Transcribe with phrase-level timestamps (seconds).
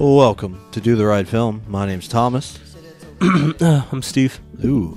[0.00, 1.62] Welcome to Do the Right Film.
[1.66, 2.56] My name's Thomas.
[3.20, 4.38] I'm Steve.
[4.64, 4.96] Ooh.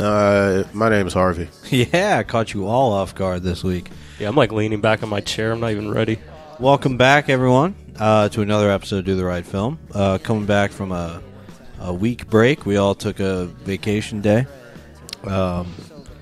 [0.00, 1.48] Uh, my name is Harvey.
[1.70, 3.92] Yeah, I caught you all off guard this week.
[4.18, 5.52] Yeah, I'm like leaning back on my chair.
[5.52, 6.18] I'm not even ready.
[6.58, 9.78] Welcome back, everyone, uh, to another episode of Do the Right Film.
[9.92, 11.22] Uh, coming back from a,
[11.78, 14.46] a week break, we all took a vacation day.
[15.22, 15.72] Um,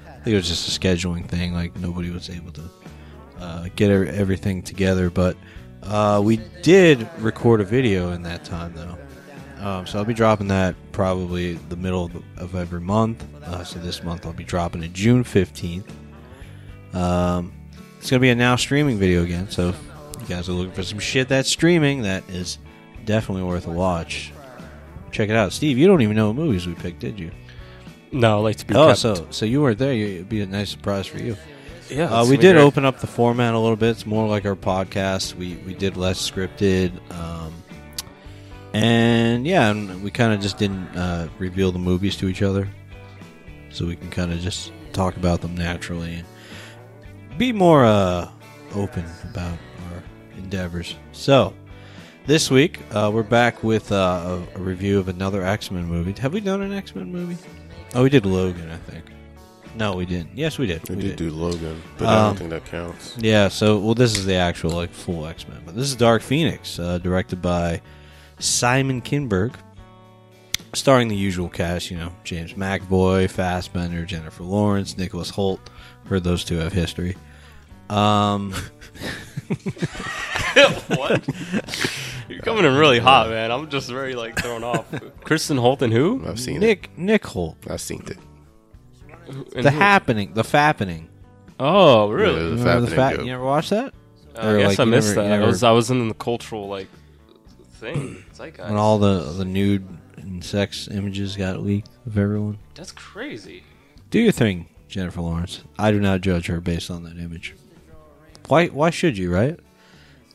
[0.07, 1.55] I think it was just a scheduling thing.
[1.55, 2.71] Like nobody was able to
[3.39, 5.35] uh, get every, everything together, but
[5.83, 8.99] uh, we did record a video in that time, though.
[9.65, 13.25] Um, so I'll be dropping that probably the middle of, every month.
[13.45, 15.95] Uh, so this month I'll be dropping it June fifteenth.
[16.93, 17.53] Um,
[17.99, 19.49] it's gonna be a now streaming video again.
[19.51, 19.81] So if
[20.21, 22.59] you guys are looking for some shit that's streaming, that is
[23.05, 24.33] definitely worth a watch.
[25.13, 25.79] Check it out, Steve.
[25.79, 27.31] You don't even know what movies we picked, did you?
[28.11, 29.93] No, I like to be Oh, so so you weren't there.
[29.93, 31.37] It'd be a nice surprise for you.
[31.95, 33.91] Yeah, Uh, we did open up the format a little bit.
[33.91, 35.35] It's more like our podcast.
[35.35, 37.53] We we did less scripted, um,
[38.73, 42.69] and yeah, and we kind of just didn't uh, reveal the movies to each other,
[43.71, 46.27] so we can kind of just talk about them naturally and
[47.39, 48.31] be more uh,
[48.75, 49.57] open about
[49.91, 50.03] our
[50.37, 50.97] endeavors.
[51.13, 51.55] So
[52.27, 56.13] this week uh, we're back with uh, a, a review of another X Men movie.
[56.21, 57.37] Have we done an X Men movie?
[57.95, 59.05] Oh, we did Logan, I think.
[59.77, 60.37] No, we didn't.
[60.37, 60.87] Yes, we did.
[60.89, 63.17] We, We did do Logan, but Um, I don't think that counts.
[63.19, 66.23] Yeah, so well, this is the actual like full X Men, but this is Dark
[66.23, 67.81] Phoenix, uh, directed by
[68.39, 69.55] Simon Kinberg,
[70.75, 71.91] starring the usual cast.
[71.91, 75.61] You know, James McAvoy, Fassbender, Jennifer Lawrence, Nicholas Hoult.
[76.07, 77.17] Heard those two have history.
[77.89, 78.53] Um,
[80.89, 81.27] what?
[82.29, 83.51] You're coming in really hot, man.
[83.51, 84.85] I'm just very like thrown off.
[85.25, 86.23] Kristen Holt and who?
[86.27, 87.57] I've seen Nick Nick Hoult.
[87.71, 88.19] I've seen it.
[89.29, 89.79] And the who?
[89.79, 91.07] happening, the fappening.
[91.61, 92.43] Oh, Yeah, really?
[92.43, 93.17] the Remember Fappening the fat?
[93.17, 93.27] joke.
[93.27, 93.95] You ever watched that?
[94.35, 95.27] Uh, Or, I guess like, I you missed never- that.
[95.29, 96.89] you I never- was I was in the cultural like
[97.75, 98.25] thing.
[98.35, 98.69] Zeitgeist.
[98.71, 102.59] When all the the nude and sex images got leaked of everyone.
[102.75, 103.63] That's crazy.
[104.11, 105.63] Do your thing, Jennifer Lawrence.
[105.79, 107.55] I do not judge her based on that image.
[108.49, 108.69] Why?
[108.69, 109.33] Why should you?
[109.33, 109.59] Right?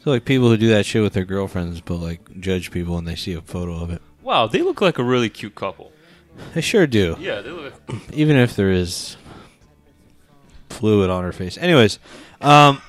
[0.04, 3.06] So like people who do that shit with their girlfriends, but like judge people when
[3.06, 4.02] they see a photo of it.
[4.22, 5.92] Wow, they look like a really cute couple.
[6.54, 7.16] They sure do.
[7.20, 7.74] Yeah, they look.
[8.14, 9.18] Even if there is
[10.70, 11.58] fluid on her face.
[11.58, 12.00] Anyways,
[12.42, 12.82] um,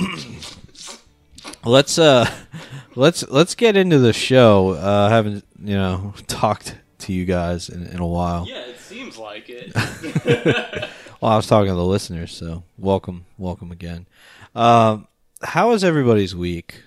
[1.64, 2.30] let's uh,
[2.94, 4.70] let's let's get into the show.
[4.70, 8.46] Uh, I haven't you know talked to you guys in, in a while.
[8.48, 10.88] Yeah, it seems like it.
[11.20, 14.06] Well, I was talking to the listeners, so welcome, welcome again.
[14.54, 15.08] Um,
[15.42, 16.82] how was everybody's week?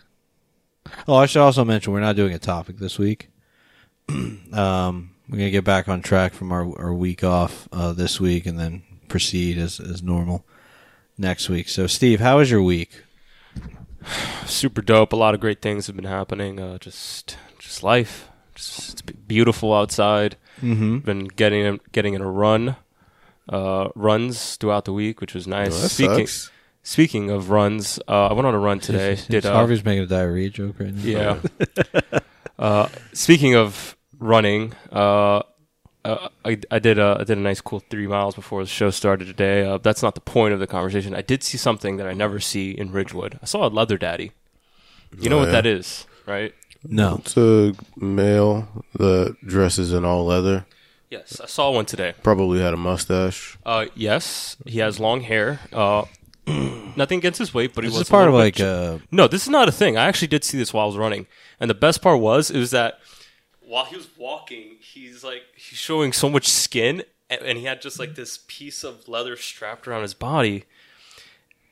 [1.05, 3.29] Oh, I should also mention we're not doing a topic this week.
[4.53, 8.45] um, we're gonna get back on track from our, our week off uh, this week,
[8.45, 10.45] and then proceed as as normal
[11.17, 11.69] next week.
[11.69, 13.03] So, Steve, how was your week?
[14.45, 15.13] super dope.
[15.13, 16.59] A lot of great things have been happening.
[16.59, 18.29] Uh, just, just life.
[18.55, 20.35] Just, it's beautiful outside.
[20.61, 20.99] Mm-hmm.
[20.99, 22.75] Been getting getting in a run,
[23.47, 25.81] uh, runs throughout the week, which was nice.
[25.81, 26.51] That speaking sucks.
[26.83, 29.17] speaking of runs, uh, I went on a run today.
[29.29, 31.39] Did uh, Harvey's making a diarrhea joke right now?
[31.39, 32.19] yeah.
[32.59, 35.41] uh, speaking of running, uh,
[36.05, 38.89] uh, I, I did a, I did a nice cool three miles before the show
[38.89, 39.65] started today.
[39.65, 41.13] Uh, that's not the point of the conversation.
[41.13, 43.37] I did see something that I never see in Ridgewood.
[43.41, 44.31] I saw a leather daddy.
[45.19, 45.51] You know Oh, what yeah?
[45.53, 46.53] that is, right?
[46.87, 47.17] No.
[47.25, 50.65] It's a male that dresses in all leather.
[51.09, 52.13] Yes, I saw one today.
[52.23, 53.57] Probably had a mustache.
[53.65, 55.59] Uh, yes, he has long hair.
[55.73, 56.05] Uh,
[56.95, 58.99] nothing against his weight, but he This was is part a of like bit- uh,
[59.11, 59.97] No, this is not a thing.
[59.97, 61.27] I actually did see this while I was running,
[61.59, 62.99] and the best part was it was that
[63.71, 67.81] while he was walking, he's like he's showing so much skin, and, and he had
[67.81, 70.65] just like this piece of leather strapped around his body.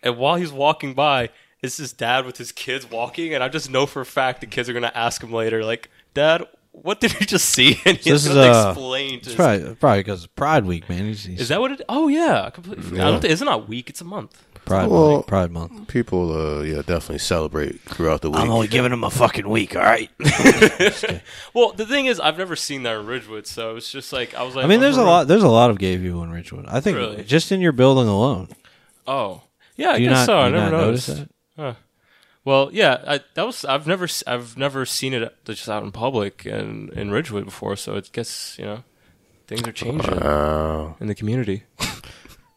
[0.01, 1.27] And while he's walking by,
[1.61, 4.47] it's his dad with his kids walking, and I just know for a fact the
[4.47, 8.05] kids are gonna ask him later, like, "Dad, what did you just see?" And he's
[8.05, 11.03] this is, gonna uh, explain to it's his probably probably because Pride Week, man.
[11.05, 11.81] He's, he's is that what it?
[11.89, 12.83] Oh yeah, I completely.
[12.83, 13.01] forgot.
[13.01, 13.11] I Yeah.
[13.11, 14.41] don't think, it's not a week; it's a month.
[14.65, 15.27] Pride Well- Month?
[15.27, 15.87] Pride Month.
[15.87, 18.39] People, uh, yeah, definitely celebrate throughout the week.
[18.39, 20.09] I'm only giving them a fucking week, all right?
[21.53, 24.43] Well, the thing is, I've never seen that in Ridgewood, so it's just like I
[24.43, 24.65] was like.
[24.65, 25.27] I mean, there's a lot.
[25.27, 26.65] There's a lot of gay people in Ridgewood.
[26.67, 27.23] I think Really?
[27.23, 28.49] just in your building alone.
[29.07, 29.41] Oh,
[29.75, 30.33] yeah, I Do you guess not, so.
[30.33, 31.09] do I you never not noticed.
[31.09, 31.25] notice
[31.57, 31.75] that?
[32.45, 35.91] Well, yeah, I, that was I've never s- I've never seen it just out in
[35.91, 38.83] public and in Ridgewood before, so it gets you know
[39.47, 40.95] things are changing Wow.
[40.99, 41.63] in the community.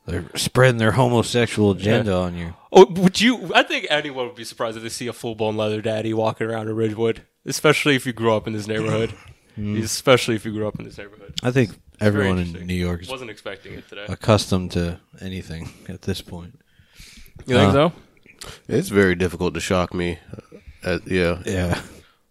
[0.07, 2.55] They're spreading their homosexual agenda on you.
[2.73, 3.53] Oh, would you?
[3.55, 6.49] I think anyone would be surprised if they see a full blown leather daddy walking
[6.49, 9.15] around in Ridgewood, especially if you grew up in this neighborhood.
[9.55, 11.35] Especially if you grew up in this neighborhood.
[11.43, 12.67] I think Very everyone in.
[12.67, 14.07] New York Wasn't expecting it today.
[14.09, 16.59] accustomed to anything at this point.
[17.47, 17.93] You think uh, so?
[18.67, 20.19] It's very difficult to shock me.
[20.83, 21.83] Uh, yeah, Yeah.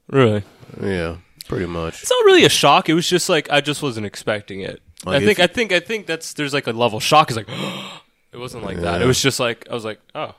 [0.08, 0.44] Really?
[0.82, 2.02] yeah, pretty much.
[2.02, 2.90] It's not really a shock.
[2.90, 4.82] It was just like I just wasn't expecting it.
[5.06, 7.30] Like I think I think I think that's there's like a level shock.
[7.30, 7.50] It's like
[8.32, 9.02] it wasn't like that.
[9.02, 10.36] It was just like I was like oh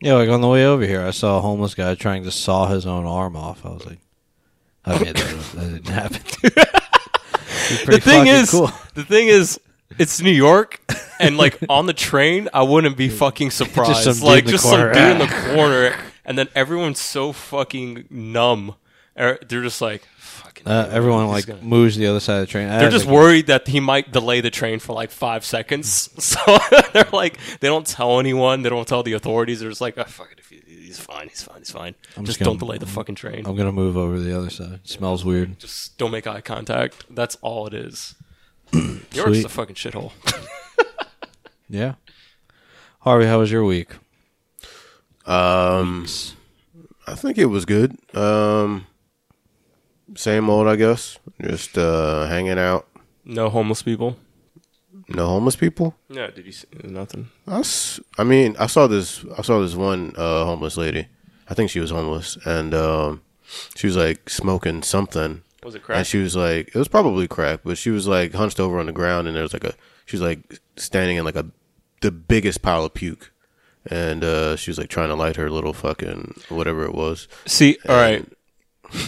[0.00, 2.66] Yeah, like on the way over here, I saw a homeless guy trying to saw
[2.66, 3.64] his own arm off.
[3.64, 3.98] I was like,
[4.86, 6.20] okay, that, was- that didn't happen.
[7.86, 8.72] The thing is cool.
[8.94, 9.60] the thing is
[9.96, 10.80] it's New York
[11.20, 14.12] and like on the train I wouldn't be fucking surprised.
[14.12, 14.92] some like just corner.
[14.92, 18.74] some dude in the corner and then everyone's so fucking numb.
[19.18, 20.02] Er, They're just like.
[20.66, 22.68] Uh, everyone like gonna- moves to the other side of the train.
[22.68, 26.08] They're just worried that he might delay the train for like five seconds.
[26.20, 26.38] So
[26.92, 28.62] they're like, they don't tell anyone.
[28.62, 29.60] They don't tell the authorities.
[29.60, 30.38] They're just like, oh, fuck it.
[30.38, 31.28] If he, he's fine.
[31.28, 31.58] He's fine.
[31.58, 31.94] He's fine.
[32.16, 33.46] I'm just just gonna- don't delay the fucking train.
[33.46, 34.80] I'm gonna move over to the other side.
[34.84, 35.58] smells weird.
[35.58, 37.04] Just don't make eye contact.
[37.10, 38.14] That's all it is.
[38.72, 39.44] New York's Sweet.
[39.44, 40.12] a fucking shithole.
[41.72, 41.94] Yeah.
[43.02, 43.90] Harvey, how was your week?
[45.24, 46.06] Um,
[47.06, 47.96] I think it was good.
[48.14, 48.86] Um,
[50.14, 51.18] same old, I guess.
[51.40, 52.86] Just uh, hanging out.
[53.24, 54.16] No homeless people.
[55.08, 55.96] No homeless people.
[56.08, 57.28] No, did you see nothing?
[57.46, 59.24] I, s- I mean, I saw this.
[59.36, 61.08] I saw this one uh, homeless lady.
[61.48, 63.22] I think she was homeless, and um,
[63.76, 65.42] she was like smoking something.
[65.64, 65.98] Was it crack?
[65.98, 68.86] And she was like, it was probably crack, but she was like hunched over on
[68.86, 69.74] the ground, and there was like a,
[70.06, 71.46] she was like standing in like a,
[72.02, 73.32] the biggest pile of puke,
[73.86, 77.26] and uh, she was like trying to light her little fucking whatever it was.
[77.46, 78.24] See, all right.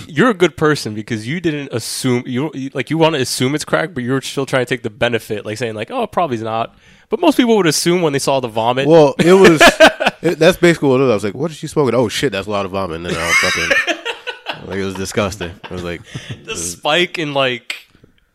[0.07, 3.65] You're a good person because you didn't assume you like you want to assume it's
[3.65, 6.77] crack, but you're still trying to take the benefit, like saying like, oh, probably not.
[7.09, 8.89] But most people would assume when they saw the vomit.
[8.89, 9.61] Well, it was.
[10.23, 11.11] it, that's basically what it was.
[11.11, 12.97] I was like, what did she smoking?" Oh shit, that's a lot of vomit.
[12.97, 15.53] And then I was fucking, like, it was disgusting.
[15.65, 16.03] I was like,
[16.45, 17.89] the spike in like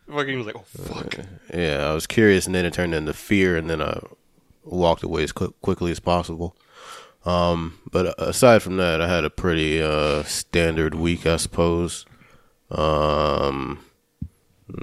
[0.09, 1.19] fucking was like, oh fuck.
[1.53, 3.99] yeah, I was curious, and then it turned into fear, and then I
[4.63, 6.55] walked away as quick, quickly as possible.
[7.27, 12.05] Um, but aside from that, I had a pretty uh, standard week, I suppose.
[12.71, 13.83] Um,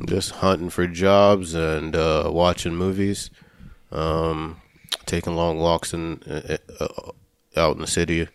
[0.05, 3.31] just hunting for jobs and uh, watching movies.
[3.91, 4.61] Um,
[5.07, 7.13] taking long walks in uh, uh,
[7.57, 8.29] out in the city.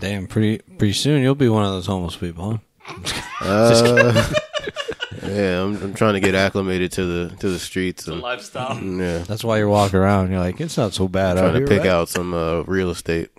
[0.00, 4.32] Damn, pretty pretty soon you'll be one of those homeless people, huh?
[5.22, 8.78] Yeah, I'm, I'm trying to get acclimated to the to the streets and lifestyle.
[8.82, 10.30] yeah, That's why you're walking around.
[10.30, 11.66] You're like, it's not so bad out trying here.
[11.66, 13.30] to pick right?" out some uh, real estate.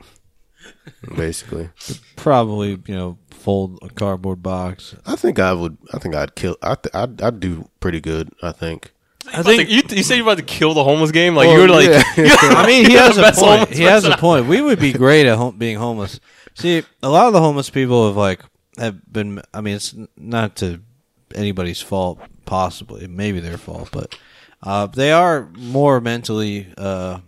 [1.15, 1.69] Basically,
[2.15, 4.95] Probably, you know, fold a cardboard box.
[5.05, 5.77] I think I would.
[5.93, 6.57] I think I'd kill.
[6.61, 8.29] I th- I'd, I'd do pretty good.
[8.43, 8.91] I think.
[9.33, 11.35] I think you, you said you're about to kill the homeless game.
[11.35, 12.03] Like you Well, were like, yeah.
[12.17, 13.59] I mean, he You're has the a best point.
[13.59, 14.45] homeless He has a person point.
[14.47, 16.19] We would be great at home, being homeless.
[16.55, 18.41] See, a lot of the homeless people have like
[18.77, 19.41] have been.
[19.53, 20.81] I mean, it's n- not to
[21.35, 24.17] anybody's fault, possibly, maybe their fault, but
[24.63, 27.19] uh, they are more mentally uh,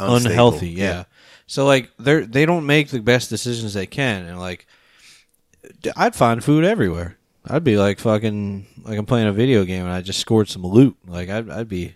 [0.00, 0.30] Unstable.
[0.32, 0.70] unhealthy.
[0.70, 1.04] Yeah.
[1.46, 4.66] So like they're they don't make the best decisions they can, and like
[5.96, 7.18] I'd find food everywhere.
[7.46, 10.62] I'd be like fucking like I'm playing a video game and I just scored some
[10.64, 10.96] loot.
[11.06, 11.94] Like I'd I'd be.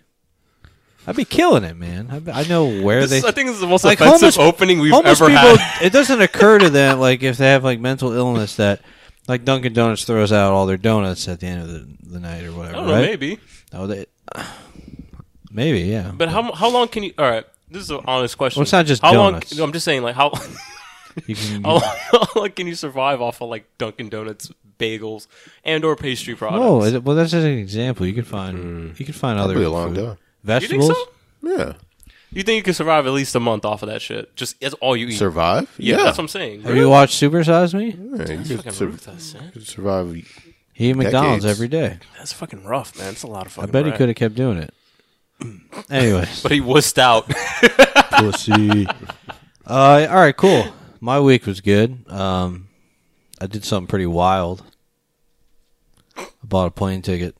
[1.07, 2.09] I'd be killing it, man.
[2.11, 3.27] I'd I know where this, they.
[3.27, 5.81] I think this is the most like offensive homeless- opening we've ever people, had.
[5.87, 8.81] it doesn't occur to them like if they have like mental illness that
[9.29, 12.43] like Dunkin' Donuts throws out all their donuts at the end of the, the night
[12.43, 12.75] or I whatever.
[12.75, 13.01] don't know, right?
[13.05, 13.39] maybe.
[13.71, 14.05] Oh, they,
[15.51, 16.11] maybe, yeah.
[16.15, 17.13] But how how long can you?
[17.17, 18.59] All right, this is an honest question.
[18.59, 19.57] Well, it's not just how donuts.
[19.57, 19.67] long.
[19.69, 20.31] I'm just saying, like how
[21.27, 21.81] You can, how long,
[22.11, 25.27] how long can you survive off of like Dunkin' Donuts bagels
[25.63, 26.61] and or pastry products?
[26.63, 28.05] oh, it- well, that's just an example.
[28.05, 28.91] You could find hmm.
[28.97, 30.05] you could find other Probably a long food.
[30.05, 30.17] time.
[30.61, 30.87] you think vegetables.
[30.87, 31.09] so?
[31.41, 31.73] Yeah,
[32.31, 34.35] You think you can survive at least a month off of that shit?
[34.35, 35.17] Just as all you eat.
[35.17, 35.73] survive.
[35.77, 36.61] yeah, Yeah, that's what I'm saying.
[36.61, 37.87] Have you watched Super Size Me?
[37.97, 39.51] Yeah, you could fucking sur- ruthless, man.
[39.51, 40.13] could survive.
[40.73, 41.57] He eat McDonald's Decades.
[41.57, 41.97] every day.
[42.17, 43.09] That's fucking rough, man.
[43.13, 43.71] It's a lot of I fucking.
[43.71, 43.97] bet he rat.
[43.97, 44.73] could have kept doing it.
[45.89, 47.27] Anyways, But he wussed out.
[48.11, 48.85] pussy.
[49.65, 50.65] Uh, all right, cool.
[50.99, 52.05] My week was good.
[52.11, 52.67] Um,
[53.41, 54.63] I did something pretty wild.
[56.17, 57.35] I bought a plane ticket,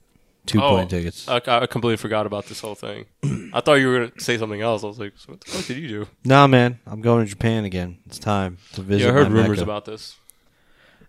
[0.50, 1.28] two Oh, plane tickets.
[1.30, 3.06] I, I completely forgot about this whole thing.
[3.54, 4.84] I thought you were gonna say something else.
[4.84, 7.66] I was like, "What the fuck did you do?" nah, man, I'm going to Japan
[7.66, 8.00] again.
[8.06, 9.06] It's time to visit.
[9.06, 9.64] Yeah, I heard rumors Mecca.
[9.64, 10.18] about this.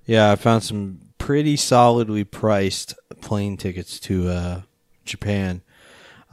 [0.06, 4.60] Yeah, I found some pretty solidly priced plane tickets to uh,
[5.04, 5.62] Japan.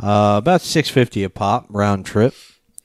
[0.01, 2.33] Uh, about six fifty a pop round trip.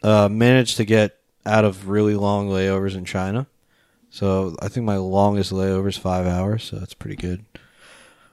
[0.03, 3.47] Uh, managed to get out of really long layovers in China.
[4.11, 6.65] So I think my longest layover is five hours.
[6.65, 7.45] So that's pretty good.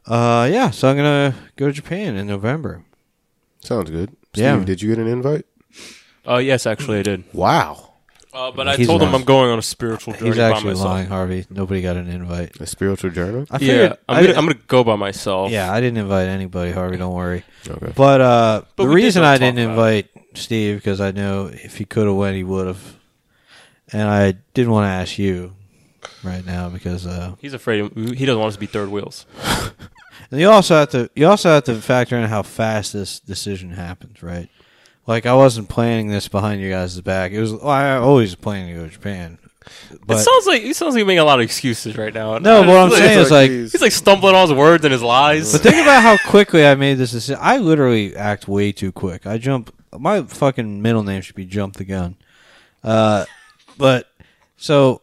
[0.09, 0.71] Uh, yeah.
[0.71, 2.83] So I'm gonna go to Japan in November.
[3.61, 4.15] Sounds good.
[4.33, 4.57] Yeah.
[4.63, 5.45] Did you get an invite?
[6.27, 7.23] Uh, yes, actually, I did.
[7.33, 7.93] Wow,
[8.33, 9.21] Uh, but I He's told him lying.
[9.21, 10.85] I'm going on a spiritual journey He's by actually myself.
[10.89, 11.45] lying, Harvey.
[11.49, 12.59] Nobody got an invite.
[12.61, 13.47] a spiritual journey.
[13.49, 13.77] I figured.
[13.91, 15.51] Yeah, I'm I gonna, I'm gonna go by myself.
[15.51, 16.97] yeah, I didn't invite anybody, Harvey.
[16.97, 17.43] Don't worry.
[17.67, 17.93] Okay.
[17.95, 21.11] But uh, But the we did reason not I didn't about invite Steve because I
[21.11, 22.95] know if he could have went, he would have.
[23.91, 25.55] and I didn't want to ask you
[26.23, 29.25] right now because uh, He's afraid he doesn't want us to be third wheels.
[30.31, 33.71] and you also have to you also have to factor in how fast this decision
[33.71, 34.49] happens, right?
[35.07, 37.31] Like I wasn't planning this behind you guys' back.
[37.31, 39.39] It was well, I always planning to go to Japan,
[40.05, 42.37] But it sounds like he sounds like he's making a lot of excuses right now.
[42.37, 42.61] no.
[42.61, 45.51] What I'm saying is like He's like stumbling on his words and his lies.
[45.51, 47.39] But think about how quickly I made this decision.
[47.41, 49.25] I literally act way too quick.
[49.25, 49.73] I jump.
[49.97, 52.15] My fucking middle name should be Jump the Gun.
[52.83, 53.25] Uh,
[53.79, 54.07] but
[54.57, 55.01] so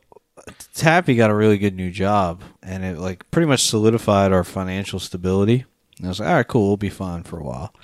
[0.77, 4.99] Tappy got a really good new job, and it like pretty much solidified our financial
[5.01, 5.65] stability.
[5.99, 7.75] And I was like, all right, cool, we'll be fine for a while.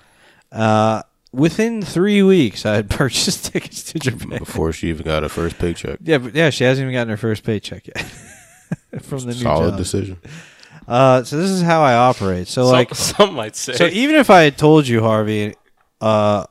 [0.50, 4.38] Uh, within three weeks, I had purchased tickets to Japan.
[4.38, 5.98] Before she even got her first paycheck.
[6.02, 8.00] Yeah, but yeah, she hasn't even gotten her first paycheck yet
[9.02, 9.78] from the new Solid job.
[9.78, 10.18] decision.
[10.86, 12.48] Uh, so this is how I operate.
[12.48, 13.72] So some, like, some might say.
[13.74, 15.54] So even if I had told you, Harvey,
[16.00, 16.44] uh,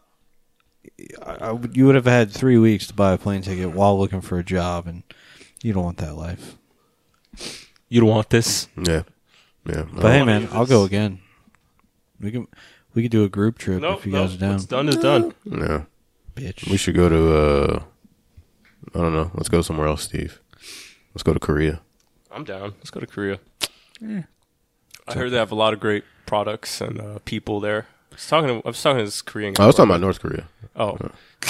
[1.22, 4.22] I, I you would have had three weeks to buy a plane ticket while looking
[4.22, 5.04] for a job, and
[5.64, 6.56] you don't want that life.
[7.90, 8.68] you don't want this.
[8.78, 9.04] Yeah.
[9.66, 9.86] Yeah.
[9.94, 11.20] But hey, man, I'll go again.
[12.20, 12.48] We can
[12.94, 14.90] we could do a group trip No, if you no, guys are down, what's done
[14.90, 15.34] is done.
[15.46, 15.84] yeah.
[16.36, 16.70] bitch.
[16.70, 17.84] We should go to uh
[18.96, 19.32] I don't know.
[19.36, 20.42] Let's go somewhere else, Steve.
[21.14, 21.82] Let's go to Korea.
[22.32, 22.74] I'm down.
[22.80, 23.40] Let's go to Korea.
[24.02, 27.88] I heard they have a lot of great products and uh, people there.
[28.12, 28.48] I was talking.
[28.62, 29.54] To, I was talking to this Korean.
[29.54, 29.64] guy.
[29.64, 30.98] I was talking about North Korea, Oh,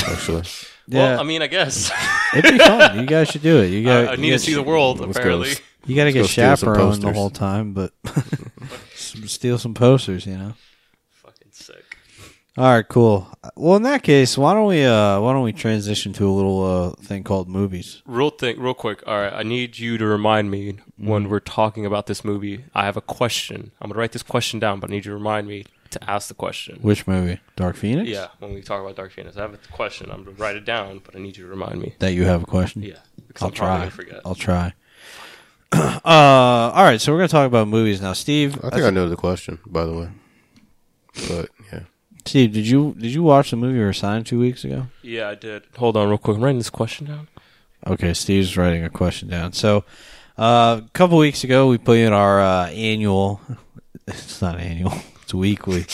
[0.07, 0.43] actually.
[0.87, 1.91] yeah, well, I mean, I guess
[2.35, 2.99] it'd be fun.
[2.99, 3.67] You guys should do it.
[3.71, 4.05] You got.
[4.07, 4.99] I, I need to got- see the world.
[4.99, 5.21] Let's go.
[5.21, 5.49] Apparently,
[5.85, 7.15] You got to get Let's go steal some chaperoned the posters.
[7.15, 7.93] whole time, but
[8.95, 10.25] steal some posters.
[10.25, 10.53] You know.
[11.13, 11.97] fucking sick.
[12.57, 13.27] All right, cool.
[13.55, 16.63] Well, in that case, why don't we uh why don't we transition to a little
[16.63, 18.01] uh thing called movies?
[18.05, 19.01] Real thing, real quick.
[19.07, 22.65] All right, I need you to remind me when we're talking about this movie.
[22.75, 23.71] I have a question.
[23.81, 26.27] I'm gonna write this question down, but I need you to remind me to ask
[26.27, 26.79] the question.
[26.81, 27.39] Which movie?
[27.55, 28.09] Dark Phoenix?
[28.09, 30.11] Yeah, when we talk about Dark Phoenix, I have a question.
[30.11, 31.95] I'm gonna write it down, but I need you to remind me.
[31.99, 32.81] That you have a question?
[32.81, 32.95] Yeah,
[33.39, 33.89] I'll I'm try.
[33.89, 34.21] forget.
[34.25, 34.73] I'll try.
[35.73, 38.11] uh all right, so we're going to talk about movies now.
[38.13, 40.09] Steve, I think I know the question, by the way.
[41.29, 41.79] But yeah.
[42.25, 44.87] Steve, did you did you watch the movie we were assigned 2 weeks ago?
[45.01, 45.63] Yeah, I did.
[45.77, 46.35] Hold on, real quick.
[46.37, 47.27] I'm writing this question down.
[47.87, 49.53] Okay, Steve's writing a question down.
[49.53, 49.85] So,
[50.37, 53.39] uh, a couple weeks ago, we put in our uh, annual.
[54.07, 54.93] It's not annual.
[55.33, 55.85] Weekly.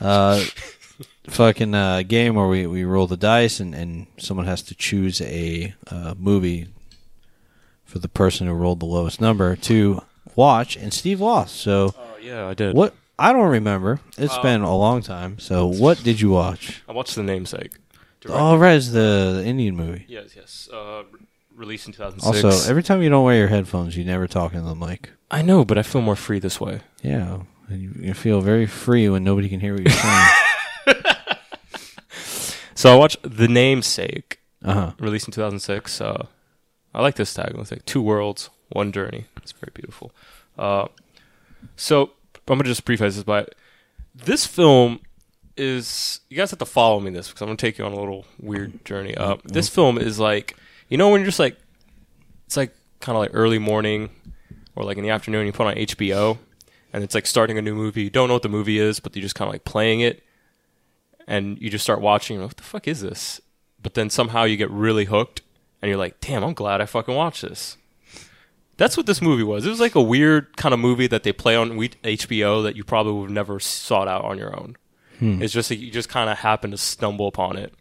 [0.00, 0.42] Uh,
[1.28, 5.20] fucking uh, game where we, we roll the dice and, and someone has to choose
[5.22, 6.68] a uh, movie
[7.84, 10.02] for the person who rolled the lowest number to
[10.34, 11.56] watch, and Steve lost.
[11.56, 12.74] So Oh yeah, I did.
[12.74, 12.94] what?
[13.18, 14.00] I don't remember.
[14.18, 15.38] It's Uh, been a long time.
[15.38, 16.82] So what did you watch?
[16.88, 17.72] I watched The Namesake.
[18.20, 20.04] Direct- Oh, right, it's the, the Indian movie.
[20.08, 20.68] Yes, yes.
[20.72, 21.20] Uh, re-
[21.54, 22.44] released in 2006.
[22.44, 25.10] Also, every time you don't wear your headphones, you never talk into the mic.
[25.30, 26.80] I know, but I feel more free this way.
[27.02, 27.40] Yeah,
[27.70, 30.26] you, you feel very free when nobody can hear what you're saying.
[32.76, 34.92] So I watched The Namesake, uh huh.
[34.98, 35.98] released in 2006.
[35.98, 36.26] Uh,
[36.94, 37.62] I like this tagline.
[37.62, 39.24] It's like two worlds, one journey.
[39.38, 40.12] It's very beautiful.
[40.58, 40.88] Uh,
[41.74, 42.10] so
[42.46, 43.46] I'm gonna just preface this by
[44.14, 45.00] this film
[45.56, 46.20] is.
[46.28, 48.26] You guys have to follow me this because I'm gonna take you on a little
[48.38, 49.16] weird journey.
[49.16, 50.54] Uh, this film is like
[50.90, 51.56] you know when you're just like
[52.44, 54.10] it's like kind of like early morning
[54.74, 56.36] or like in the afternoon you put on HBO
[56.96, 58.04] and it's like starting a new movie.
[58.04, 60.22] You don't know what the movie is, but you're just kind of like playing it
[61.26, 62.38] and you just start watching.
[62.38, 63.38] Like, what the fuck is this?
[63.82, 65.42] But then somehow you get really hooked,
[65.82, 67.76] and you're like, damn, I'm glad I fucking watched this.
[68.78, 69.66] That's what this movie was.
[69.66, 72.82] It was like a weird kind of movie that they play on HBO that you
[72.82, 74.78] probably would have never sought out on your own.
[75.42, 77.74] It's just that you just kind of happen to stumble upon it.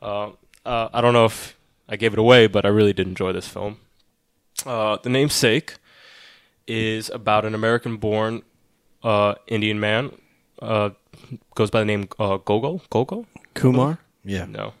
[0.00, 0.30] Uh,
[0.64, 1.56] uh, I don't know if
[1.88, 3.78] I gave it away, but I really did enjoy this film.
[4.64, 5.74] Uh, the namesake
[6.68, 8.42] is about an American-born
[9.02, 10.12] uh, Indian man.
[10.60, 10.90] Uh,
[11.54, 12.82] goes by the name uh, Gogol.
[12.90, 13.26] Gogol.
[13.54, 13.98] Kumar.
[14.24, 14.44] Yeah.
[14.46, 14.74] No.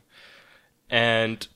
[0.88, 1.46] And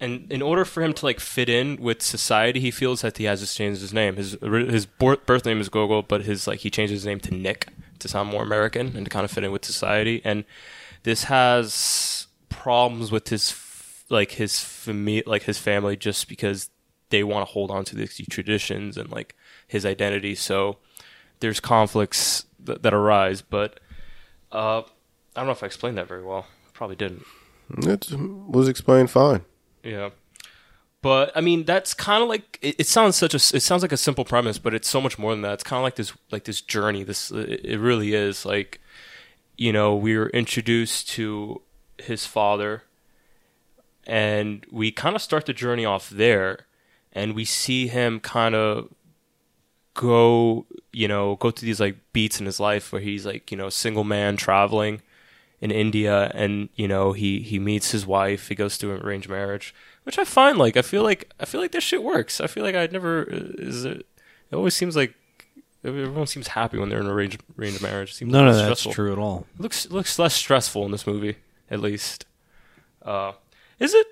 [0.00, 3.24] and in order for him to like fit in with society, he feels that he
[3.24, 4.16] has to change his name.
[4.16, 7.68] His his birth name is Gogol, but his like he changed his name to Nick
[8.00, 10.20] to sound more American and to kind of fit in with society.
[10.24, 10.44] And
[11.04, 13.54] this has problems with his
[14.10, 16.70] like his fami- like his family just because
[17.10, 19.34] they want to hold on to these traditions and like
[19.68, 20.34] his identity.
[20.34, 20.78] So
[21.40, 23.80] there's conflicts that, that arise, but
[24.52, 24.84] uh, I
[25.36, 26.46] don't know if I explained that very well.
[26.72, 27.24] Probably didn't.
[27.78, 29.42] It was explained fine.
[29.82, 30.10] Yeah.
[31.04, 33.92] But I mean, that's kind of like it, it sounds such a it sounds like
[33.92, 35.52] a simple premise, but it's so much more than that.
[35.52, 37.02] It's kind of like this like this journey.
[37.02, 38.80] This it, it really is like
[39.58, 41.60] you know we were introduced to
[41.98, 42.84] his father,
[44.06, 46.60] and we kind of start the journey off there,
[47.12, 48.88] and we see him kind of
[49.94, 53.56] go you know go through these like beats in his life where he's like you
[53.56, 55.00] know single man traveling
[55.60, 58.48] in India, and you know he he meets his wife.
[58.48, 61.60] He goes through an arranged marriage, which I find like I feel like I feel
[61.60, 62.40] like this shit works.
[62.40, 64.06] I feel like I'd never is it.
[64.50, 65.14] It always seems like
[65.82, 68.10] everyone seems happy when they're in an arranged arranged marriage.
[68.10, 68.92] It seems None of less that's stressful.
[68.92, 69.46] true at all.
[69.54, 71.36] It looks it looks less stressful in this movie,
[71.70, 72.26] at least.
[73.02, 73.32] Uh,
[73.78, 74.06] is it?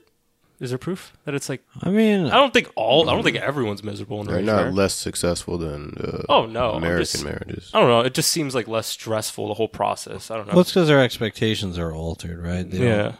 [0.63, 1.61] Is there proof that it's like?
[1.83, 3.11] I mean, I don't think all.
[3.11, 4.75] I don't think everyone's miserable in They're not marriage.
[4.75, 7.71] less successful than uh, Oh, no, I'm American just- marriages.
[7.75, 8.01] I don't know.
[8.01, 10.31] It just seems like less stressful the whole process.
[10.31, 10.53] I don't know.
[10.53, 12.71] well, it's because their expectations are altered, right?
[12.71, 13.13] They don't- yeah,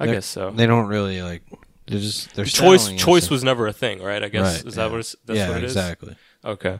[0.00, 0.50] I they're- guess so.
[0.50, 1.42] They don't really like.
[1.86, 4.22] They're just they're choice settling choice into- was never a thing, right?
[4.24, 4.90] I guess right, is that yeah.
[4.90, 5.72] what it's, that's yeah, what it is?
[5.72, 6.16] exactly.
[6.44, 6.78] Okay.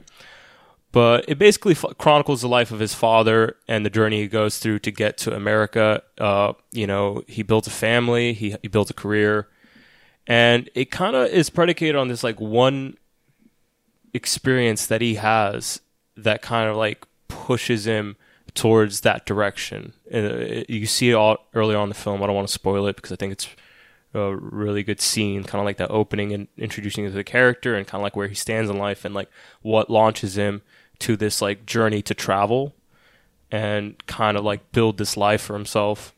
[0.91, 4.57] But it basically f- chronicles the life of his father and the journey he goes
[4.57, 6.01] through to get to America.
[6.17, 9.47] Uh, you know, he built a family, he he built a career,
[10.27, 12.97] and it kind of is predicated on this like one
[14.13, 15.81] experience that he has
[16.17, 18.15] that kind of like pushes him
[18.53, 19.93] towards that direction.
[20.13, 22.21] Uh, you see it all earlier on the film.
[22.21, 23.47] I don't want to spoil it because I think it's
[24.13, 27.87] a really good scene, kind of like that opening and introducing to the character and
[27.87, 29.29] kind of like where he stands in life and like
[29.61, 30.61] what launches him
[30.99, 32.73] to this like journey to travel
[33.51, 36.13] and kind of like build this life for himself.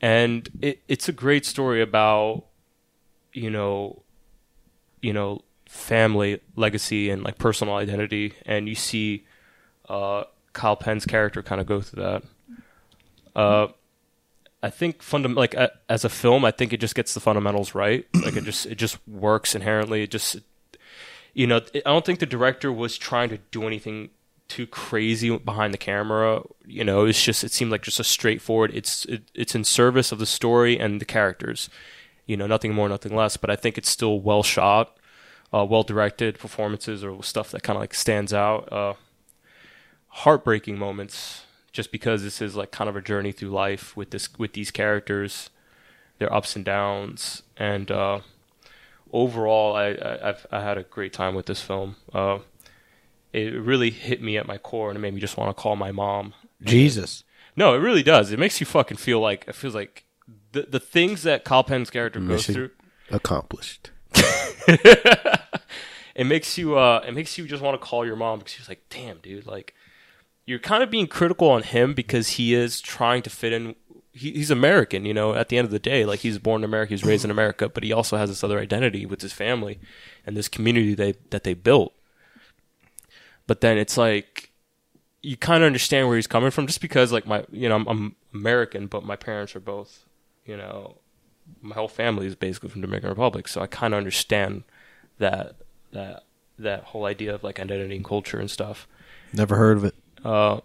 [0.00, 2.44] And it, it's a great story about,
[3.34, 4.02] you know,
[5.02, 8.34] you know, family legacy and like personal identity.
[8.46, 9.26] And you see
[9.88, 10.24] uh,
[10.54, 12.22] Kal Penn's character kind of go through that.
[13.36, 13.66] Uh,
[14.62, 17.74] I think fundam- like a, as a film, I think it just gets the fundamentals
[17.74, 18.06] right.
[18.14, 20.04] Like it just it just works inherently.
[20.04, 20.38] It just
[21.34, 24.10] you know, I don't think the director was trying to do anything
[24.48, 26.42] too crazy behind the camera.
[26.64, 28.70] You know, it's just it seemed like just a straightforward.
[28.72, 31.68] It's it, it's in service of the story and the characters.
[32.26, 33.36] You know, nothing more, nothing less.
[33.36, 34.96] But I think it's still well shot,
[35.52, 38.72] uh, well directed performances or stuff that kind of like stands out.
[38.72, 38.94] Uh,
[40.08, 44.28] heartbreaking moments, just because this is like kind of a journey through life with this
[44.38, 45.50] with these characters,
[46.18, 48.20] their ups and downs, and uh,
[49.12, 51.96] overall, I, I I've I had a great time with this film.
[52.12, 52.38] Uh,
[53.32, 55.74] it really hit me at my core, and it made me just want to call
[55.76, 56.34] my mom.
[56.62, 57.24] Jesus.
[57.56, 58.32] No, it really does.
[58.32, 60.04] It makes you fucking feel like it feels like
[60.54, 62.70] the the things that Kal Penn's character goes through.
[63.10, 63.90] accomplished.
[64.66, 68.68] it makes you uh it makes you just want to call your mom because she's
[68.68, 69.74] like, damn, dude, like
[70.46, 73.74] you're kind of being critical on him because he is trying to fit in.
[74.12, 75.34] He, he's American, you know.
[75.34, 77.68] At the end of the day, like he's born in America, he's raised in America,
[77.68, 79.80] but he also has this other identity with his family
[80.24, 81.94] and this community they that they built.
[83.46, 84.52] But then it's like
[85.22, 87.88] you kind of understand where he's coming from, just because like my you know I'm,
[87.88, 90.04] I'm American, but my parents are both,
[90.44, 90.96] you know,
[91.60, 94.64] my whole family is basically from Dominican Republic, so I kind of understand
[95.18, 95.56] that
[95.92, 96.24] that
[96.58, 98.86] that whole idea of like identity and culture and stuff.
[99.32, 99.94] Never heard of it.
[100.24, 100.60] Uh,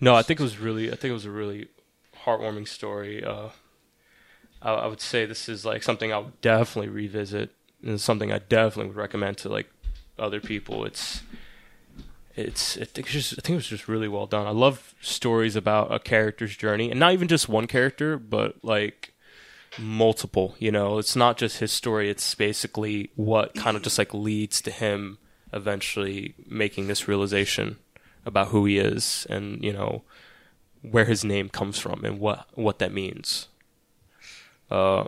[0.00, 1.68] no, I think it was really, I think it was a really
[2.24, 3.24] heartwarming story.
[3.24, 3.48] Uh,
[4.62, 7.50] I, I would say this is like something I would definitely revisit,
[7.82, 9.70] and something I definitely would recommend to like
[10.18, 10.84] other people.
[10.84, 11.22] It's,
[12.36, 14.46] it's, I think it's just, I think it was just really well done.
[14.46, 19.14] I love stories about a character's journey, and not even just one character, but like
[19.78, 20.56] multiple.
[20.58, 24.60] You know, it's not just his story; it's basically what kind of just like leads
[24.62, 25.18] to him
[25.52, 27.76] eventually making this realization
[28.26, 30.02] about who he is and you know
[30.82, 33.48] where his name comes from and what what that means.
[34.70, 35.04] Uh,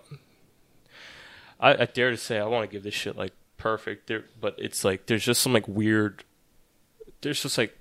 [1.59, 4.55] I, I dare to say I want to give this shit like perfect, there, but
[4.59, 6.25] it's like there's just some like weird.
[7.23, 7.77] There's just like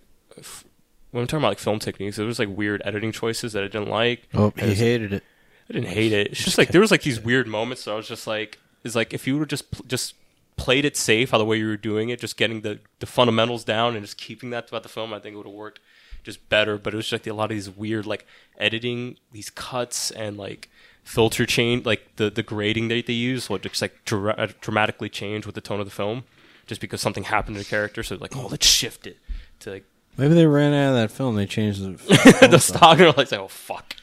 [1.16, 3.68] when I'm talking about like film techniques, there was like weird editing choices that I
[3.68, 4.28] didn't like.
[4.34, 5.24] Oh, he hated it.
[5.70, 6.28] I didn't hate it.
[6.28, 8.96] It's just like there was like these weird moments that I was just like, is
[8.96, 10.14] like if you were just pl- just
[10.58, 13.64] played it safe, how the way you were doing it, just getting the the fundamentals
[13.64, 15.80] down and just keeping that throughout the film, I think it would have worked
[16.24, 16.78] just better.
[16.78, 18.26] But it was just like a lot of these weird like
[18.58, 20.70] editing, these cuts and like
[21.04, 25.08] filter change, like the the grading that they use, would just like dra- uh, dramatically
[25.08, 26.26] change with the tone of the film,
[26.68, 28.04] just because something happened to the character.
[28.04, 29.18] So like, oh, let's shift it
[29.66, 29.86] to like
[30.18, 31.36] Maybe they ran out of that film.
[31.36, 32.48] They changed the.
[32.50, 33.96] the stock and like, oh fuck.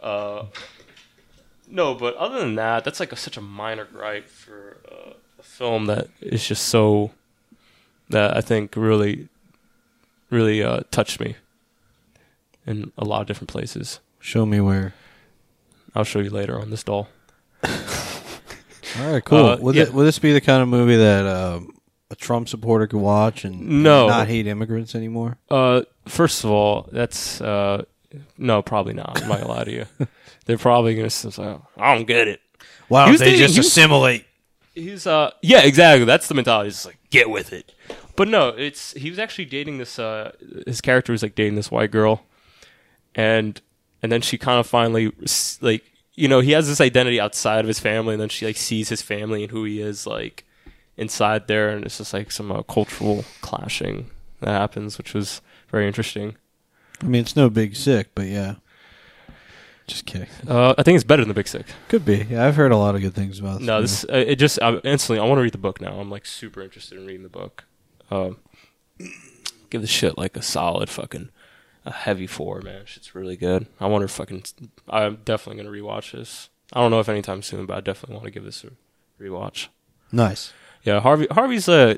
[0.00, 0.46] Uh,
[1.68, 5.42] no, but other than that, that's like a, such a minor gripe for uh, a
[5.42, 7.12] film that is just so
[8.10, 9.28] that I think really,
[10.30, 11.36] really uh, touched me
[12.66, 14.00] in a lot of different places.
[14.20, 14.94] Show me where.
[15.94, 17.08] I'll show you later on this doll.
[17.64, 19.46] All right, cool.
[19.46, 19.84] Uh, would, yeah.
[19.84, 21.75] it, would this be the kind of movie that um,
[22.10, 24.06] a Trump supporter could watch and No.
[24.08, 25.38] not hate immigrants anymore?
[25.50, 27.84] Uh, first of all, that's uh,
[28.38, 29.20] no, probably not.
[29.22, 29.86] I'm not gonna lie to you.
[30.46, 31.30] They're probably gonna say,
[31.76, 32.40] "I don't get it."
[32.88, 34.24] Why don't they just assimilate?
[34.74, 36.04] He's uh yeah, exactly.
[36.04, 36.68] That's the mentality.
[36.68, 37.72] It's just like get with it.
[38.14, 40.32] But no, it's he was actually dating this uh
[40.66, 42.22] his character was like dating this white girl
[43.14, 43.60] and
[44.02, 45.10] and then she kind of finally
[45.60, 45.82] like
[46.14, 48.88] you know he has this identity outside of his family, and then she like sees
[48.88, 50.44] his family and who he is like
[50.96, 55.86] inside there, and it's just like some uh, cultural clashing that happens, which was very
[55.86, 56.36] interesting.
[57.02, 58.56] I mean, it's no big sick, but yeah.
[59.86, 60.28] Just kidding.
[60.48, 61.64] Uh, I think it's better than the Big Sick.
[61.88, 62.26] Could be.
[62.28, 63.66] Yeah, I've heard a lot of good things about this.
[63.66, 63.82] No, movie.
[63.82, 65.20] this uh, it just I, instantly.
[65.20, 66.00] I want to read the book now.
[66.00, 67.64] I'm like super interested in reading the book.
[68.10, 68.38] Um,
[69.70, 71.30] give the shit like a solid fucking
[71.84, 72.82] a heavy four, man.
[72.86, 73.68] Shit's really good.
[73.78, 74.42] I wonder if fucking.
[74.88, 76.48] I'm definitely gonna rewatch this.
[76.72, 78.70] I don't know if anytime soon, but I definitely want to give this a
[79.22, 79.68] rewatch.
[80.10, 80.52] nice.
[80.86, 81.26] Yeah, Harvey.
[81.30, 81.96] Harvey's uh,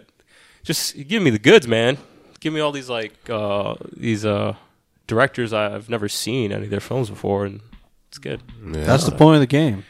[0.65, 1.99] just give me the goods, man.
[2.41, 4.55] Give me all these like uh these uh
[5.07, 7.61] directors I've never seen any of their films before, and
[8.09, 8.41] it's good.
[8.65, 8.85] Yeah.
[8.85, 9.85] That's the point of the game.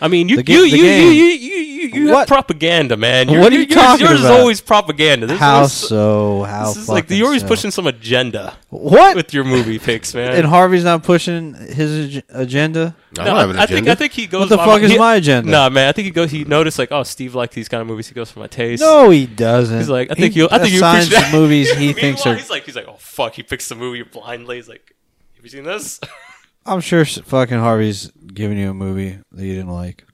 [0.00, 1.12] I mean, you The ga- you, the you, you game.
[1.12, 1.53] you you
[1.94, 2.28] you you have What?
[2.28, 3.28] propaganda, man.
[3.28, 4.40] What are you yours, talking yours is about?
[4.40, 5.26] always propaganda.
[5.26, 6.42] This How is, so?
[6.44, 7.48] How This is like fucking you're always so?
[7.48, 9.16] pushing some agenda What?
[9.16, 10.34] with your movie picks, man.
[10.34, 12.94] and Harvey's not pushing his ag- agenda.
[13.18, 13.92] I No, don't have an I, I think agenda.
[13.92, 14.40] I think he goes.
[14.40, 15.50] What the by fuck is he- my agenda?
[15.50, 15.88] Nah, man.
[15.88, 16.30] I think he goes.
[16.30, 18.08] He noticed like, oh, Steve likes these kind of movies.
[18.08, 18.82] He goes for my taste.
[18.82, 19.78] No, he doesn't.
[19.78, 20.48] He's like, I think you.
[20.50, 22.34] I think you assigns appreciate the movies he thinks are.
[22.34, 23.34] He's like, he's like, oh fuck.
[23.34, 24.56] He picks the movie blindly.
[24.56, 24.94] He's like,
[25.36, 26.00] have you seen this?
[26.66, 30.04] I'm sure fucking Harvey's giving you a movie that you didn't like.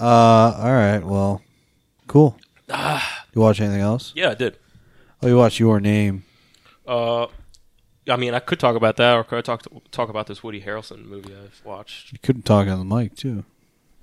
[0.00, 0.04] Uh,
[0.58, 0.98] all right.
[1.04, 1.42] Well,
[2.06, 2.38] cool.
[2.68, 4.12] you watch anything else?
[4.14, 4.58] yeah, I did.
[5.22, 6.24] Oh, you watch Your Name.
[6.86, 7.26] Uh,
[8.08, 10.60] I mean, I could talk about that, or could I talk talk about this Woody
[10.62, 12.12] Harrelson movie I've watched?
[12.12, 13.44] You couldn't talk on the mic too.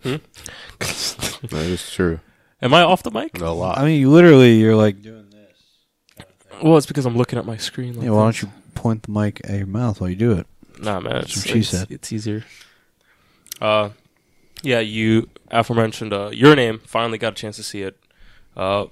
[0.04, 0.16] Hmm?
[0.80, 2.20] that is true.
[2.62, 3.40] Am I off the mic?
[3.42, 3.78] A lot.
[3.78, 6.26] I mean, you literally, you're like doing this.
[6.62, 7.96] Well, it's because I'm looking at my screen.
[7.96, 8.42] Like Yeah, why this.
[8.42, 10.48] don't you point the mic at your mouth while you do it?
[10.80, 11.14] Nah, man.
[11.14, 11.88] That's It's, what she it's, said.
[11.92, 12.44] it's easier.
[13.62, 13.90] Uh,
[14.64, 16.80] yeah, you aforementioned uh, Your Name.
[16.86, 17.98] Finally got a chance to see it.
[18.56, 18.86] Uh,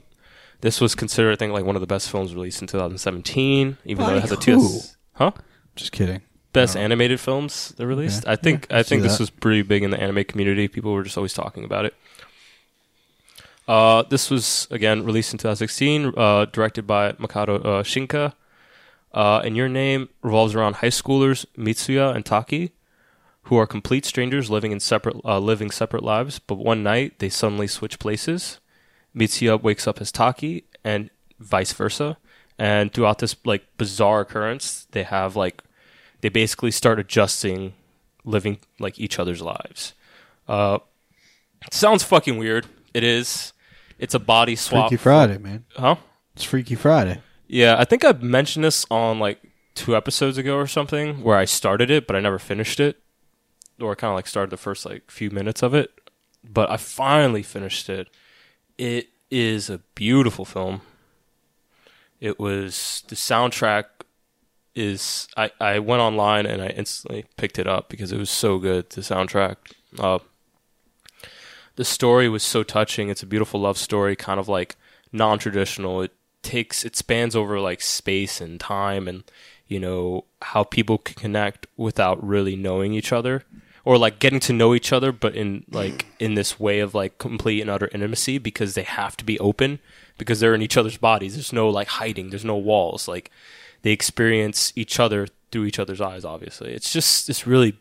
[0.61, 4.05] this was considered, I think, like one of the best films released in 2017, even
[4.05, 4.41] though it has a who?
[4.41, 4.69] two.
[5.13, 5.31] Huh?
[5.75, 6.21] Just kidding.
[6.53, 8.23] Best animated films they released.
[8.23, 8.31] Okay.
[8.31, 9.19] I think Yeah, I I think this that.
[9.21, 10.67] was pretty big in the anime community.
[10.67, 11.95] People were just always talking about it.
[13.67, 18.33] Uh, this was again released in 2016, uh, directed by Makoto uh, Shinkai.
[19.13, 22.71] Uh, and your name revolves around high schoolers Mitsuha and Taki,
[23.43, 26.39] who are complete strangers living in separate uh, living separate lives.
[26.39, 28.59] But one night they suddenly switch places.
[29.15, 32.17] Mitsuha wakes up as Taki, and vice versa.
[32.57, 35.61] And throughout this like bizarre occurrence, they have like
[36.21, 37.73] they basically start adjusting,
[38.23, 39.93] living like each other's lives.
[40.47, 40.79] Uh,
[41.71, 42.65] sounds fucking weird.
[42.93, 43.53] It is.
[43.99, 44.89] It's a body swap.
[44.89, 45.65] Freaky Friday, man.
[45.75, 45.95] Huh?
[46.35, 47.21] It's Freaky Friday.
[47.47, 49.39] Yeah, I think I mentioned this on like
[49.75, 53.02] two episodes ago or something, where I started it but I never finished it,
[53.83, 55.91] or kind of like started the first like few minutes of it.
[56.43, 58.09] But I finally finished it.
[58.77, 60.81] It is a beautiful film.
[62.19, 63.85] It was the soundtrack
[64.75, 68.57] is I, I went online and I instantly picked it up because it was so
[68.57, 68.89] good.
[68.89, 69.57] The soundtrack,
[69.99, 70.19] uh,
[71.75, 73.09] the story was so touching.
[73.09, 74.75] It's a beautiful love story, kind of like
[75.11, 76.01] non-traditional.
[76.01, 79.23] It takes it spans over like space and time, and
[79.67, 83.43] you know how people can connect without really knowing each other,
[83.85, 87.17] or like getting to know each other, but in like in this way of like
[87.17, 89.79] complete and utter intimacy because they have to be open
[90.17, 91.33] because they're in each other's bodies.
[91.33, 92.29] There's no like hiding.
[92.29, 93.07] There's no walls.
[93.07, 93.29] Like
[93.81, 96.23] they experience each other through each other's eyes.
[96.25, 97.75] Obviously, it's just this really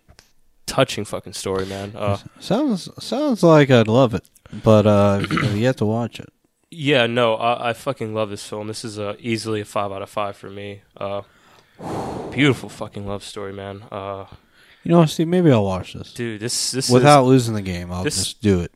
[0.66, 1.92] touching fucking story, man.
[1.94, 4.24] Uh, Sounds sounds like I'd love it,
[4.64, 6.32] but uh, I've to watch it.
[6.70, 8.66] yeah, no, I, I fucking love this film.
[8.66, 10.82] This is uh, easily a five out of five for me.
[10.96, 11.22] Uh,
[12.30, 13.84] beautiful fucking love story, man.
[13.90, 14.26] Uh,
[14.84, 17.92] You know, see, maybe I'll watch this dude, this this without is, losing the game.
[17.92, 18.72] I'll this- just do it.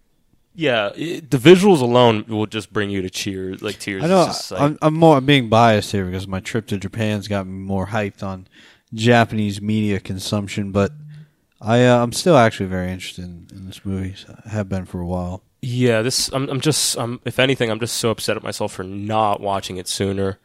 [0.55, 4.05] yeah, it, the visuals alone will just bring you to cheers, like tears.
[4.05, 7.29] I know like- I'm, I'm more I'm being biased here because my trip to Japan's
[7.29, 8.47] got me more hyped on
[8.95, 10.92] Japanese media consumption, but
[11.61, 14.14] I uh, I'm still actually very interested in, in this movie.
[14.14, 15.42] So I have been for a while.
[15.62, 18.85] Yeah, this I'm I'm just I'm if anything I'm just so upset at myself for
[18.85, 20.38] not watching it sooner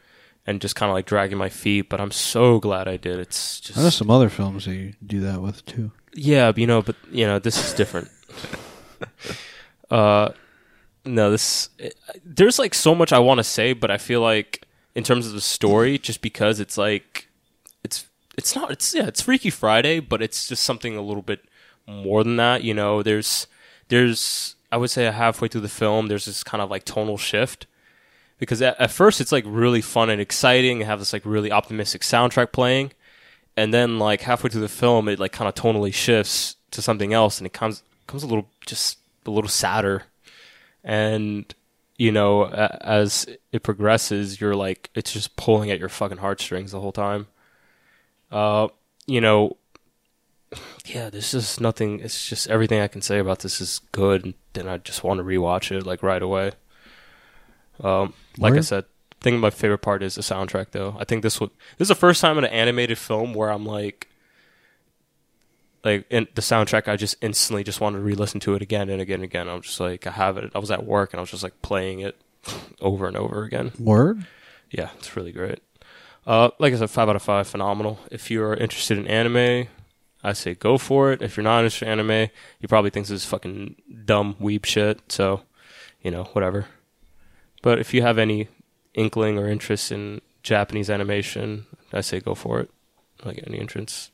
[0.48, 3.20] and just kind of like dragging my feet, but I'm so glad I did.
[3.20, 5.92] It's just I know some other films that you do that with too.
[6.14, 8.10] yeah, you know, but you know, this is different.
[9.92, 10.30] uh
[11.04, 14.66] no, this it, there's like so much I want to say, but I feel like
[14.96, 17.28] in terms of the story just because it's like
[17.84, 18.06] it's
[18.38, 21.42] it's not it's yeah, it's Freaky Friday, but it's just something a little bit
[21.88, 23.04] more than that, you know.
[23.04, 23.48] There's
[23.90, 27.68] there's I would say halfway through the film there's this kind of like tonal shift
[28.42, 31.52] because at, at first it's like really fun and exciting and have this like really
[31.52, 32.92] optimistic soundtrack playing
[33.56, 37.14] and then like halfway through the film it like kind of tonally shifts to something
[37.14, 40.04] else and it comes comes a little just a little sadder
[40.84, 41.54] and
[41.98, 46.82] you know as it progresses you're like it's just pulling at your fucking heartstrings the
[46.82, 47.28] whole time
[48.32, 48.68] uh
[49.06, 49.56] you know
[50.86, 52.02] yeah, there's just nothing.
[52.02, 55.20] It's just everything I can say about this is good, and then I just want
[55.20, 56.52] to rewatch it like right away.
[57.84, 60.72] Um, like I said, I think my favorite part is the soundtrack.
[60.72, 63.52] Though I think this would this is the first time in an animated film where
[63.52, 64.08] I'm like,
[65.84, 69.02] like in the soundtrack, I just instantly just wanted to re-listen to it again and
[69.02, 69.50] again and again.
[69.50, 70.52] I'm just like, I have it.
[70.54, 72.16] I was at work and I was just like playing it
[72.82, 73.72] over and over again.
[73.80, 74.26] Word.
[74.70, 75.60] Yeah, it's really great.
[76.26, 78.00] Uh, like I said, five out of five, phenomenal.
[78.12, 79.68] If you're interested in anime,
[80.24, 81.22] I say go for it.
[81.22, 85.12] If you're not interested in anime, you probably think this is fucking dumb weeb shit.
[85.12, 85.42] So,
[86.02, 86.68] you know, whatever.
[87.62, 88.48] But if you have any
[88.94, 92.70] inkling or interest in Japanese animation, I say go for it.
[93.24, 94.12] Like any entrance.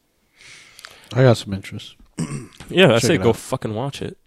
[1.13, 1.95] I got some interest.
[2.69, 3.37] Yeah, I Check say go out.
[3.37, 4.17] fucking watch it.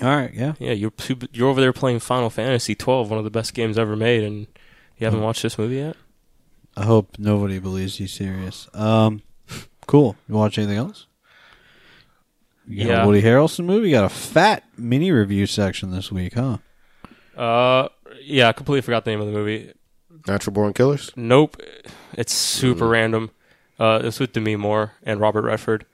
[0.00, 0.32] All right.
[0.32, 0.52] Yeah.
[0.60, 0.92] Yeah, you're
[1.32, 4.46] you're over there playing Final Fantasy 12, one of the best games ever made, and
[4.96, 5.96] you haven't watched this movie yet.
[6.76, 8.68] I hope nobody believes he's serious.
[8.74, 9.22] Um,
[9.88, 10.14] cool.
[10.28, 11.06] You watch anything else?
[12.68, 13.02] You got Yeah.
[13.02, 13.88] a Woody Harrelson movie.
[13.88, 16.58] You got a fat mini review section this week, huh?
[17.36, 17.88] Uh,
[18.24, 19.72] yeah, I completely forgot the name of the movie.
[20.26, 21.10] Natural Born Killers.
[21.16, 21.60] Nope,
[22.14, 23.30] it's super random.
[23.78, 25.84] Uh, it's with Demi Moore and Robert Redford.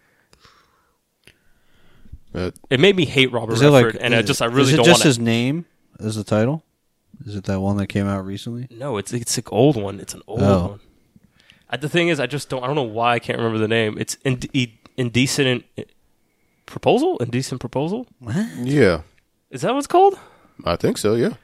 [2.35, 4.03] Uh, It made me hate Robert Redford, like?
[4.05, 5.66] and I just I really is it don't just want his name
[5.99, 6.62] as the title?
[7.27, 8.69] Is it that one that came out recently?
[8.71, 9.99] No, it's it's an old one.
[10.01, 10.66] It's an old Oh.
[10.69, 10.81] one.
[11.71, 12.62] Uh, the thing is, I just don't.
[12.62, 13.97] I don't know why I can't remember the name.
[13.99, 14.49] It's ind-
[14.97, 15.85] indecent in-
[16.66, 17.19] proposal.
[17.19, 18.07] Indecent proposal.
[18.21, 18.37] What?
[18.62, 19.03] yeah,
[19.51, 20.19] Is that what it's called?
[20.64, 21.14] I think so.
[21.14, 21.35] Yeah,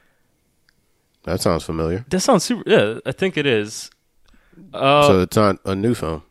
[1.27, 2.05] that sounds familiar.
[2.09, 2.63] That sounds super.
[2.65, 3.91] Yeah, I think it is.
[4.73, 6.23] Uh, so it's not a new film.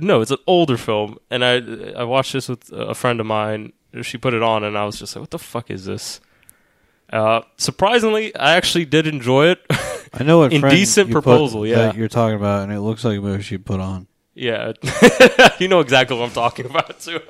[0.00, 1.56] No, it's an older film, and I
[1.96, 3.72] I watched this with a friend of mine.
[4.02, 6.20] She put it on, and I was just like, "What the fuck is this?"
[7.12, 9.60] Uh, surprisingly, I actually did enjoy it.
[10.12, 11.76] I know what friend Indecent you put- Proposal, yeah.
[11.76, 14.06] that you're talking about, and it looks like a movie she put on.
[14.34, 14.72] yeah,
[15.58, 17.20] you know exactly what I'm talking about too.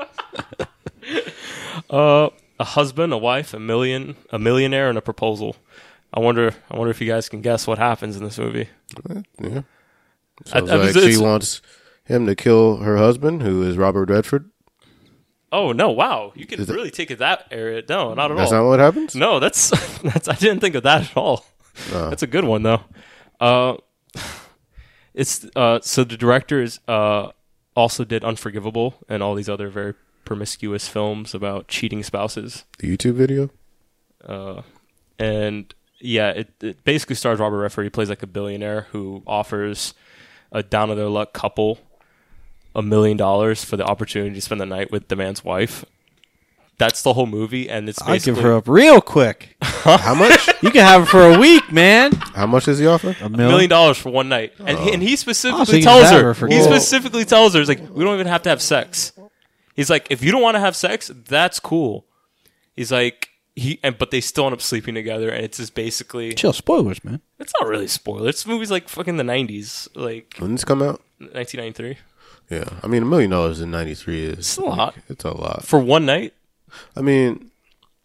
[1.91, 5.57] uh, a husband, a wife, a million, a millionaire, and a proposal.
[6.13, 6.53] I wonder.
[6.71, 8.69] I wonder if you guys can guess what happens in this movie.
[9.41, 9.63] Yeah,
[10.47, 11.61] I- sounds I was- like she wants
[12.05, 14.51] him to kill her husband, who is Robert Redford.
[15.53, 15.91] Oh no!
[15.91, 17.83] Wow, you can Is really take it that area.
[17.89, 18.65] No, not at That's all.
[18.65, 19.15] not what happens.
[19.15, 19.71] No, that's
[20.03, 20.29] that's.
[20.29, 21.45] I didn't think of that at all.
[21.93, 22.09] Oh.
[22.11, 22.81] That's a good one though.
[23.41, 23.77] Uh,
[25.15, 27.31] it's uh, so the director is uh
[27.75, 29.95] also did Unforgivable and all these other very
[30.25, 32.65] promiscuous films about cheating spouses.
[32.79, 33.51] The YouTube video.
[34.25, 34.63] Uh,
[35.19, 37.85] and yeah, it, it basically stars Robert Redford.
[37.85, 39.95] He plays like a billionaire who offers
[40.53, 41.79] a down on their luck couple
[42.75, 45.85] a million dollars for the opportunity to spend the night with the man's wife.
[46.79, 49.57] That's the whole movie, and it's I give her up real quick.
[49.63, 50.49] How much?
[50.63, 52.13] You can have her for a week, man.
[52.13, 53.17] How much does he offer?
[53.21, 53.49] A a million.
[53.49, 54.93] million dollars for one night, and he, oh.
[54.93, 58.05] and he specifically Oh, so tells her, her he specifically tells her, he's like, we
[58.05, 59.13] don't even have to have sex.
[59.75, 62.05] He's like, if you don't want to have sex, that's cool.
[62.77, 63.28] He's like,
[63.59, 66.53] he, and but they still end up sleeping together, and it's just basically, Chill.
[66.53, 67.21] Spoilers, man.
[67.39, 68.29] it's not really a spoiler.
[68.29, 71.01] It's movies like fucking the '90s, like When this come out?
[71.19, 71.97] 1993,
[72.51, 74.95] Yeah, I mean a million dollars in '93 is It's a lot.
[75.09, 75.65] It's a lot.
[75.65, 76.33] for one night.
[76.97, 77.51] I mean,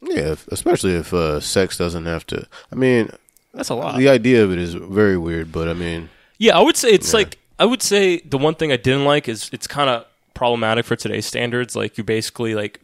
[0.01, 2.47] yeah, if, especially if uh, sex doesn't have to.
[2.71, 3.09] I mean,
[3.53, 3.97] That's a lot.
[3.97, 7.13] the idea of it is very weird, but I mean, Yeah, I would say it's
[7.13, 10.85] like I would say the one thing I didn't like is it's kind of problematic
[10.85, 11.75] for today's standards.
[11.75, 12.79] Like you're basically like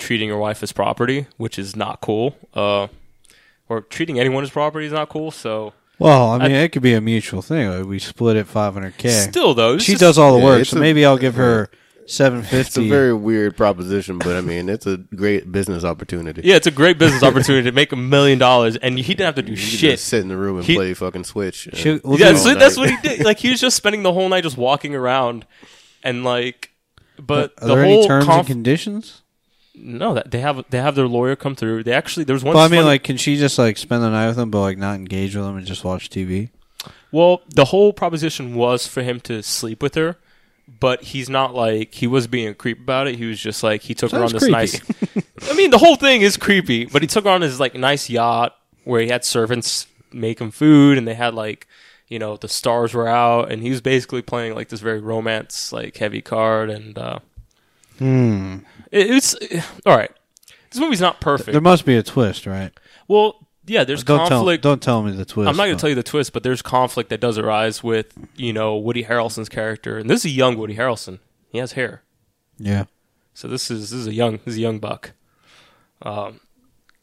[0.00, 2.34] treating your wife as property, which is not cool.
[2.54, 2.88] Uh,
[3.68, 5.30] or treating anyone as property is not cool.
[5.30, 7.68] So Well, I mean, it could be a mutual thing.
[7.70, 9.08] Like, We split it 500k.
[9.30, 11.70] still though, she just- does all the Yeah, work, so a- maybe I'll give her
[12.02, 12.86] it's 750.
[12.86, 14.18] a very weird proposition.
[14.18, 16.40] But I mean, it's a great business opportunity.
[16.42, 19.34] Yeah, it's a great business opportunity to make a million dollars, and he didn't have
[19.36, 19.90] to do you shit.
[19.92, 21.66] just sit in the room and He- play fucking Switch.
[21.68, 23.24] and- She- well, yeah, so that's what he did.
[23.24, 25.44] Like he was just spending the whole night just walking around,
[26.02, 26.70] and like,
[27.24, 29.20] but Are the there whole any terms conf- and conditions?
[29.74, 31.84] No, that they have they have their lawyer come through.
[31.84, 32.54] They actually there's one.
[32.54, 34.60] Well, I mean, funny- like, can she just like spend the night with him, but
[34.60, 36.50] like not engage with him and just watch TV?
[37.12, 40.16] Well, the whole proposition was for him to sleep with her,
[40.80, 43.16] but he's not like he was being a creep about it.
[43.16, 44.80] He was just like he took her on Sounds this nice.
[45.50, 48.08] I mean, the whole thing is creepy, but he took her on his like nice
[48.08, 51.66] yacht where he had servants make him food, and they had like
[52.08, 55.72] you know the stars were out, and he was basically playing like this very romance
[55.72, 57.18] like heavy card, and uh,
[57.98, 58.58] Hmm.
[58.90, 59.34] It, it's
[59.86, 60.10] all right.
[60.70, 61.50] This movie's not perfect.
[61.52, 62.70] There must be a twist, right?
[63.08, 64.62] well, yeah, there's don't conflict.
[64.62, 64.72] tell.
[64.72, 65.48] Don't tell me the twist.
[65.48, 68.12] I'm not going to tell you the twist, but there's conflict that does arise with
[68.36, 71.20] you know Woody Harrelson's character, and this is a young Woody Harrelson.
[71.50, 72.02] He has hair,
[72.58, 72.84] Yeah.
[73.34, 75.12] so this is this is a young this is a young buck.
[76.02, 76.40] Um,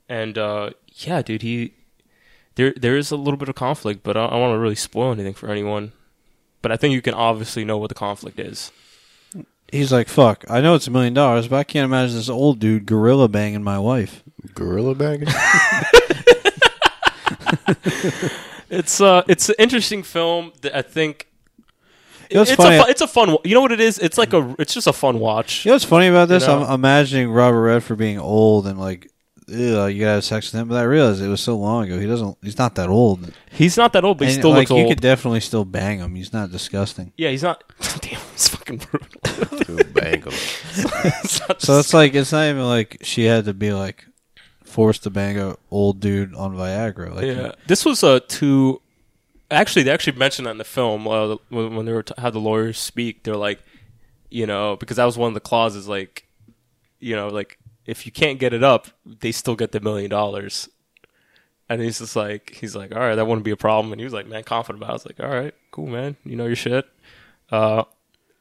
[0.09, 1.73] and uh, yeah, dude, he
[2.55, 4.75] there there is a little bit of conflict, but I, I don't want to really
[4.75, 5.91] spoil anything for anyone.
[6.61, 8.71] But I think you can obviously know what the conflict is.
[9.71, 12.59] He's like, "Fuck, I know it's a million dollars, but I can't imagine this old
[12.59, 15.27] dude gorilla banging my wife." Gorilla banging.
[18.69, 21.27] It's uh, it's an interesting film that I think.
[22.29, 22.75] You know what's it's funny?
[22.75, 23.37] a fu- it's a fun.
[23.45, 23.97] You know what it is?
[23.99, 24.55] It's like a.
[24.59, 25.63] It's just a fun watch.
[25.63, 26.43] You know what's funny about this?
[26.43, 26.63] You know?
[26.63, 29.09] I'm imagining Robert Redford being old and like,
[29.47, 30.67] ew, you gotta have sex with him.
[30.67, 31.99] But I realized it was so long ago.
[31.99, 32.37] He doesn't.
[32.41, 33.31] He's not that old.
[33.51, 34.89] He's not that old, but he And, still like looks you old.
[34.89, 36.15] could definitely still bang him.
[36.15, 37.13] He's not disgusting.
[37.17, 37.63] yeah, he's not.
[38.01, 39.65] Damn, it's fucking brutal.
[39.75, 40.27] Dude, bang 'em.
[40.29, 44.05] It's not So it's like it's not even like she had to be like
[44.63, 47.15] forced to bang a old dude on Viagra.
[47.15, 48.81] Like yeah, this was a two.
[49.49, 52.33] Actually, they actually mentioned that in the film uh, when, when they were t- had
[52.33, 53.23] the lawyers speak.
[53.23, 53.59] They're like,
[54.29, 55.87] you know, because that was one of the clauses.
[55.87, 56.27] Like,
[56.99, 57.57] you know, like
[57.87, 60.69] if you can't get it up, they still get the million dollars.
[61.69, 63.91] And he's just like, he's like, all right, that wouldn't be a problem.
[63.91, 64.89] And he was like, man, confident about.
[64.89, 64.91] it.
[64.91, 66.85] I was like, all right, cool, man, you know your shit.
[67.51, 67.83] Uh,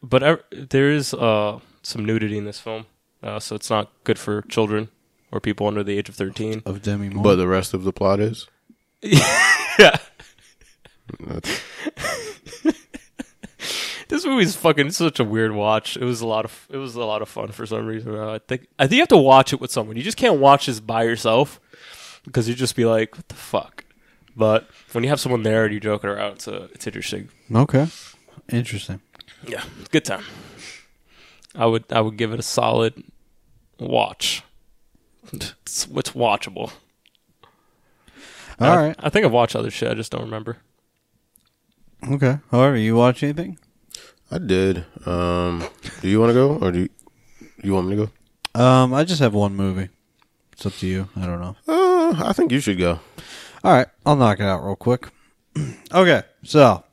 [0.02, 2.86] but ev- there is uh some nudity in this film,
[3.22, 4.88] uh, so it's not good for children
[5.32, 6.62] or people under the age of thirteen.
[6.66, 7.22] of Demi Moore.
[7.24, 8.46] But the rest of the plot is.
[9.02, 9.96] yeah.
[11.20, 11.62] That's-
[14.08, 15.96] This movie's fucking such a weird watch.
[15.96, 18.16] It was a lot of it was a lot of fun for some reason.
[18.16, 19.96] I think I think you have to watch it with someone.
[19.96, 21.60] You just can't watch this by yourself
[22.24, 23.84] because you just be like, "What the fuck?"
[24.36, 27.30] But when you have someone there and you joke it around, it's uh, it's interesting.
[27.52, 27.88] okay,
[28.50, 29.00] interesting.
[29.46, 30.24] Yeah, good time.
[31.54, 33.02] I would I would give it a solid
[33.80, 34.42] watch.
[35.32, 36.70] It's, it's watchable.
[38.60, 39.90] All I, right, I think I've watched other shit.
[39.90, 40.58] I just don't remember.
[42.08, 42.38] okay.
[42.52, 43.58] However, you watch anything?
[44.30, 44.84] I did.
[45.06, 45.64] Um,
[46.00, 46.88] do you want to go, or do you,
[47.62, 48.60] you want me to go?
[48.60, 49.88] Um, I just have one movie.
[50.52, 51.08] It's up to you.
[51.16, 51.56] I don't know.
[51.68, 53.00] Uh, I think you should go.
[53.62, 55.08] All right, I'll knock it out real quick.
[55.92, 56.84] okay, so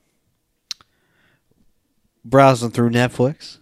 [2.26, 3.60] browsing through Netflix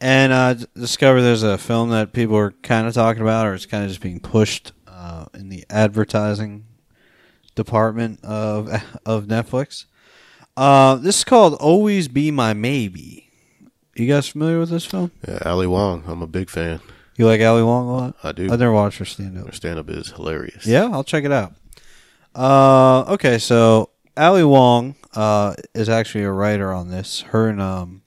[0.00, 3.66] and uh, discover there's a film that people are kind of talking about, or it's
[3.66, 6.64] kind of just being pushed uh, in the advertising
[7.54, 8.68] department of
[9.06, 9.84] of Netflix.
[10.60, 13.30] Uh, this is called "Always Be My Maybe."
[13.96, 15.10] You guys familiar with this film?
[15.26, 16.04] Yeah, Ali Wong.
[16.06, 16.80] I'm a big fan.
[17.16, 18.16] You like Ali Wong a lot?
[18.22, 18.44] I do.
[18.52, 19.46] I've never watched her stand up.
[19.46, 20.66] Her stand up is hilarious.
[20.66, 21.54] Yeah, I'll check it out.
[22.34, 27.22] Uh, okay, so Ali Wong uh, is actually a writer on this.
[27.22, 28.02] Her and um,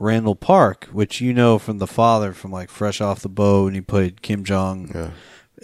[0.00, 3.76] Randall Park, which you know from the father from like Fresh Off the Boat, and
[3.76, 4.90] he played Kim Jong.
[4.92, 5.10] Yeah.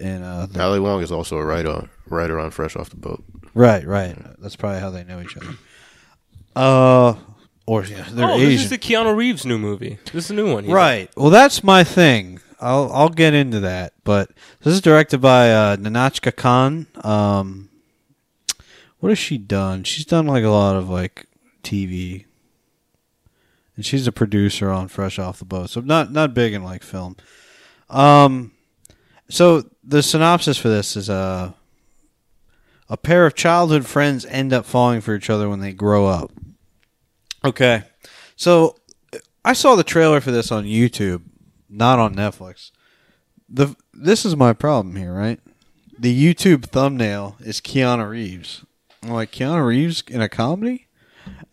[0.00, 3.24] And uh, the- Ali Wong is also a writer writer on Fresh Off the Boat.
[3.55, 4.16] right, right.
[4.38, 5.55] That's probably how they know each other.
[6.54, 7.14] Uh,
[7.66, 8.50] or yeah, they're oh, Asian.
[8.50, 9.98] this is the Keanu Reeves new movie.
[10.12, 10.66] This is a new one.
[10.66, 11.10] Right.
[11.16, 12.40] Well, that's my thing.
[12.60, 14.30] I'll I'll get into that, but
[14.62, 16.86] this is directed by uh, Nahnatchka Khan.
[17.02, 17.70] Um,
[18.98, 19.84] what has she done?
[19.84, 21.26] She's done like a lot of like
[21.62, 22.26] TV,
[23.76, 25.70] and she's a producer on Fresh Off the Boat.
[25.70, 27.16] So not not big in like film.
[27.88, 28.52] Um,
[29.28, 31.52] so the synopsis for this is uh,
[32.90, 36.33] a pair of childhood friends end up falling for each other when they grow up.
[37.44, 37.85] Okay,
[38.37, 38.76] so
[39.44, 41.22] I saw the trailer for this on YouTube,
[41.68, 42.72] not on Netflix.
[43.48, 45.40] The this is my problem here, right?
[45.98, 48.64] The YouTube thumbnail is Keanu Reeves.
[49.03, 50.88] I'm like Keanu Reeves in a comedy,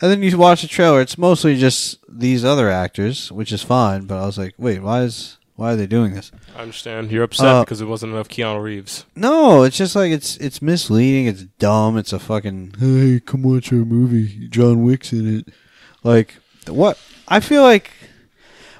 [0.01, 1.01] and then you watch the trailer.
[1.01, 4.05] It's mostly just these other actors, which is fine.
[4.05, 6.31] But I was like, wait, why is why are they doing this?
[6.55, 7.11] I understand.
[7.11, 9.05] You're upset Uh, because it wasn't enough Keanu Reeves.
[9.15, 11.25] No, it's just like it's it's misleading.
[11.25, 11.97] It's dumb.
[11.97, 14.47] It's a fucking hey, come watch our movie.
[14.47, 15.53] John Wick's in it.
[16.03, 16.35] Like
[16.69, 16.97] what?
[17.27, 17.91] I feel like.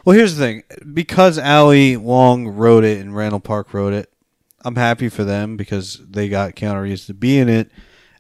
[0.05, 0.63] Well, here's the thing.
[0.93, 4.09] Because Ali Wong wrote it and Randall Park wrote it,
[4.63, 7.69] I'm happy for them because they got Keanu Reeves to be in it,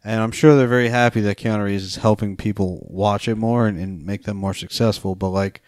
[0.03, 3.67] and I'm sure they're very happy that Keanu Reeves is helping people watch it more
[3.67, 5.15] and, and make them more successful.
[5.15, 5.61] But like,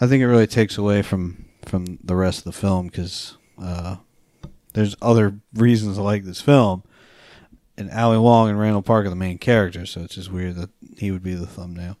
[0.00, 3.36] I think it really takes away from from the rest of the film because.
[3.60, 3.96] Uh,
[4.74, 6.82] there's other reasons I like this film.
[7.76, 10.70] And Ali Wong and Randall Park are the main characters, so it's just weird that
[10.96, 11.96] he would be the thumbnail.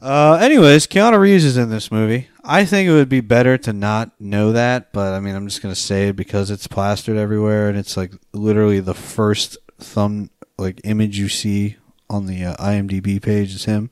[0.00, 2.28] Uh, anyways, Keanu Reeves is in this movie.
[2.42, 5.62] I think it would be better to not know that, but I mean, I'm just
[5.62, 10.80] gonna say it because it's plastered everywhere, and it's like literally the first thumb like
[10.84, 11.76] image you see
[12.08, 13.90] on the uh, IMDb page is him.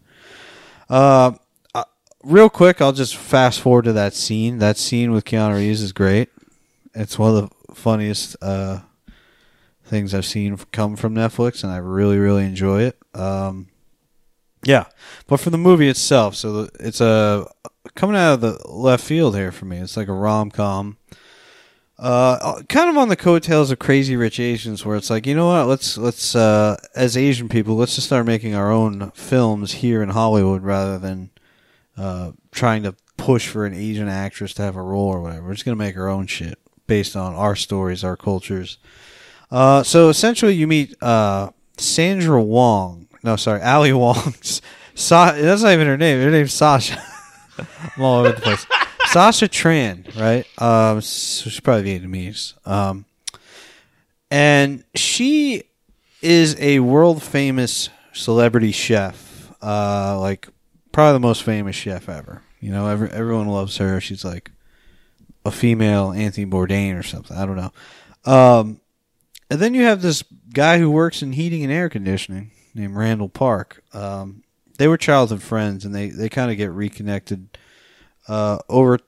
[0.91, 1.33] Uh, uh,
[2.25, 4.59] real quick, I'll just fast forward to that scene.
[4.59, 6.29] That scene with Keanu Reeves is great.
[6.95, 8.81] It's one of the funniest uh,
[9.85, 12.99] things I've seen come from Netflix, and I really, really enjoy it.
[13.15, 13.69] Um,
[14.65, 14.87] yeah,
[15.27, 17.47] but for the movie itself, so it's a
[17.95, 19.79] coming out of the left field here for me.
[19.79, 20.97] It's like a rom com.
[21.99, 25.49] Uh, kind of on the coattails of Crazy Rich Asians, where it's like, you know
[25.49, 25.67] what?
[25.67, 30.11] Let's let's uh, as Asian people, let's just start making our own films here in
[30.11, 31.31] Hollywood rather than
[31.99, 35.47] uh, trying to push for an Asian actress to have a role or whatever.
[35.47, 38.79] We're just gonna make our own shit based on our stories, our cultures.
[39.51, 43.09] Uh, so essentially, you meet uh, Sandra Wong.
[43.23, 44.35] No, sorry, Ali Wong.
[44.95, 46.21] Sa- that's not even her name.
[46.21, 47.01] Her name's Sasha.
[47.97, 48.67] I'm all over the place.
[49.07, 50.45] Sasha Tran, right?
[50.61, 52.55] Um, she's probably Vietnamese.
[52.67, 53.05] Um,
[54.31, 55.65] and she
[56.21, 59.53] is a world famous celebrity chef.
[59.63, 60.49] Uh, like
[60.93, 62.43] probably the most famous chef ever.
[62.61, 64.01] You know, every, everyone loves her.
[64.01, 64.51] She's like
[65.45, 67.37] a female Anthony Bourdain or something.
[67.37, 67.73] I don't know.
[68.25, 68.81] Um,
[69.51, 70.23] and then you have this
[70.53, 73.83] guy who works in heating and air conditioning named Randall Park.
[73.93, 74.43] Um,
[74.79, 77.49] they were childhood friends, and they, they kind of get reconnected
[78.29, 78.99] uh, over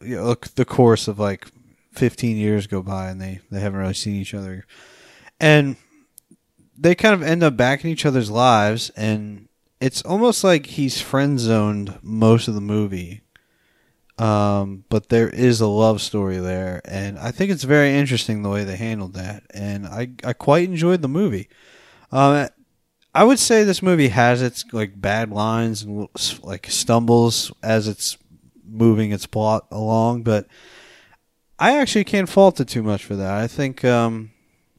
[0.00, 1.46] you know, the course of like
[1.92, 4.66] 15 years go by, and they, they haven't really seen each other.
[5.40, 5.76] And
[6.76, 9.47] they kind of end up back in each other's lives, and
[9.80, 13.22] it's almost like he's friend zoned most of the movie.
[14.18, 18.48] Um, but there is a love story there, and I think it's very interesting the
[18.48, 21.48] way they handled that, and I I quite enjoyed the movie.
[22.10, 22.48] Um,
[23.14, 26.08] I would say this movie has its like bad lines and
[26.42, 28.18] like stumbles as it's
[28.64, 30.46] moving its plot along, but
[31.58, 33.34] I actually can't fault it too much for that.
[33.34, 34.30] I think um,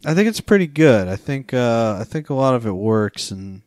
[0.05, 1.07] I think it's pretty good.
[1.07, 3.61] I think uh, I think a lot of it works, and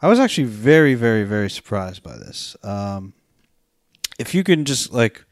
[0.00, 2.56] I was actually very very very surprised by this.
[2.62, 3.14] Um,
[4.18, 5.24] if you can just like,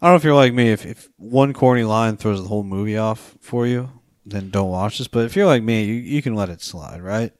[0.00, 0.70] I don't know if you're like me.
[0.70, 3.90] If, if one corny line throws the whole movie off for you,
[4.24, 5.08] then don't watch this.
[5.08, 7.32] But if you're like me, you, you can let it slide, right?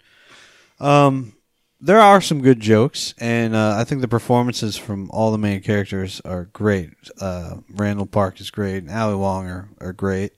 [0.80, 1.34] Um,
[1.80, 5.60] there are some good jokes, and uh, I think the performances from all the main
[5.60, 6.90] characters are great.
[7.20, 10.32] Uh, Randall Park is great, and Ali Wong are, are great.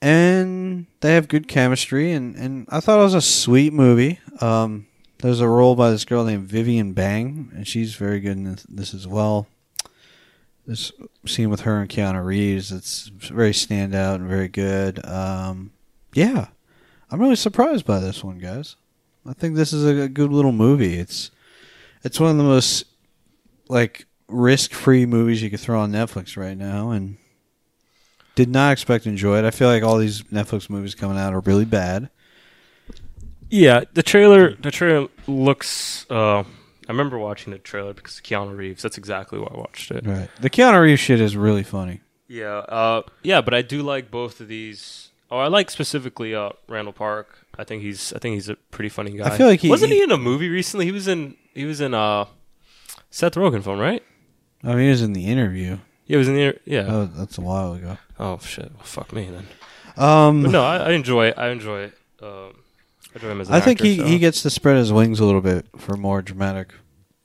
[0.00, 4.20] And they have good chemistry, and, and I thought it was a sweet movie.
[4.40, 4.86] Um,
[5.24, 8.92] there's a role by this girl named Vivian Bang, and she's very good in this,
[8.92, 9.46] as well.
[10.66, 10.92] This
[11.24, 15.02] scene with her and Keanu Reeves, it's very standout and very good.
[15.06, 15.72] Um,
[16.12, 16.48] yeah,
[17.10, 18.76] I'm really surprised by this one, guys.
[19.26, 20.98] I think this is a, good little movie.
[20.98, 21.30] It's
[22.02, 22.84] it's one of the most
[23.70, 27.16] like risk-free movies you could throw on Netflix right now, and
[28.34, 29.46] did not expect to enjoy it.
[29.46, 32.10] I feel like all these Netflix movies coming out are really bad.
[33.54, 34.54] Yeah, the trailer.
[34.56, 36.06] The trailer looks.
[36.10, 36.44] Uh, I
[36.88, 38.82] remember watching the trailer because Keanu Reeves.
[38.82, 40.04] That's exactly why I watched it.
[40.04, 40.28] Right.
[40.40, 42.00] The Keanu Reeves shit is really funny.
[42.26, 42.56] Yeah.
[42.68, 45.10] Uh, yeah, but I do like both of these.
[45.30, 47.46] Oh, I like specifically uh, Randall Park.
[47.56, 48.12] I think he's.
[48.12, 49.26] I think he's a pretty funny guy.
[49.32, 50.86] I feel like he- wasn't he, he- in a movie recently.
[50.86, 51.36] He was in.
[51.54, 52.24] He was in uh,
[53.10, 54.02] Seth Rogen film, right?
[54.64, 55.78] I mean, he was in the interview.
[56.06, 56.58] Yeah, he was in the.
[56.64, 56.86] Yeah.
[56.88, 57.98] Oh, that's a while ago.
[58.18, 58.72] oh shit!
[58.74, 59.46] Well, fuck me then.
[59.96, 61.28] Um, But no, I, I enjoy.
[61.30, 61.92] I enjoy.
[62.20, 62.56] Um,
[63.14, 63.48] I him as.
[63.48, 64.04] An I think actor, he, so.
[64.04, 66.72] he gets to spread his wings a little bit for more dramatic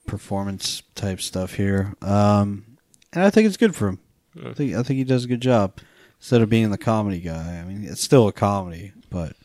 [0.06, 1.94] performance type stuff here.
[2.02, 2.78] Um,
[3.14, 4.00] and I think it's good for him.
[4.46, 5.80] I think I think he does a good job
[6.20, 7.60] instead of being the comedy guy.
[7.60, 9.36] I mean, it's still a comedy, but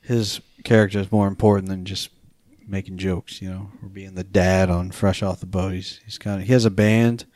[0.00, 2.10] his character is more important than just
[2.66, 5.72] making jokes, you know, or being the dad on Fresh Off the Boat.
[5.72, 7.26] He's he's kind of he has a band.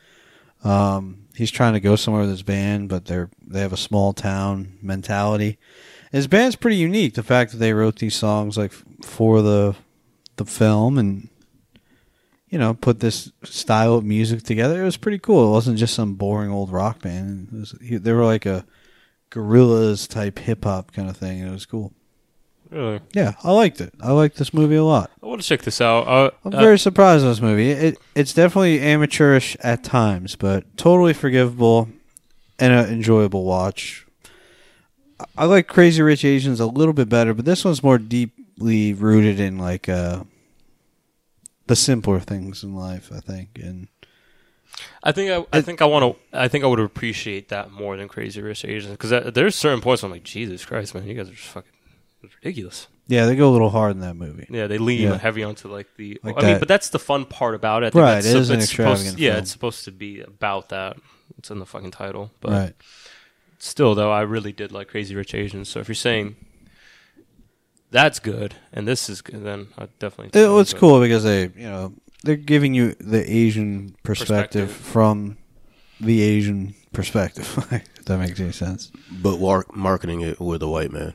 [0.64, 4.12] Um, he's trying to go somewhere with his band, but they're they have a small
[4.12, 5.59] town mentality.
[6.11, 7.14] His band's pretty unique.
[7.14, 9.76] The fact that they wrote these songs like for the
[10.36, 11.28] the film and
[12.48, 15.48] you know put this style of music together, it was pretty cool.
[15.48, 17.48] It wasn't just some boring old rock band.
[17.52, 18.64] It was, they were like a
[19.30, 21.40] Gorillaz type hip hop kind of thing.
[21.40, 21.92] And it was cool.
[22.70, 23.00] Really?
[23.12, 23.92] Yeah, I liked it.
[24.00, 25.11] I liked this movie a lot.
[25.22, 26.06] I want to check this out.
[26.06, 27.70] Uh, I'm uh, very surprised with this movie.
[27.70, 31.88] It it's definitely amateurish at times, but totally forgivable
[32.58, 34.06] and an enjoyable watch.
[35.37, 39.41] I- like Crazy Rich Asians a little bit better, but this one's more deeply rooted
[39.41, 40.25] in like uh,
[41.66, 43.11] the simpler things in life.
[43.14, 43.89] I think, and
[45.03, 46.39] I think I, I think I want to.
[46.39, 50.03] I think I would appreciate that more than Crazy Rich Asians because there's certain points
[50.03, 51.71] where I'm like, Jesus Christ, man, you guys are just fucking
[52.23, 52.87] ridiculous.
[53.07, 54.47] yeah, they go a little hard in that movie.
[54.51, 55.18] Yeah, they lean Yeah.
[55.18, 56.21] heavy onto like the.
[56.23, 57.95] Like I mean, but that's the fun part about it.
[57.95, 60.97] Right, it is an it's supposed- extravagant Yeah, it's supposed to be about that.
[61.39, 62.73] It's in the fucking title, but right.
[63.61, 65.68] Still, though, I really did like Crazy Rich Asians.
[65.68, 66.36] So if you're saying
[67.90, 70.40] that's good and this is good, then I definitely.
[70.40, 71.92] It was cool because they, you know,
[72.22, 74.70] they're giving you the Asian perspective, Perspective.
[74.70, 75.38] from
[76.00, 77.66] the Asian perspective.
[77.70, 78.90] if that makes any sense.
[79.11, 81.14] But war- marketing it with a white man.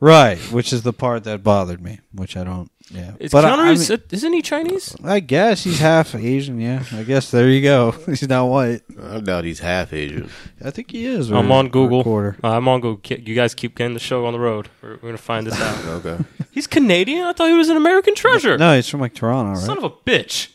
[0.00, 2.70] Right, which is the part that bothered me, which I don't.
[2.90, 4.96] Yeah, Is but I- Keanu I, Reeves, mean- isn't he Chinese?
[5.04, 6.60] I guess he's half Asian.
[6.60, 7.90] Yeah, I guess there you go.
[8.06, 8.80] He's not white.
[9.02, 10.30] I doubt he's half Asian.
[10.64, 11.30] I think he is.
[11.30, 12.02] I'm or- on or Google.
[12.04, 12.36] Quarter.
[12.42, 12.96] Uh, I'm on Google.
[13.02, 14.68] Ki- You guys keep getting the show on the road.
[14.80, 15.84] We're, we're gonna find this out.
[16.06, 16.24] Okay.
[16.50, 17.24] He's Canadian.
[17.24, 18.56] I thought he was an American treasure.
[18.56, 19.60] No, he's from like Toronto, right?
[19.60, 20.48] Son of a bitch.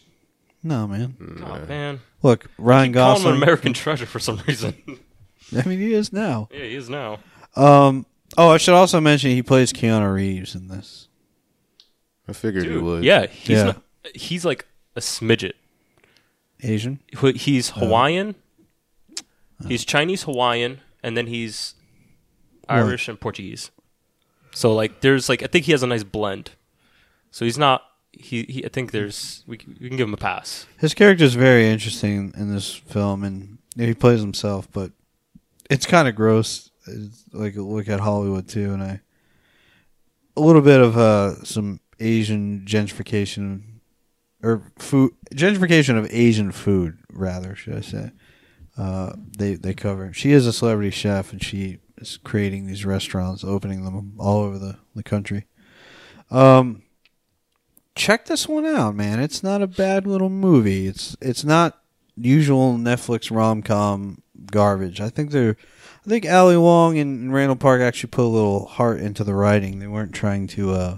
[0.64, 1.16] No, man.
[1.46, 3.36] Oh man, Look, Ryan call him an Gosling.
[3.44, 4.74] American treasure for some reason.
[5.56, 6.48] I mean, he is now.
[6.52, 7.20] yeah, he is now.
[7.56, 8.06] Um.
[8.38, 11.08] Oh, I should also mention he plays Keanu Reeves in this.
[12.28, 13.04] I figured you Dude, would.
[13.04, 13.64] yeah, he's Yeah.
[13.64, 13.84] Not,
[14.16, 14.66] he's like
[14.96, 15.54] a smidget.
[16.62, 17.00] Asian.
[17.18, 17.76] Who- He's Uh.
[17.82, 18.36] Hawaiian.
[19.68, 21.76] He's Chinese Hawaiian, and then he's
[22.68, 23.72] Irish and Portuguese.
[24.52, 26.52] So like, there's like, I think he has a nice blend.
[27.32, 27.82] So he's not.
[28.12, 30.66] He, he I think there's we, can- we can give him a pass.
[30.78, 34.92] His character is very interesting in this film, and he plays himself, but
[35.70, 36.70] it's kind of gross.
[37.32, 39.02] Like look at Hollywood too, and I
[40.36, 43.62] a little bit of uh, some Asian gentrification
[44.42, 48.12] or food gentrification of Asian food, rather should I say?
[48.78, 50.12] Uh, they they cover.
[50.14, 54.58] She is a celebrity chef, and she is creating these restaurants, opening them all over
[54.58, 55.46] the the country.
[56.32, 56.84] Um,
[57.96, 59.20] check this one out, man.
[59.20, 60.88] It's not a bad little movie.
[60.88, 61.80] It's it's not
[62.16, 64.22] usual Netflix rom com
[64.52, 65.00] garbage.
[65.00, 65.58] I think they're
[66.06, 69.80] I think Ali Wong and Randall Park actually put a little heart into the writing.
[69.80, 70.98] They weren't trying to uh,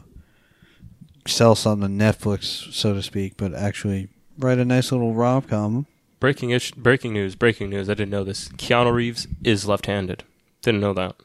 [1.27, 5.85] sell something to Netflix, so to speak, but actually write a nice little rom com.
[6.19, 7.87] Breaking ish, breaking news, breaking news.
[7.87, 8.49] I didn't know this.
[8.49, 10.23] Keanu Reeves is left-handed.
[10.63, 11.15] Didn't know that.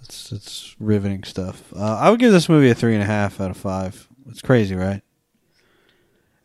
[0.00, 1.70] It's it's riveting stuff.
[1.74, 4.08] Uh, I would give this movie a three and a half out of five.
[4.30, 5.02] It's crazy, right?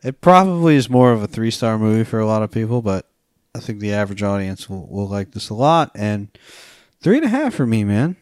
[0.02, 3.09] It probably is more of a three star movie for a lot of people, but
[3.54, 5.90] I think the average audience will, will like this a lot.
[5.94, 6.28] And
[7.00, 8.16] three and a half for me, man.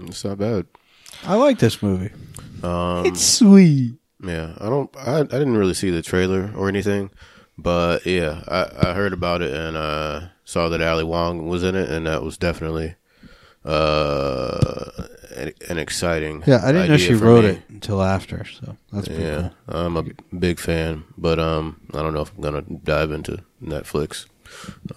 [0.00, 0.66] It's not bad.
[1.24, 2.12] I like this movie.
[2.62, 3.94] Um, It's sweet.
[4.22, 4.94] Yeah, I don't.
[4.96, 7.10] I, I didn't really see the trailer or anything,
[7.58, 11.74] but yeah, I, I heard about it and uh, saw that Ali Wong was in
[11.74, 12.94] it, and that was definitely
[13.64, 14.90] uh,
[15.36, 16.42] an, exciting.
[16.46, 17.50] Yeah, I didn't know she wrote me.
[17.50, 19.76] it until after, so that's pretty Yeah, cool.
[19.76, 20.04] I'm a
[20.38, 24.26] big fan, but um, I don't know if I'm gonna dive into Netflix.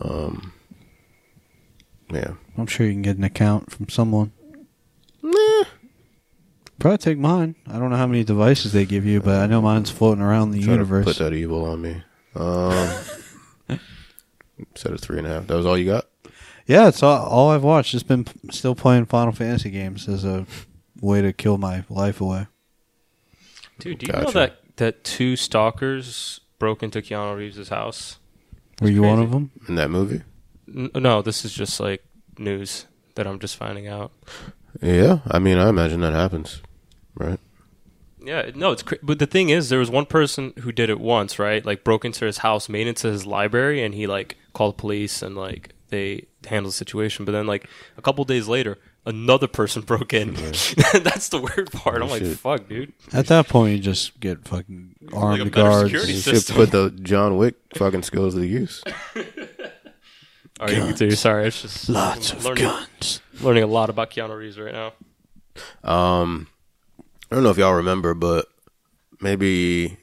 [0.02, 0.54] Um,
[2.12, 4.32] yeah, I'm sure you can get an account from someone.
[5.22, 5.64] Nah.
[6.80, 7.56] Probably take mine.
[7.68, 10.52] I don't know how many devices they give you, but I know mine's floating around
[10.52, 11.06] the try universe.
[11.06, 12.02] put that evil on me.
[12.36, 12.90] Um,
[14.76, 15.48] set of three and a half.
[15.48, 16.06] That was all you got.
[16.70, 17.92] Yeah, it's all, all I've watched.
[17.94, 20.46] Just been p- still playing Final Fantasy games as a
[21.02, 22.46] way to kill my life away.
[23.80, 24.34] Dude, do you know Gotcha.
[24.34, 28.20] that that two stalkers broke into Keanu Reeves' house?
[28.82, 29.10] Were you crazy.
[29.16, 29.52] one of them?
[29.68, 30.22] In that movie,
[30.74, 32.04] N- no, this is just like
[32.38, 34.12] news that I'm just finding out.
[34.82, 35.20] yeah.
[35.28, 36.62] I mean, I imagine that happens,
[37.16, 37.40] right?
[38.24, 41.00] Yeah, no, it's cra- but the thing is, there was one person who did it
[41.00, 41.66] once, right?
[41.66, 45.22] Like broke into his house, made it to his library, and he like called police
[45.24, 47.26] and like they handled the situation.
[47.26, 47.68] But then like
[47.98, 50.34] a couple days later, another person broke in.
[50.36, 52.02] That's the weird part.
[52.02, 52.38] I'm like, Shit.
[52.38, 52.94] fuck, dude.
[53.14, 55.84] At that point, you just get fucking armed a better guards.
[55.92, 56.56] security You system.
[56.56, 58.84] should put the John Wick fucking skills to use.
[60.60, 61.12] All right, you can do.
[61.12, 63.22] Sorry, it's just Lots of learning, guns.
[63.40, 64.92] learning a lot about Keanu Reeves right now.
[65.90, 66.48] Um,
[67.32, 68.48] I don't know if y'all remember, but
[69.22, 69.98] maybe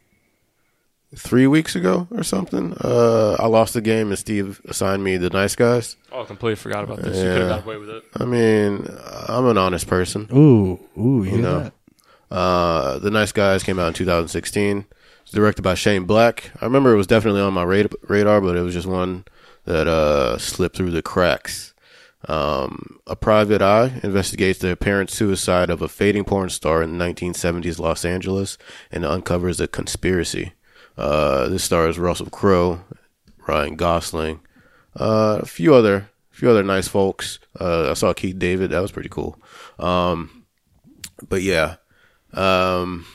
[1.17, 5.31] three weeks ago or something, uh, I lost the game and Steve assigned me the
[5.31, 5.97] nice guys.
[6.13, 7.17] Oh, I completely forgot about this.
[7.17, 7.57] You could have Yeah.
[7.57, 8.05] got away with it.
[8.17, 8.87] I mean,
[9.29, 10.29] I'm an honest person.
[10.33, 11.61] Ooh, ooh, you hear know.
[11.61, 11.73] that?
[12.31, 14.85] Uh, the Nice Guys came out in 2016.
[15.23, 16.51] It's directed by Shane Black.
[16.61, 19.25] I remember it was definitely on my rad- radar, but it was just one
[19.65, 21.73] that uh, slipped through the cracks.
[22.29, 27.79] Um, a private eye investigates the apparent suicide of a fading porn star in 1970s
[27.79, 28.59] Los Angeles
[28.91, 30.53] and uncovers a conspiracy.
[30.97, 32.81] Uh, this stars Russell Crowe,
[33.47, 34.41] Ryan Gosling,
[34.99, 37.39] uh, a few other, few other nice folks.
[37.61, 38.71] Uh, I saw Keith David.
[38.71, 39.39] That was pretty cool.
[39.79, 40.47] Um,
[41.29, 41.77] but yeah,
[42.33, 43.07] um,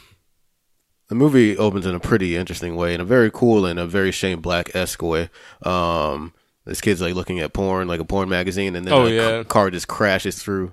[1.07, 4.11] the movie opens in a pretty interesting way, in a very cool and a very
[4.11, 5.29] Shane Black esque way.
[5.63, 6.33] Um,
[6.65, 9.29] this kid's like looking at porn, like a porn magazine, and then Oh, a yeah.
[9.39, 10.71] ca- car just crashes through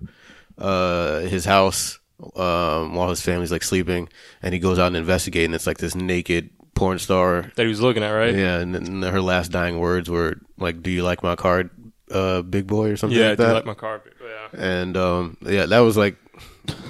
[0.59, 1.99] uh, his house
[2.37, 4.09] um, while his family's like sleeping,
[4.43, 7.51] and he goes out and investigates, and it's like this naked porn star.
[7.57, 8.35] That he was looking at, right?
[8.35, 11.71] Yeah, and then her last dying words were like, "Do you like my card,
[12.11, 13.55] uh, big boy?" or something Yeah, like I do that.
[13.55, 14.01] like my car.
[14.05, 14.13] but-
[14.55, 14.61] Yeah.
[14.81, 16.17] and um, yeah, that was like,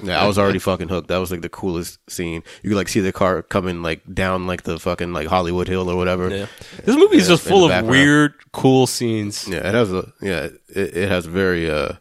[0.02, 1.08] yeah, I was already fucking hooked.
[1.08, 2.42] That was like the coolest scene.
[2.62, 5.88] You could like see the car coming like down like the fucking like Hollywood Hill
[5.90, 6.28] or whatever.
[6.28, 6.46] Yeah.
[6.84, 7.90] This movie is Yeah, just in full the of background.
[7.90, 9.46] weird, cool scenes.
[9.48, 11.92] Yeah, it has a yeah, it, it has very uh,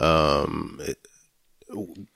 [0.00, 0.98] um, it,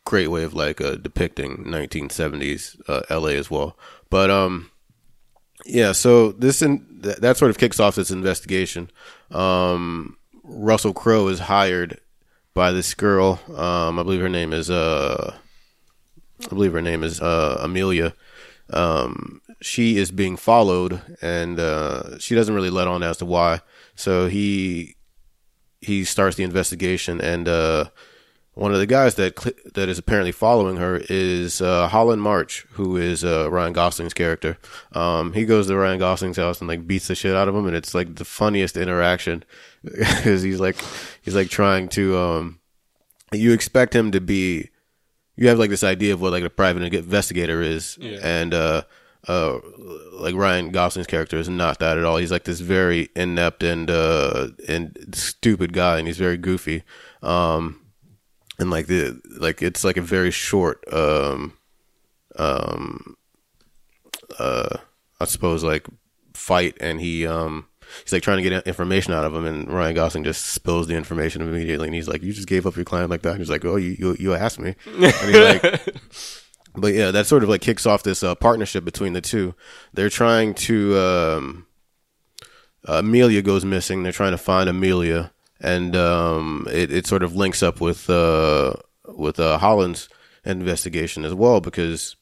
[0.05, 3.77] great way of like uh, depicting 1970s uh, LA as well.
[4.11, 4.71] But um,
[5.65, 8.91] yeah, so this in that, that sort of kicks off this investigation.
[9.31, 12.01] Um, Russell Crowe is hired
[12.55, 13.41] by this girl.
[13.49, 15.37] Um, I believe her name is uh,
[16.45, 18.15] I believe her name is uh, Amelia.
[18.73, 23.61] um, she is being followed, and uh, she doesn't really let on as to why.
[23.95, 24.97] So he
[25.81, 27.87] he starts the investigation, and uh,
[28.55, 29.37] one of the guys that
[29.75, 34.59] that is apparently following her is uh, Holland March, who is uh, Ryan Gosling's character.
[34.93, 37.67] Um, he goes to Ryan Gosling's house and like beats the shit out of him,
[37.67, 39.45] and it's like the funniest interaction
[39.85, 40.77] because he's like
[41.23, 42.17] he's like trying to.
[42.19, 42.61] Um,
[43.33, 44.69] you expect him to be.
[45.37, 48.19] You have like this idea of what like a private investigator is, Yeah.
[48.23, 48.83] and uh,
[49.29, 49.59] uh,
[50.15, 52.17] like Ryan Gosling's character is not that at all.
[52.19, 56.83] He's like this very inept and uh and stupid guy, and he's very goofy.
[57.23, 57.81] Um,
[58.61, 61.55] and like the like it's like a very short um
[62.37, 63.17] um
[64.39, 64.77] uh
[65.19, 65.87] I suppose like
[66.35, 67.67] fight, and he um
[68.03, 70.95] he's like trying to get information out of him, and Ryan Gosling just spills the
[70.95, 73.51] information immediately, and he's like, "You just gave up your client like that?" And he's
[73.51, 75.95] like, "Oh, you you, you asked me," and he's like.
[76.73, 79.57] But yeah, that sort of like kicks off this uh, partnership between the two.
[79.93, 80.97] They're trying to.
[80.97, 81.67] Um,
[82.85, 84.05] Amelia goes missing.
[84.05, 88.75] They're trying to find Amelia, and um, it, it sort of links up with uh,
[89.07, 90.09] with uh, Holland's
[90.45, 92.17] investigation as well because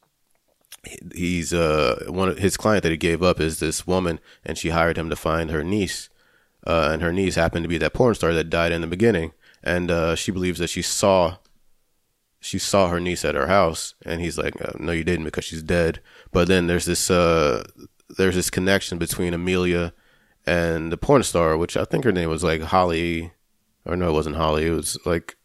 [1.15, 4.71] he's uh, one of his client that he gave up is this woman, and she
[4.71, 6.09] hired him to find her niece,
[6.67, 9.33] uh, and her niece happened to be that porn star that died in the beginning,
[9.63, 11.37] and uh, she believes that she saw
[12.41, 15.45] she saw her niece at her house, and he's like, uh, "No, you didn't, because
[15.45, 16.01] she's dead."
[16.33, 17.65] But then there's this uh,
[18.17, 19.93] there's this connection between Amelia
[20.49, 23.33] and the porn star, which I think her name was like Holly,
[23.85, 24.67] or no, it wasn't Holly.
[24.67, 25.37] It was like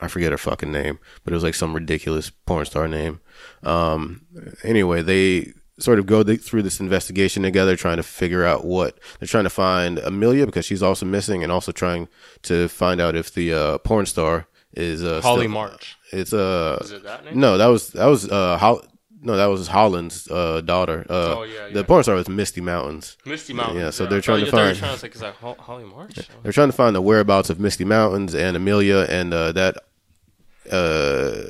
[0.00, 3.20] I forget her fucking name, but it was like some ridiculous porn star name.
[3.62, 4.26] Um,
[4.64, 8.98] anyway, they sort of go th- through this investigation together, trying to figure out what
[9.18, 12.08] they're trying to find Amelia because she's also missing, and also trying
[12.42, 15.96] to find out if the uh, porn star is uh, Holly still- March.
[16.12, 17.40] It's uh, Is it that name?
[17.40, 18.58] no, that was that was uh,
[19.22, 21.06] no, that was Holland's uh, daughter.
[21.08, 21.82] Uh, Oh, yeah, The yeah.
[21.86, 23.16] porn star was Misty Mountains.
[23.24, 23.78] Misty Mountains.
[23.80, 25.34] Yeah, so they're trying you- to I thought you find- Trying to say, is that
[25.36, 26.18] Ho- Holly March?
[26.42, 29.76] They're trying to find the whereabouts of Misty Mountains and Amelia, and uh, that
[30.70, 31.42] uh,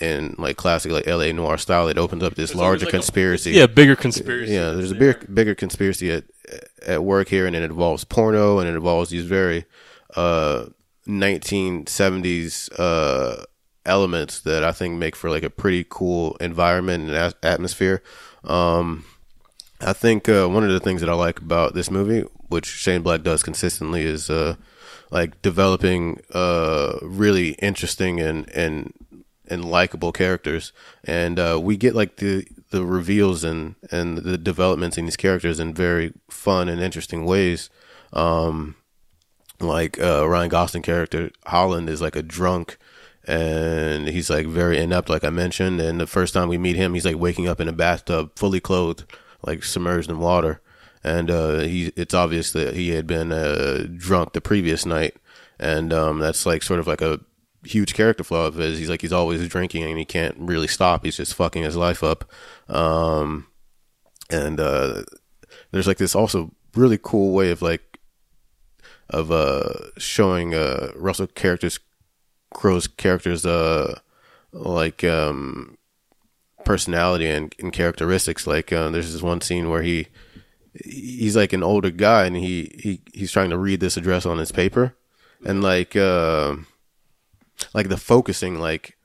[0.00, 1.32] in like classic like L.A.
[1.32, 3.50] noir style, it opens up this There's larger like a- conspiracy.
[3.52, 4.52] Yeah, bigger conspiracy.
[4.52, 4.70] yeah.
[4.70, 6.24] There's a bigger bigger conspiracy at
[6.86, 9.64] at work here, and it involves porno, and it involves these very
[10.16, 10.66] uh
[11.06, 13.44] 1970s uh
[13.88, 18.02] elements that I think make for like a pretty cool environment and atmosphere.
[18.44, 19.04] Um,
[19.80, 23.02] I think uh, one of the things that I like about this movie, which Shane
[23.02, 24.56] Black does consistently, is uh,
[25.10, 28.92] like developing uh, really interesting and and
[29.48, 30.72] and likable characters.
[31.04, 35.60] And uh, we get like the the reveals and and the developments in these characters
[35.60, 37.70] in very fun and interesting ways.
[38.12, 38.76] Um,
[39.60, 42.78] like uh, Ryan Gosling character Holland is like a drunk
[43.28, 45.80] and he's like very inept like I mentioned.
[45.80, 48.58] And the first time we meet him he's like waking up in a bathtub fully
[48.58, 49.04] clothed
[49.42, 50.62] like submerged in water.
[51.04, 55.14] And uh he it's obvious that he had been uh drunk the previous night.
[55.60, 57.20] And um that's like sort of like a
[57.64, 58.78] huge character flaw of his.
[58.78, 61.04] He's like he's always drinking and he can't really stop.
[61.04, 62.24] He's just fucking his life up.
[62.66, 63.46] Um
[64.30, 65.02] and uh
[65.70, 67.98] there's like this also really cool way of like
[69.10, 71.78] of uh showing uh Russell characters
[72.52, 74.00] Crowe's characters uh
[74.52, 75.78] like um
[76.64, 78.46] personality and, and characteristics.
[78.46, 80.08] Like uh, there's this one scene where he
[80.84, 84.38] he's like an older guy and he, he he's trying to read this address on
[84.38, 84.94] his paper.
[85.46, 86.56] And like uh
[87.72, 88.96] like the focusing like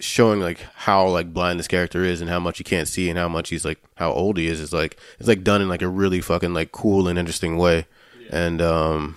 [0.00, 3.18] showing like how like blind this character is and how much he can't see and
[3.18, 5.82] how much he's like how old he is is like it's like done in like
[5.82, 7.86] a really fucking like cool and interesting way.
[8.30, 9.16] And um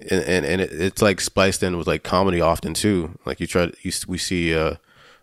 [0.00, 3.46] and and, and it, it's like spliced in with like comedy often too like you
[3.46, 4.74] try to you, we see uh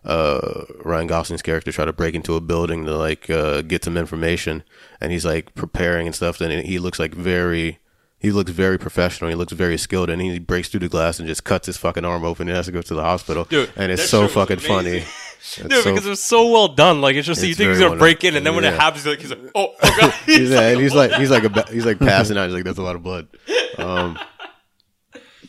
[0.04, 3.96] uh Ryan Gosling's character try to break into a building to like uh get some
[3.96, 4.62] information
[5.00, 7.78] and he's like preparing and stuff and he looks like very
[8.18, 9.28] he looks very professional.
[9.28, 12.04] He looks very skilled, and he breaks through the glass and just cuts his fucking
[12.04, 13.44] arm open and has to go to the hospital.
[13.44, 14.90] Dude, and it's so fucking funny.
[15.54, 17.02] Dude, It's so- because it was so well done.
[17.02, 19.04] Like it's just you think he's gonna well break in, and then when it happens,
[19.04, 20.14] he's like, he's like, oh, oh god.
[20.24, 22.46] he's, yeah, and he's like he's like a, he's like passing out.
[22.46, 23.28] He's like that's a lot of blood.
[23.76, 24.18] Um,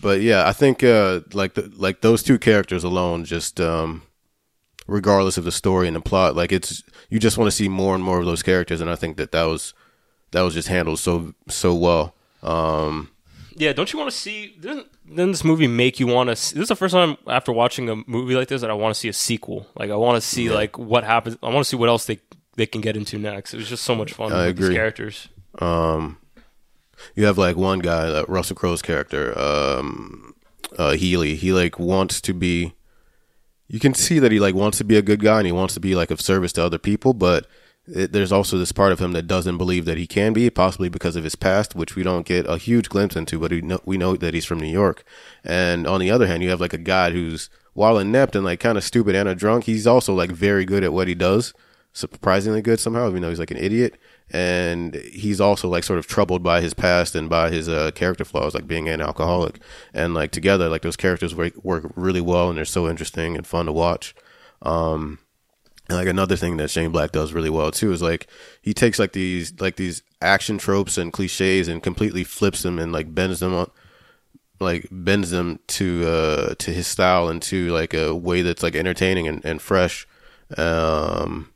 [0.08, 4.04] but yeah, I think uh, like the, like those two characters alone, just um,
[4.88, 7.94] regardless of the story and the plot, like it's you just want to see more
[7.94, 9.74] and more of those characters, and I think that that was
[10.32, 12.16] that was just handled so so well.
[12.42, 13.10] Um,
[13.58, 14.56] Yeah, don't you want to see?
[14.58, 16.36] Didn't, didn't this movie make you want to?
[16.36, 19.00] This is the first time after watching a movie like this that I want to
[19.00, 19.68] see a sequel.
[19.76, 21.36] Like I want to see like what happens.
[21.44, 22.22] I want to see what else they
[22.56, 23.54] they can get into next.
[23.54, 24.76] It was just so much fun I with these agree.
[24.78, 25.28] characters.
[25.60, 26.18] Um,
[27.16, 30.34] you have like one guy, uh, Russell Crowe's character, um,
[30.78, 31.36] uh, Healy.
[31.36, 32.74] He like wants to be.
[33.68, 35.74] you can see that he like wants to be a good guy and he wants
[35.74, 37.48] to be like of service to other people, but
[37.88, 40.90] it, there's also this part of him that doesn't believe that he can be, possibly
[40.90, 43.40] because of his past, which we don't get a huge glimpse into.
[43.40, 45.04] But we know, we know that he's from New York.
[45.44, 48.60] And on the other hand, you have like a guy who's while inept and like
[48.60, 51.54] kind of stupid and a drunk, he's also like very good at what he does,
[51.94, 53.12] surprisingly good somehow.
[53.12, 54.00] We know he's like an idiot,
[54.32, 58.26] and he's also like sort of troubled by his past and by his uh, character
[58.26, 59.60] flaws, like being an alcoholic.
[59.94, 63.48] And like together, like those characters work work really well, and they're so interesting and
[63.48, 64.14] fun to watch.
[64.62, 65.20] Um,
[65.90, 68.28] and like another thing that Shane Black does really well too is like
[68.62, 72.92] he takes like these like these action tropes and cliches and completely flips them and
[72.92, 73.72] like bends them on
[74.60, 78.76] like bends them to uh to his style and to like a way that's like
[78.76, 80.06] entertaining and, and fresh.
[80.58, 81.52] Um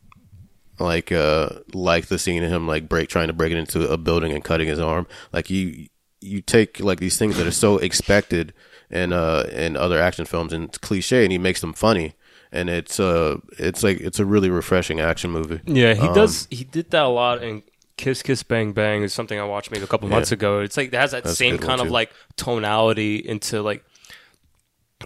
[0.81, 3.97] like uh like the scene of him like break trying to break it into a
[3.97, 5.07] building and cutting his arm.
[5.33, 5.87] Like you
[6.19, 8.53] you take like these things that are so expected
[8.89, 12.13] in uh in other action films and it's cliche and he makes them funny
[12.51, 15.61] and it's uh it's like it's a really refreshing action movie.
[15.65, 16.47] Yeah, he Um, does.
[16.51, 17.63] He did that a lot in
[17.97, 20.59] Kiss Kiss Bang Bang is something I watched maybe a couple months ago.
[20.59, 21.93] It's like it has that That's same kind of too.
[21.93, 23.83] like tonality into like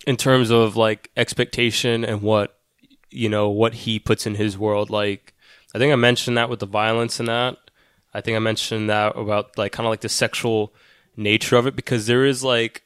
[0.07, 2.57] in terms of like expectation and what
[3.11, 4.89] you know what he puts in his world.
[4.89, 5.33] Like
[5.75, 7.57] I think I mentioned that with the violence in that.
[8.13, 10.73] I think I mentioned that about like kind of like the sexual
[11.17, 12.83] nature of it because there is like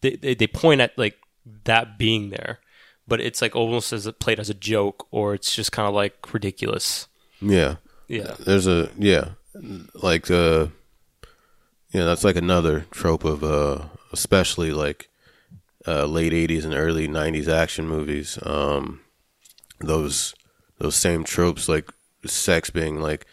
[0.00, 1.18] they they, they point at like
[1.64, 2.60] that being there,
[3.06, 5.92] but it's like almost as it played as a joke or it's just kind of
[5.92, 7.06] like ridiculous.
[7.42, 7.76] Yeah.
[8.08, 8.34] Yeah.
[8.38, 9.32] There's a yeah,
[9.92, 10.68] like uh,
[11.90, 15.10] yeah, that's like another trope of uh, especially like
[15.86, 18.38] uh, late '80s and early '90s action movies.
[18.42, 19.02] Um,
[19.80, 20.34] those
[20.78, 21.90] those same tropes, like
[22.26, 23.26] sex being like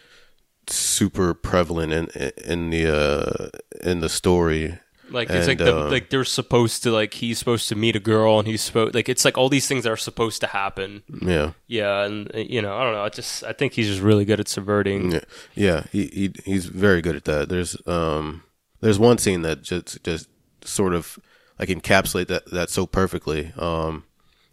[0.66, 3.48] super prevalent in in the uh,
[3.82, 4.78] in the story.
[5.12, 8.00] Like it's like the, uh, like they're supposed to like he's supposed to meet a
[8.00, 11.02] girl and he's supposed like it's like all these things that are supposed to happen.
[11.20, 13.02] Yeah, Yeah, and you know I don't know.
[13.02, 15.10] I just I think he's just really good at subverting.
[15.12, 15.20] yeah,
[15.54, 15.82] yeah.
[15.90, 17.48] He, he he's very good at that.
[17.48, 18.44] There's um
[18.80, 20.28] there's one scene that just just
[20.62, 21.18] sort of
[21.58, 23.52] like encapsulate that that so perfectly.
[23.56, 24.04] Um,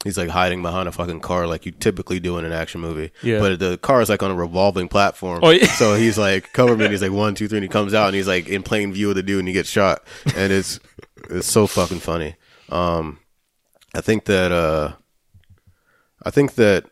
[0.07, 3.11] he's like hiding behind a fucking car like you typically do in an action movie.
[3.21, 3.39] Yeah.
[3.39, 5.41] But the car is like on a revolving platform.
[5.43, 5.67] Oh, yeah.
[5.67, 6.85] So he's like cover me.
[6.85, 8.93] And he's like one two three, and he comes out and he's like in plain
[8.93, 10.03] view of the dude, and he gets shot.
[10.35, 10.79] And it's
[11.29, 12.35] it's so fucking funny.
[12.69, 13.19] Um,
[13.93, 14.93] I think that uh,
[16.23, 16.85] I think that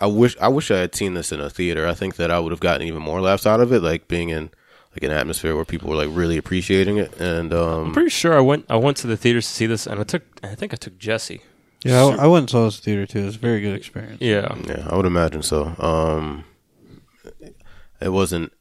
[0.00, 1.86] I wish I wish I had seen this in a theater.
[1.86, 4.30] I think that I would have gotten even more laughs out of it, like being
[4.30, 4.50] in
[4.92, 7.18] like an atmosphere where people were like really appreciating it.
[7.20, 9.86] And um, I'm pretty sure I went I went to the theaters to see this
[9.86, 11.42] and I took I think I took Jesse.
[11.84, 13.20] Yeah, I, I went and saw this theater too.
[13.20, 14.20] It was a very good experience.
[14.20, 14.54] Yeah.
[14.66, 15.74] yeah, I would imagine so.
[15.78, 16.44] Um,
[18.00, 18.52] it wasn't.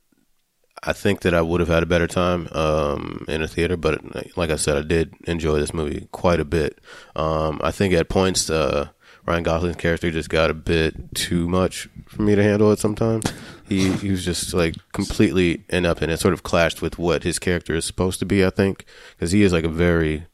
[0.83, 4.01] I think that I would have had a better time um, in a theater, but
[4.35, 6.79] like I said, I did enjoy this movie quite a bit.
[7.15, 8.87] Um, I think at points, uh,
[9.27, 12.71] Ryan Gosling's character just got a bit too much for me to handle.
[12.71, 13.31] At sometimes,
[13.69, 17.37] he he was just like completely inept, and it sort of clashed with what his
[17.37, 18.43] character is supposed to be.
[18.43, 20.25] I think because he is like a very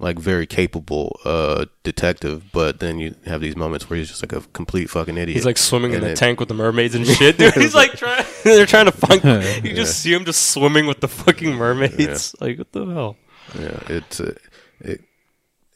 [0.00, 4.32] like very capable uh detective, but then you have these moments where he's just like
[4.32, 5.34] a complete fucking idiot.
[5.36, 7.54] He's like swimming in And the it- tank with the mermaids and shit, dude.
[7.54, 8.24] He's like trying.
[8.44, 9.22] They're trying to find.
[9.64, 12.34] You just see him just swimming with the fucking mermaids.
[12.40, 13.16] Like what the hell?
[13.58, 14.34] Yeah, it's uh,
[14.80, 15.00] it,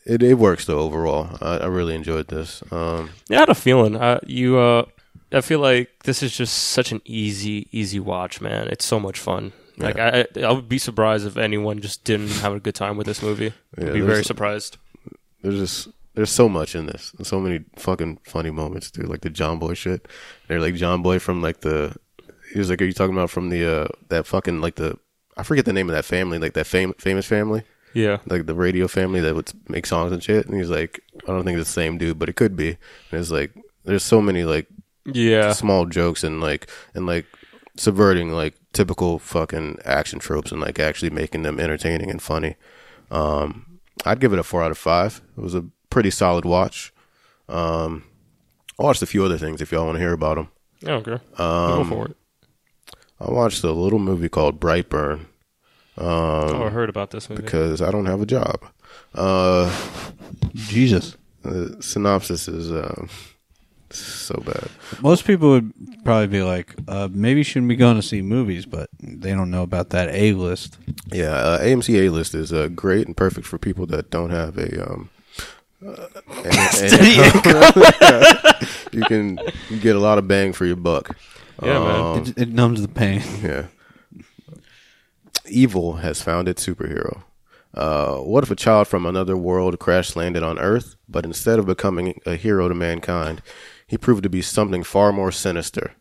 [0.05, 1.37] it it works though overall.
[1.41, 2.63] I, I really enjoyed this.
[2.71, 3.97] Um, Yeah, I had a feeling.
[3.97, 4.85] Uh, you, uh,
[5.33, 8.69] I feel like this is just such an easy, easy watch, man.
[8.69, 9.53] It's so much fun.
[9.77, 12.97] Like I, I I would be surprised if anyone just didn't have a good time
[12.97, 13.53] with this movie.
[13.79, 14.77] Yeah, I'd be very surprised.
[15.43, 17.13] there's just there's so much in this.
[17.23, 19.09] So many fucking funny moments, dude.
[19.09, 20.07] Like the John Boy shit.
[20.47, 21.97] They're like John Boy from like the.
[22.53, 24.99] He was like, "Are you talking about from the uh that fucking like the
[25.37, 27.63] I forget the name of that family, like that fam- famous family,
[27.95, 31.29] Yeah, like the radio family that would make songs and shit." And he's like, "I
[31.29, 32.77] don't think it's the same dude, but it could be."
[33.11, 33.53] And it's like,
[33.85, 34.67] there's so many like
[35.07, 35.53] yeah.
[35.55, 37.25] small jokes and like and like
[37.77, 42.57] subverting like typical fucking action tropes and like actually making them entertaining and funny.
[43.11, 45.21] Um, I'd give it a four out of five.
[45.37, 46.93] It was a pretty solid watch.
[47.49, 48.05] Um,
[48.79, 50.49] I watched a few other things if y'all want to hear about them.
[50.83, 51.09] I don't.
[51.09, 52.17] Um, Go for it.
[53.21, 55.27] I watched a little movie called Brightburn
[55.99, 57.43] oh, I heard about this movie.
[57.43, 58.65] because I don't have a job.
[59.15, 59.75] Uh,
[60.55, 61.17] Jesus.
[61.43, 63.07] the synopsis is uh,
[63.99, 64.69] so bad.
[65.03, 65.73] Most people would
[66.05, 69.51] probably be like, uh, maybe you shouldn't be going to see movies, but they don't
[69.51, 70.79] know about that A list.
[71.13, 74.57] Yeah, uh, AMC A list is uh, great and perfect for people that don't have
[74.59, 75.11] a um.
[75.85, 76.07] Uh,
[76.45, 78.63] and, and-
[78.93, 79.39] you can
[79.81, 81.17] get a lot of bang for your buck.
[81.63, 82.01] Yeah, man.
[82.01, 83.23] Um, It, it numbs the pain.
[83.43, 83.67] Yeah.
[85.49, 87.23] Evil has found its superhero.
[87.75, 91.67] Uh, what if a child from another world crash landed on Earth, but instead of
[91.67, 93.43] becoming a hero to mankind,
[93.93, 95.93] he proved to be something far more sinister?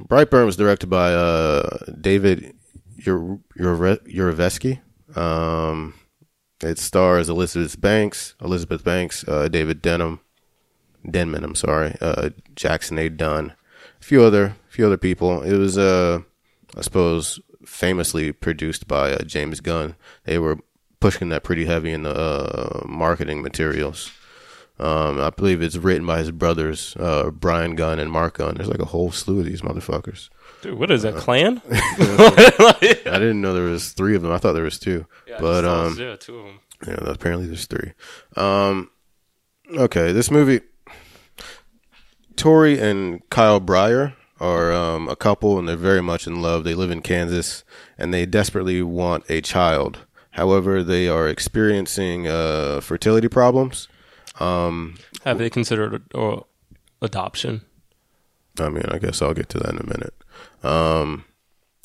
[0.00, 1.68] Brightburn was directed by uh,
[2.00, 2.56] David
[2.96, 4.80] Ure- Ure- Urevesky.
[5.16, 5.94] Um,
[6.60, 10.18] it stars Elizabeth Banks, Elizabeth Banks, uh, David Denham,
[11.08, 11.44] Denman.
[11.44, 13.08] I'm sorry, uh, Jackson A.
[13.08, 13.52] Dunn,
[14.00, 15.42] a few other, few other people.
[15.44, 16.22] It was, uh,
[16.76, 19.94] I suppose, famously produced by uh, James Gunn.
[20.24, 20.58] They were
[20.98, 24.10] pushing that pretty heavy in the uh, marketing materials.
[24.80, 28.54] Um, I believe it's written by his brothers, uh, Brian Gunn and Mark Gunn.
[28.54, 30.28] There's like a whole slew of these motherfuckers.
[30.62, 31.60] Dude, what is that clan?
[31.70, 34.30] I didn't know there was three of them.
[34.30, 35.06] I thought there was two,
[35.40, 36.60] but um, yeah, two of them.
[36.86, 37.92] yeah, apparently there's three.
[38.36, 38.90] Um,
[39.76, 40.60] okay, this movie,
[42.36, 46.62] Tori and Kyle Breyer are um, a couple, and they're very much in love.
[46.62, 47.64] They live in Kansas,
[47.96, 50.06] and they desperately want a child.
[50.32, 53.88] However, they are experiencing uh, fertility problems.
[55.24, 56.46] Have they considered or
[57.02, 57.62] adoption?
[58.60, 60.14] I mean, I guess I'll get to that in a minute.
[60.62, 61.24] Um,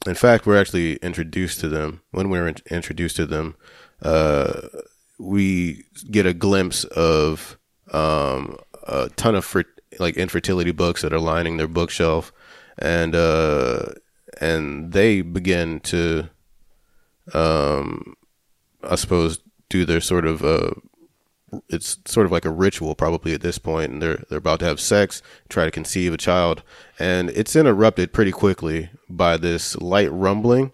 [0.06, 2.02] in fact, we're actually introduced to them.
[2.12, 3.56] When we're in- introduced to them,
[4.02, 4.68] uh,
[5.20, 7.58] we get a glimpse of
[7.92, 9.64] um, a ton of fer-
[10.00, 12.32] like infertility books that are lining their bookshelf,
[12.78, 13.86] and uh,
[14.42, 16.30] and they begin to,
[17.34, 18.16] um,
[18.84, 19.40] I suppose,
[19.70, 20.72] do their sort of uh,
[21.70, 24.66] it's sort of like a ritual probably at this point and they're they're about to
[24.66, 26.64] have sex try to conceive a child
[27.00, 30.72] and it's interrupted pretty quickly by this light rumbling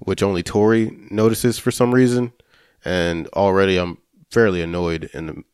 [0.00, 2.32] which only Tori notices for some reason
[2.84, 3.98] and already I'm
[4.30, 5.44] fairly annoyed in the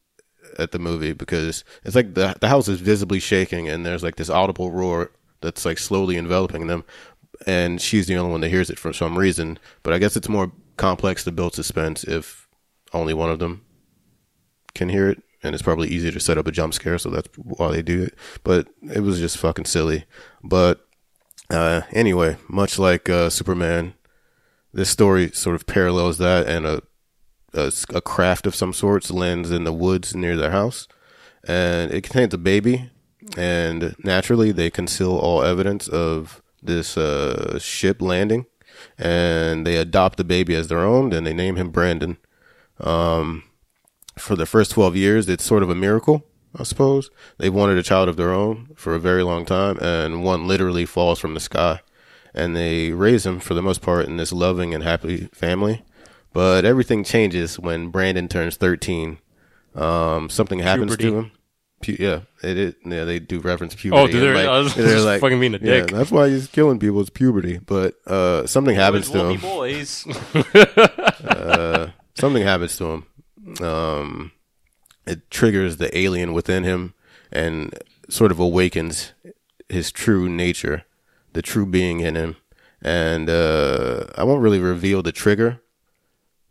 [0.59, 4.17] at the movie because it's like the the house is visibly shaking and there's like
[4.17, 6.85] this audible roar that's like slowly enveloping them
[7.47, 10.29] and she's the only one that hears it for some reason but I guess it's
[10.29, 12.49] more complex to build suspense if
[12.93, 13.65] only one of them
[14.79, 17.29] can hear it, and it's probably easier to set up a jump scare, so that's
[17.37, 18.15] why they do it.
[18.43, 20.05] But it was just fucking silly.
[20.43, 20.87] But
[21.51, 23.95] uh, anyway, much like uh, Superman,
[24.73, 26.83] this story sort of parallels that, and a,
[27.53, 30.89] a a craft of some sorts lands in the woods near their house,
[31.47, 32.91] and it contains a baby,
[33.37, 38.47] and naturally they conceal all evidence of this uh, ship landing,
[38.99, 42.17] and they adopt the baby as their own, and they name him Brandon
[44.21, 46.25] for the first 12 years, it's sort of a miracle,
[46.59, 47.11] I suppose.
[47.39, 50.85] They've wanted a child of their own for a very long time, and one literally
[50.87, 51.81] falls from the sky.
[52.35, 55.83] And they raise him, for the most part, in this loving and happy family.
[56.33, 59.19] But everything changes when Brandon turns 13.
[59.75, 61.11] Um, something happens Puberty.
[61.11, 61.31] to him.
[61.81, 62.75] Pu- yeah, it is.
[62.85, 64.03] Yeah, they do reference puberty.
[64.03, 64.41] Oh, do they?
[64.41, 65.91] and, I was just fucking being a dick.
[65.91, 67.01] yeah, that's why he's killing people.
[67.01, 67.59] It's puberty.
[67.59, 70.05] But uh, something happens to him boys.
[72.15, 73.07] something happens to him.
[73.61, 74.33] Um,
[75.07, 76.95] it triggers the alien within him
[77.33, 77.75] and
[78.09, 79.13] sort of awakens
[79.69, 80.85] his true nature,
[81.33, 82.37] the true being in him.
[82.83, 85.61] And uh, I won't really reveal the trigger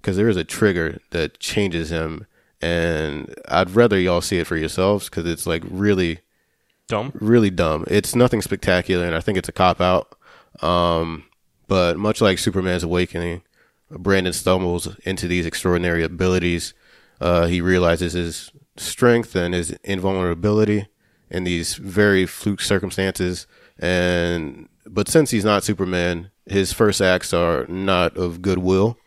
[0.01, 2.25] because there is a trigger that changes him.
[2.61, 6.19] And I'd rather y'all see it for yourselves because it's like really
[6.87, 7.11] Dumb.
[7.15, 7.85] really dumb.
[7.87, 10.15] It's nothing spectacular, and I think it's a cop out.
[10.61, 11.25] Um,
[11.67, 13.41] but much like Superman's awakening,
[13.91, 16.73] Brandon stumbles into these extraordinary abilities.
[17.19, 20.87] Uh, he realizes his strength and his invulnerability
[21.29, 23.47] in these very fluke circumstances.
[23.79, 28.97] And but since he's not Superman, his first acts are not of goodwill.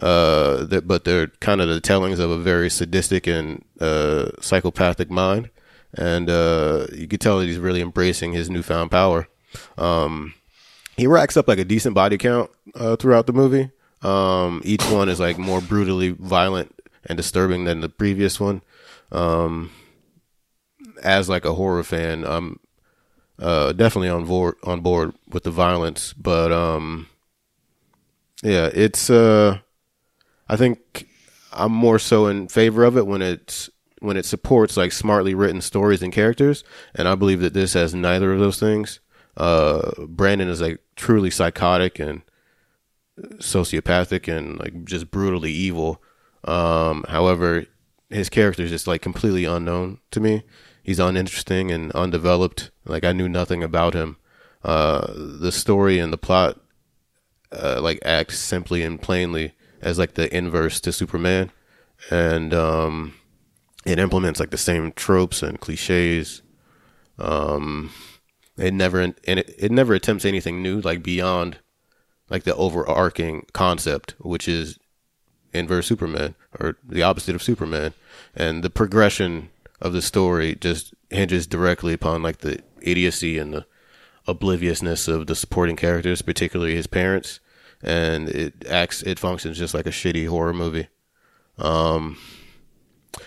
[0.00, 5.10] Uh, that, but they're kind of the tellings of a very sadistic and uh, psychopathic
[5.10, 5.50] mind,
[5.92, 9.26] and uh, you can tell that he's really embracing his newfound power.
[9.76, 10.34] Um,
[10.96, 13.72] he racks up like a decent body count uh, throughout the movie.
[14.02, 16.72] Um, each one is like more brutally violent
[17.08, 18.62] and disturbing than the previous one.
[19.10, 19.70] Um,
[21.02, 22.60] as like a horror fan, I'm
[23.38, 27.08] uh, definitely on board on board with the violence, but um,
[28.42, 29.58] yeah, it's uh,
[30.48, 31.08] I think
[31.52, 35.60] I'm more so in favor of it when it's when it supports like smartly written
[35.60, 39.00] stories and characters, and I believe that this has neither of those things.
[39.36, 42.22] Uh, Brandon is like truly psychotic and
[43.36, 46.02] sociopathic and like just brutally evil.
[46.44, 47.66] Um, however,
[48.10, 50.42] his character is just like completely unknown to me.
[50.82, 52.70] He's uninteresting and undeveloped.
[52.84, 54.16] Like I knew nothing about him.
[54.64, 56.58] Uh, the story and the plot,
[57.52, 61.50] uh, like act simply and plainly as like the inverse to Superman,
[62.10, 63.14] and um,
[63.84, 66.42] it implements like the same tropes and cliches.
[67.18, 67.92] Um,
[68.56, 71.58] it never and it, it never attempts anything new, like beyond
[72.28, 74.78] like the overarching concept, which is
[75.52, 77.94] inverse Superman or the opposite of Superman,
[78.34, 83.66] and the progression of the story just hinges directly upon like the idiocy and the
[84.26, 87.40] obliviousness of the supporting characters, particularly his parents,
[87.82, 90.88] and it acts it functions just like a shitty horror movie.
[91.56, 92.18] Um,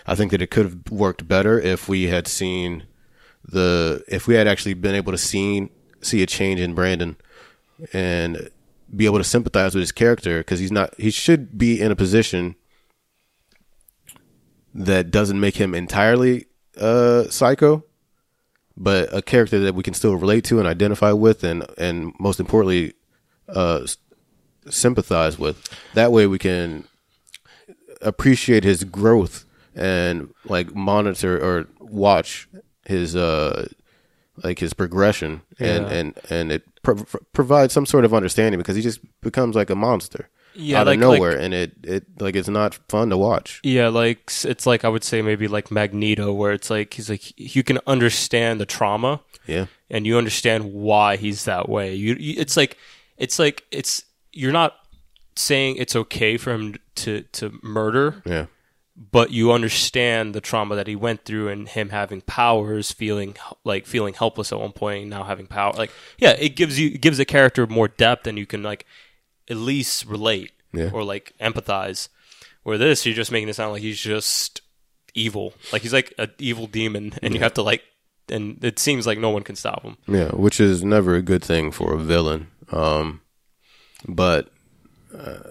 [0.06, 2.84] I think that it could have worked better if we had seen
[3.44, 5.70] the if we had actually been able to see
[6.02, 7.18] see a change in Brandon
[7.94, 8.50] and
[8.96, 11.96] be able to sympathize with his character because he's not he should be in a
[11.96, 12.56] position
[14.74, 16.46] that doesn't make him entirely
[16.78, 17.84] uh psycho
[18.78, 22.40] but a character that we can still relate to and identify with and and most
[22.40, 22.94] importantly
[23.50, 23.86] uh
[24.70, 25.70] sympathize with.
[25.94, 26.86] That way we can
[28.02, 32.50] appreciate his growth and like monitor or watch
[32.86, 33.68] his uh
[34.44, 35.94] like his progression and Yeah.
[35.98, 39.76] and and it pro- provides some sort of understanding because he just becomes like a
[39.76, 43.18] monster Yeah, out like- of nowhere like- and it it like it's not fun to
[43.18, 47.10] watch Yeah, like it's like I would say maybe like Magneto, where it's like he's
[47.10, 51.94] like you can understand the trauma yeah and you understand why he's that way.
[51.96, 52.78] You, you it's like
[53.18, 54.76] it's like it's you're not
[55.36, 58.46] saying it's okay for him to to murder, yeah
[59.10, 63.86] but you understand the trauma that he went through and him having powers, feeling like
[63.88, 65.74] feeling helpless at one point, now having power.
[65.74, 68.86] Like yeah, it gives you it gives a character more depth and you can like
[69.50, 70.92] at least relate Yeah.
[70.94, 72.10] or like empathize.
[72.64, 74.62] Where this, you're just making it sound like he's just
[75.16, 77.82] evil, like he's like an evil demon, and you have to like,
[78.30, 79.98] and it seems like no one can stop him.
[80.08, 82.52] Yeah, which is never a good thing for a villain.
[82.72, 83.22] Um,
[84.08, 84.52] but
[85.18, 85.51] uh,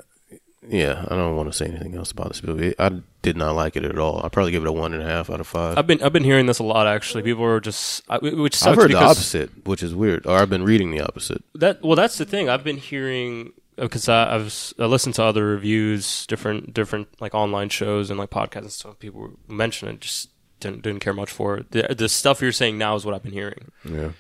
[0.71, 2.75] yeah, I don't want to say anything else about this movie.
[2.79, 4.25] I did not like it at all.
[4.25, 5.77] I probably give it a one and a half out of five.
[5.77, 7.23] I've been I've been hearing this a lot actually.
[7.25, 10.27] People are just I- which sucks I've heard the opposite, which is weird.
[10.27, 11.43] Or I've been reading the opposite.
[11.57, 15.25] that well that's the thing I've been hearing uh, because I, I've I listened to
[15.25, 18.99] other reviews, different different like online shows and like podcasts and stuff.
[18.99, 21.71] People mention it, just didn't didn't care much for it.
[21.73, 23.71] The, the stuff you're saying now is what I've been hearing.
[23.85, 24.11] Yeah,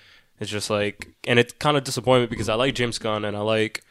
[0.41, 3.41] It's just like, and it's kind of disappointment because I like James Gunn and I
[3.41, 3.83] like,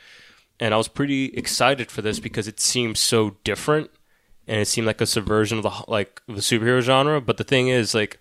[0.60, 3.89] and I was pretty excited for this because it seemed so different,
[4.47, 7.22] and it seemed like a subversion of the like the superhero genre.
[7.22, 8.20] But the thing is, like,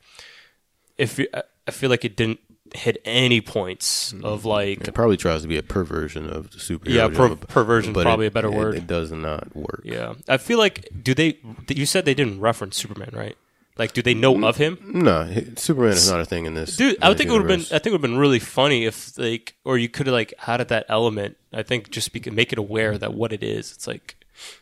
[0.96, 2.40] if you, I- feel like it didn't
[2.74, 4.24] hit any points mm-hmm.
[4.24, 6.94] of like it probably tries to be a perversion of the superhero.
[6.94, 8.74] Yeah, per- genre, perversion's but probably it- a better it- word.
[8.74, 9.82] It does not work.
[9.84, 10.14] yeah.
[10.28, 11.38] I feel like do they?
[11.68, 13.36] You said they didn't reference Superman, right?
[13.78, 14.76] Like, do they know of him?
[14.84, 16.76] No, he- Superman is not a thing in this.
[16.76, 17.60] Dude, I would think it would have been.
[17.60, 20.34] I think it would have been really funny if like, or you could have like
[20.46, 21.36] added that element.
[21.52, 23.70] I think just be, make it aware that what it is.
[23.72, 24.16] It's like,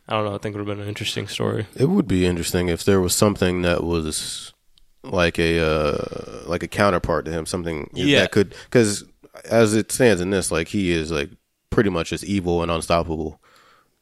[0.07, 0.35] I don't know.
[0.35, 1.67] I think it would have been an interesting story.
[1.75, 4.53] It would be interesting if there was something that was
[5.03, 8.21] like a uh, like a counterpart to him, something Yeah.
[8.21, 9.05] that could because
[9.47, 11.31] as it stands in this, like he is like
[11.71, 13.41] pretty much just evil and unstoppable.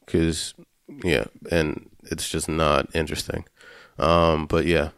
[0.04, 0.54] Because
[1.04, 3.44] yeah, and it's just not interesting.
[3.98, 4.90] Um, but yeah,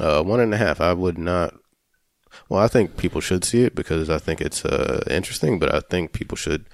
[0.00, 0.80] uh, one and a half.
[0.80, 1.54] I would not.
[2.48, 5.80] Well, I think people should see it because I think it's uh, interesting, but I
[5.80, 6.66] think people should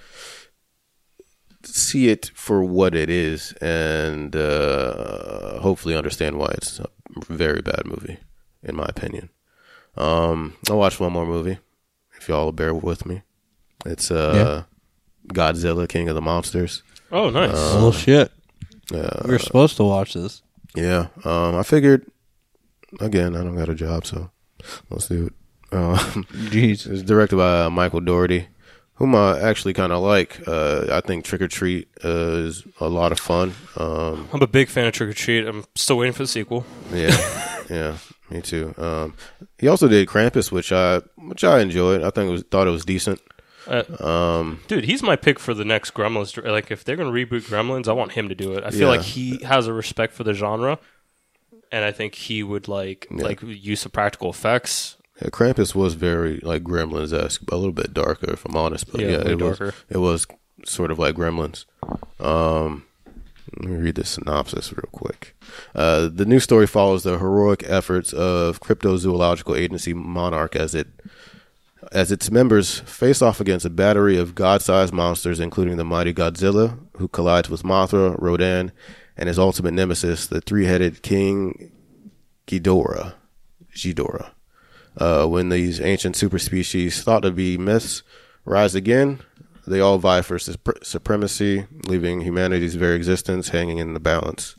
[1.65, 6.87] see it for what it is and uh, hopefully understand why it's a
[7.29, 8.19] very bad movie,
[8.63, 9.31] in my opinion.
[9.97, 11.59] Um, I'll watch one more movie
[12.19, 13.23] if y'all will bear with me.
[13.85, 14.65] It's uh,
[15.29, 16.83] Godzilla, King of the Monsters.
[17.11, 17.51] Oh, nice.
[17.55, 18.31] Oh shit!
[18.93, 20.43] Uh, we were supposed to watch this.
[20.75, 22.11] Yeah, um, I figured.
[23.01, 24.31] Again, I don't got a job, so
[24.91, 25.33] let's do it.
[25.73, 25.97] Um,
[26.51, 26.87] Jeez.
[26.87, 28.49] It's directed by uh, Michael Dougherty,
[28.95, 30.41] whom I actually kind of like.
[30.47, 33.53] Uh, I think Trick or Treat uh, is a lot of fun.
[33.77, 35.47] Um, I'm a big fan of Trick or Treat.
[35.47, 36.65] I'm still waiting for the sequel.
[36.93, 37.97] yeah, yeah,
[38.31, 38.75] me too.
[38.79, 39.15] Um,
[39.59, 42.03] he also did Krampus, which I which I enjoyed.
[42.03, 43.21] I think it was thought it was decent.
[43.67, 46.41] Uh, Um, dude, he's my pick for the next Gremlins.
[46.49, 48.63] Like, if they're gonna reboot Gremlins, I want him to do it.
[48.63, 48.87] I feel Yeah.
[48.99, 50.79] like he has a respect for the genre,
[51.73, 53.25] and I think he would like Yeah.
[53.25, 54.97] like use of practical effects.
[55.23, 58.91] yeah, Krampus was very like Gremlins esque, a little bit darker, if I'm honest.
[58.91, 60.27] But Yeah, yeah, it was it was
[60.65, 61.65] sort of like Gremlins.
[62.21, 62.85] Um,
[63.61, 65.35] let me read the synopsis real quick.
[65.75, 70.89] Uh, the new story follows the heroic efforts of cryptozoological agency Monarch as it
[71.93, 76.77] as its members face off against a battery of god-sized monsters, including the mighty Godzilla,
[76.97, 78.73] who collides with Mothra, Rodan,
[79.17, 81.73] and his ultimate nemesis, the three-headed King
[82.47, 83.15] Ghidorah.
[83.75, 84.31] Ghidorah.
[84.97, 88.03] Uh, when these ancient super species thought to be myths,
[88.45, 89.21] rise again,
[89.67, 94.57] they all vie for sup- supremacy, leaving humanity's very existence hanging in the balance.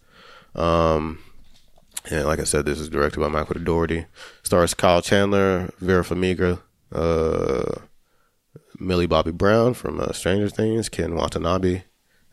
[0.53, 1.19] Um,
[2.09, 4.05] and like I said, this is directed by Michael Dougherty.
[4.43, 7.81] Stars Kyle Chandler, Vera Farmiga, uh,
[8.79, 11.83] Millie Bobby Brown from uh, Stranger Things, Ken Watanabe,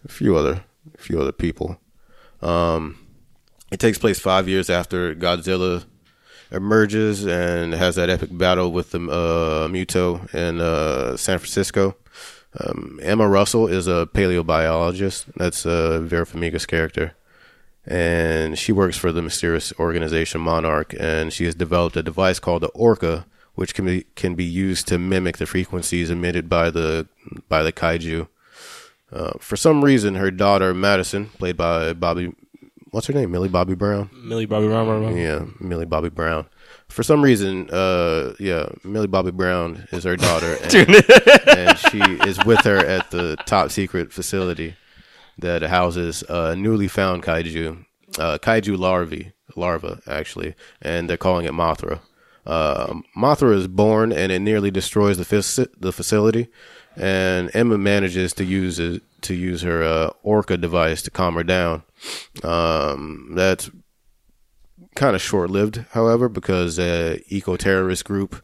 [0.05, 0.65] a few other
[0.95, 1.81] a few other people.
[2.45, 2.99] Um,
[3.71, 5.85] it takes place five years after Godzilla
[6.51, 11.97] emerges and has that epic battle with the uh, Muto in uh, San Francisco.
[12.61, 15.25] Um, Emma Russell is a paleobiologist.
[15.37, 17.15] That's uh, Vera Farmiga's character.
[17.87, 22.63] And she works for the mysterious organization Monarch, and she has developed a device called
[22.63, 23.27] the Orca,
[23.57, 27.07] which can be can be used to mimic the frequencies emitted by the
[27.49, 28.29] by the kaiju.
[29.15, 32.33] Uh, for some reason, her daughter Madison, played by Bobby,
[32.91, 34.87] what's her name, Millie Bobby Brown, Millie Bobby Brown.
[34.87, 35.17] Brown, Brown.
[35.17, 36.47] yeah, Millie Bobby Brown.
[36.89, 40.75] For some reason, uh, yeah, Millie Bobby Brown is her daughter, and,
[41.59, 44.75] and she is with her at the top secret facility
[45.39, 47.85] that houses uh, newly found kaiju,
[48.19, 52.01] uh, kaiju larvae, larva actually, and they're calling it Mothra.
[52.47, 56.49] Uh, Mothra is born and it nearly destroys the faci- the facility,
[56.97, 61.45] and Emma manages to use it to use her uh, Orca device to calm her
[61.45, 61.83] down.
[62.43, 63.71] Um, that's
[64.95, 68.43] kind of short lived, however, because a eco terrorist group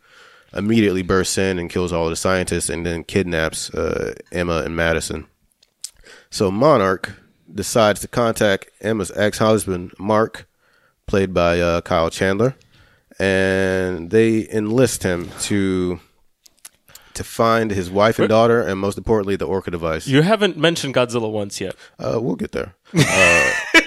[0.53, 5.27] immediately bursts in and kills all the scientists and then kidnaps uh, Emma and Madison.
[6.31, 7.13] So Monarch
[7.53, 10.49] decides to contact Emma's ex husband, Mark,
[11.07, 12.57] played by uh, Kyle Chandler,
[13.19, 16.01] and they enlist him to
[17.21, 20.07] to find his wife and daughter, and most importantly, the Orca device.
[20.07, 21.77] You haven't mentioned Godzilla once yet.
[21.99, 22.75] Uh, we'll get there.
[22.95, 23.53] Uh,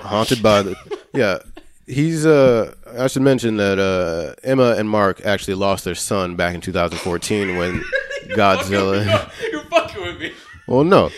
[0.00, 0.76] haunted by the
[1.14, 1.38] yeah.
[1.86, 2.74] He's uh.
[2.98, 7.56] I should mention that uh, Emma and Mark actually lost their son back in 2014
[7.56, 7.82] when
[8.30, 9.30] Godzilla.
[9.52, 10.32] You're fucking with me.
[10.66, 11.10] Well, no,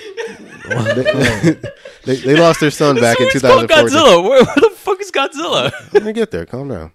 [0.69, 1.57] they,
[2.05, 3.89] they, they lost their son back in it's called 2014.
[3.89, 4.23] Godzilla.
[4.23, 5.73] Where, where the fuck is Godzilla?
[5.95, 6.45] Let me get there.
[6.45, 6.93] Calm down.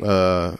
[0.00, 0.56] Uh,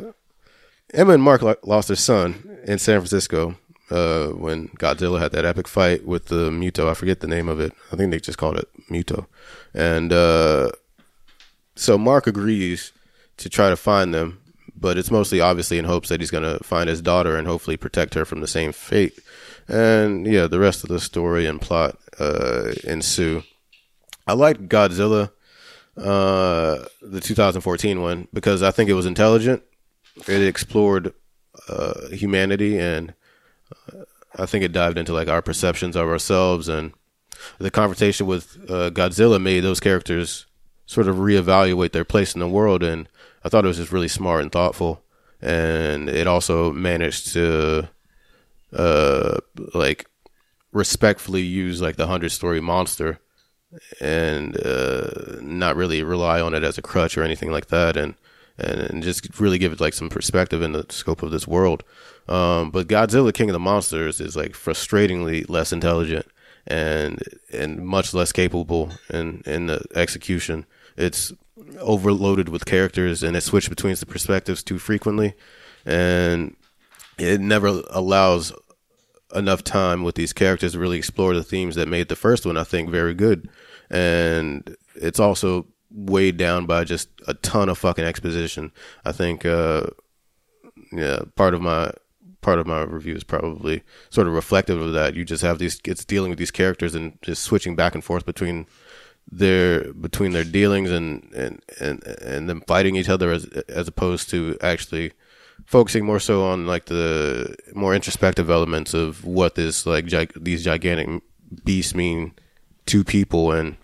[0.92, 3.56] Emma and Mark lo- lost their son in San Francisco
[3.90, 6.88] uh, when Godzilla had that epic fight with the Muto.
[6.88, 7.72] I forget the name of it.
[7.92, 9.26] I think they just called it Muto.
[9.74, 10.70] And uh,
[11.74, 12.92] so Mark agrees
[13.38, 14.40] to try to find them,
[14.76, 17.76] but it's mostly obviously in hopes that he's going to find his daughter and hopefully
[17.76, 19.18] protect her from the same fate.
[19.68, 23.42] And yeah, the rest of the story and plot uh, ensue.
[24.26, 25.30] I liked Godzilla
[25.96, 29.62] uh, the 2014 one because I think it was intelligent.
[30.28, 31.12] It explored
[31.68, 33.14] uh, humanity, and
[33.92, 34.04] uh,
[34.36, 36.68] I think it dived into like our perceptions of ourselves.
[36.68, 36.92] And
[37.58, 40.46] the conversation with uh, Godzilla made those characters
[40.86, 42.82] sort of reevaluate their place in the world.
[42.82, 43.08] And
[43.44, 45.02] I thought it was just really smart and thoughtful.
[45.40, 47.88] And it also managed to
[48.72, 49.38] uh,
[49.74, 50.06] like
[50.72, 53.18] respectfully use like the hundred story monster
[54.00, 58.14] and uh, not really rely on it as a crutch or anything like that, and,
[58.60, 61.84] and and just really give it like some perspective in the scope of this world.
[62.28, 66.26] Um, but Godzilla King of the Monsters is like frustratingly less intelligent
[66.66, 70.66] and and much less capable in in the execution.
[70.96, 71.32] It's
[71.78, 75.34] overloaded with characters and it switches between the perspectives too frequently,
[75.84, 76.56] and
[77.18, 78.52] it never allows
[79.34, 82.56] enough time with these characters to really explore the themes that made the first one,
[82.56, 83.48] I think, very good.
[83.90, 88.72] And it's also weighed down by just a ton of fucking exposition.
[89.04, 89.86] I think, uh,
[90.92, 91.92] yeah, part of my
[92.40, 95.14] part of my review is probably sort of reflective of that.
[95.14, 98.24] You just have these, it's dealing with these characters and just switching back and forth
[98.24, 98.66] between
[99.30, 104.28] their between their dealings and and and and them fighting each other as as opposed
[104.30, 105.12] to actually
[105.66, 110.64] focusing more so on like the more introspective elements of what this like gi- these
[110.64, 111.22] gigantic
[111.64, 112.32] beasts mean
[112.86, 113.76] to people and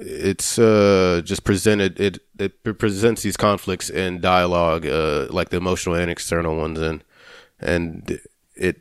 [0.00, 5.94] it's uh just presented it it presents these conflicts in dialogue uh like the emotional
[5.94, 7.04] and external ones and
[7.60, 8.18] and
[8.56, 8.80] it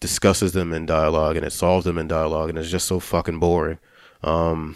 [0.00, 3.38] discusses them in dialogue and it solves them in dialogue and it's just so fucking
[3.38, 3.78] boring
[4.24, 4.74] um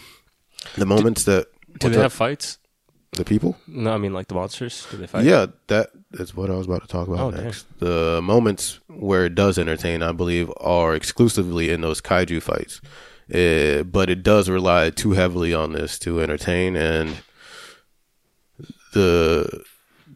[0.76, 1.46] the moments that
[1.80, 2.02] Do they up?
[2.02, 2.58] have fights?
[3.12, 4.86] the people No, I mean like the monsters.
[4.88, 5.24] Do they fight?
[5.24, 7.66] yeah, that is what I was about to talk about Oh, next.
[7.80, 12.80] The moments where it does entertain, I believe, are exclusively in those kaiju fights.
[13.32, 17.22] Uh, but it does rely too heavily on this to entertain, and
[18.92, 19.64] the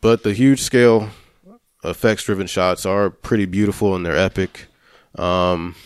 [0.00, 1.10] but the huge scale
[1.84, 4.66] effects driven shots are pretty beautiful and they're epic.
[5.14, 5.76] Um,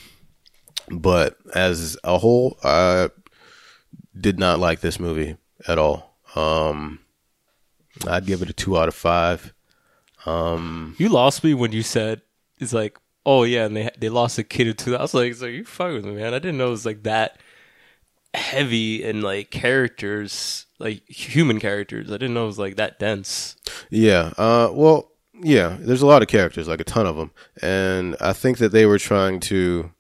[0.90, 3.10] but as a whole, I
[4.18, 5.36] did not like this movie
[5.66, 6.16] at all.
[6.34, 7.00] Um,
[8.06, 9.52] I'd give it a two out of five.
[10.98, 12.22] You lost me when you said
[12.59, 12.98] it's like,
[13.28, 14.96] oh yeah, and they they lost a kid in two.
[14.96, 16.32] I was like, so you fucking with me, man.
[16.32, 17.38] I didn't know it was like that
[18.32, 22.09] heavy and like characters, like human characters.
[22.09, 23.56] I didn't know it was like that dense.
[23.90, 24.32] Yeah.
[24.38, 27.30] Uh, well, Yeah, there's a lot of characters, like a ton of them,
[27.62, 29.92] and I think that they were trying to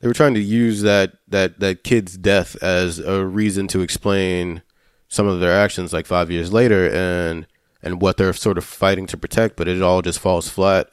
[0.00, 4.62] they were trying to use that that that kid's death as a reason to explain
[5.08, 7.46] some of their actions, like five years later, and
[7.82, 9.56] and what they're sort of fighting to protect.
[9.56, 10.88] But it all just falls flat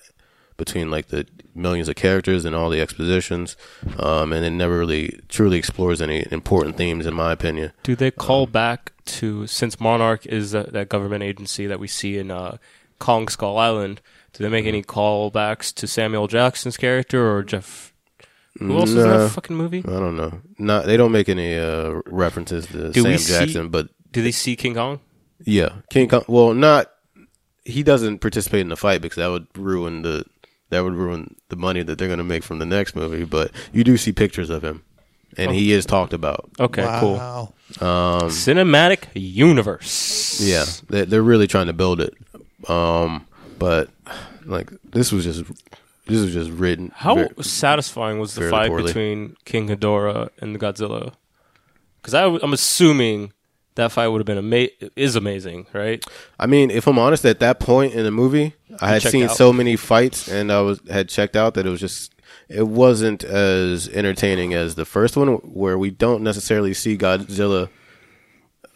[0.57, 1.25] between like the
[1.55, 3.55] millions of characters and all the expositions,
[3.99, 7.71] um, and it never really truly explores any important themes, in my opinion.
[7.83, 12.17] Do they call back to since Monarch is that, that government agency that we see
[12.17, 12.57] in uh,
[12.99, 14.01] Kong Skull Island?
[14.33, 17.93] Do they make any callbacks to Samuel Jackson's character or Jeff?
[18.59, 19.17] Who else is in Nah.
[19.19, 19.79] that fucking movie?
[19.79, 20.41] I don't know.
[20.57, 24.31] Not they don't make any uh, references to Do Sam see- Jackson, but Do they
[24.31, 24.99] see King Kong?
[25.43, 26.23] Yeah, King Kong.
[26.27, 26.91] Well, not
[27.65, 30.25] he doesn't participate in the fight because that would ruin the
[30.69, 33.23] that would ruin the money that they're going to make from the next movie.
[33.23, 34.83] But you do see pictures of him,
[35.37, 36.49] and he is talked about.
[36.59, 37.15] Okay, cool.
[37.15, 37.53] Wow.
[37.81, 40.39] Cinematic universe.
[40.41, 42.13] Yeah, they, they're really trying to build it.
[42.69, 43.25] Um,
[43.59, 43.89] but
[44.45, 45.43] like this was just
[46.05, 46.91] this was just written.
[46.95, 48.87] How very- satisfying was the very fight poorly.
[48.87, 51.13] between King Ghidorah and the Godzilla?
[52.01, 53.33] Because I'm assuming
[53.77, 56.05] that fight would have been ama- is amazing, right?
[56.37, 59.35] I mean, if I'm honest, at that point in the movie, I had seen out?
[59.35, 62.13] so many fights, and I was had checked out that it was just
[62.49, 67.69] it wasn't as entertaining as the first one, where we don't necessarily see Godzilla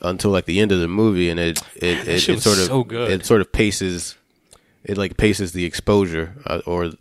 [0.01, 2.83] until like the end of the movie, and it it, it, it sort of so
[2.83, 3.11] good.
[3.11, 4.15] it sort of paces
[4.83, 6.91] it like paces the exposure uh, or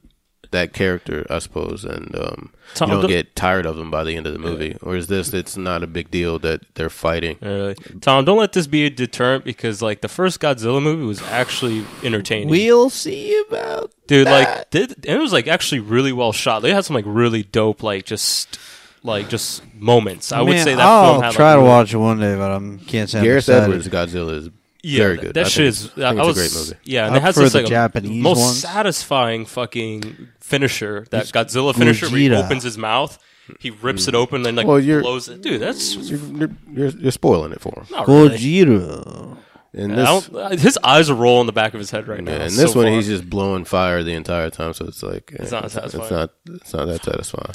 [0.53, 4.03] that character, I suppose, and um, Tom, you don't don't- get tired of them by
[4.05, 4.77] the end of the movie.
[4.83, 7.43] Or is this, it's not a big deal that they're fighting.
[7.43, 11.23] Uh, Tom, don't let this be a deterrent because like the first Godzilla movie was
[11.23, 12.49] actually entertaining.
[12.49, 16.61] We'll see about Dude, like did it was like actually really well shot.
[16.61, 18.59] They had some like really dope like just
[19.05, 20.33] like just moments.
[20.33, 22.35] I would Man, say that I'll film had try like, to watch it one day,
[22.35, 23.63] but I'm can't say I'm Gareth excited.
[23.65, 24.51] Edwards Godzilla is
[24.83, 25.35] Yeah, very that- good.
[25.35, 25.85] That I shit is.
[25.87, 26.77] it's- I think I it's a was- great movie.
[26.85, 28.59] Yeah, and I it has prefer this the like Japanese most ones.
[28.61, 31.07] satisfying fucking finisher.
[31.11, 32.45] That Godzilla finisher where he Gojira.
[32.45, 33.19] opens his mouth,
[33.59, 35.43] he rips it open, and like Well, you're- blows it.
[35.43, 37.87] Dude, that's You're, you're, you're, you're spoiling it for him.
[37.91, 38.37] not really.
[38.39, 39.37] Gojira.
[39.73, 42.23] And I this, don't- his eyes are rolling in the back of his head right
[42.25, 42.33] now.
[42.33, 42.95] yeah, and this so one, far.
[42.95, 44.73] he's just blowing fire the entire time.
[44.75, 46.03] So it's like It's eh, not satisfying.
[46.05, 46.31] It's not.
[46.49, 47.55] It's not that satisfying.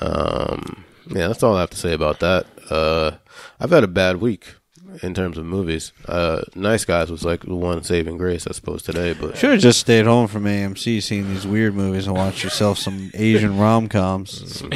[0.00, 2.46] Um, yeah, that's all I have to say about that.
[2.70, 3.12] Uh,
[3.58, 4.54] I've had a bad week
[5.02, 5.92] in terms of movies.
[6.06, 9.12] Uh, nice Guys was like the one saving grace, I suppose, today.
[9.14, 12.78] But Should have just stayed home from AMC, seen these weird movies, and watched yourself
[12.78, 14.62] some Asian rom coms.
[14.62, 14.68] Oh,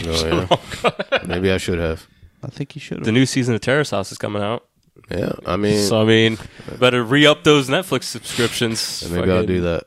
[0.84, 1.20] yeah.
[1.26, 2.06] maybe I should have.
[2.42, 3.04] I think you should have.
[3.06, 4.64] the new season of Terrace House is coming out.
[5.10, 6.38] Yeah, I mean, So I mean,
[6.78, 9.02] better re up those Netflix subscriptions.
[9.10, 9.84] maybe I'll Fucking- do that.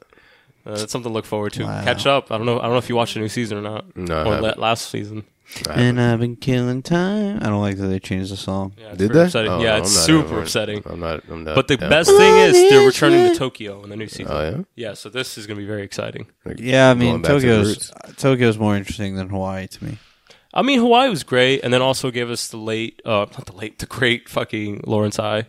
[0.65, 1.63] Uh, that's something to look forward to.
[1.63, 1.83] Wow.
[1.85, 2.29] Catch up.
[2.29, 2.59] I don't know.
[2.59, 3.95] I don't know if you watched the new season or not.
[3.95, 4.57] No, I or haven't.
[4.57, 5.23] la- last season.
[5.69, 5.73] I.
[5.81, 7.37] And I've been killing time.
[7.41, 8.73] I don't like that they changed the song.
[8.77, 9.25] Yeah, it's Did very they?
[9.25, 9.51] Upsetting.
[9.51, 10.83] Oh, yeah, I'm it's not super ever- upsetting.
[10.85, 11.23] I'm not.
[11.29, 11.55] I'm not.
[11.55, 14.27] But the down best thing is they're returning to Tokyo in the new season.
[14.29, 14.63] Oh yeah.
[14.89, 16.27] Yeah, so this is going to be very exciting.
[16.45, 17.91] Like, Yeah, I going mean back to the Tokyo's roots.
[18.17, 19.97] Tokyo's more interesting than Hawaii to me.
[20.53, 23.53] I mean, Hawaii was great, and then also gave us the late, uh, not the
[23.55, 25.45] late, the great fucking Lauren Tsai.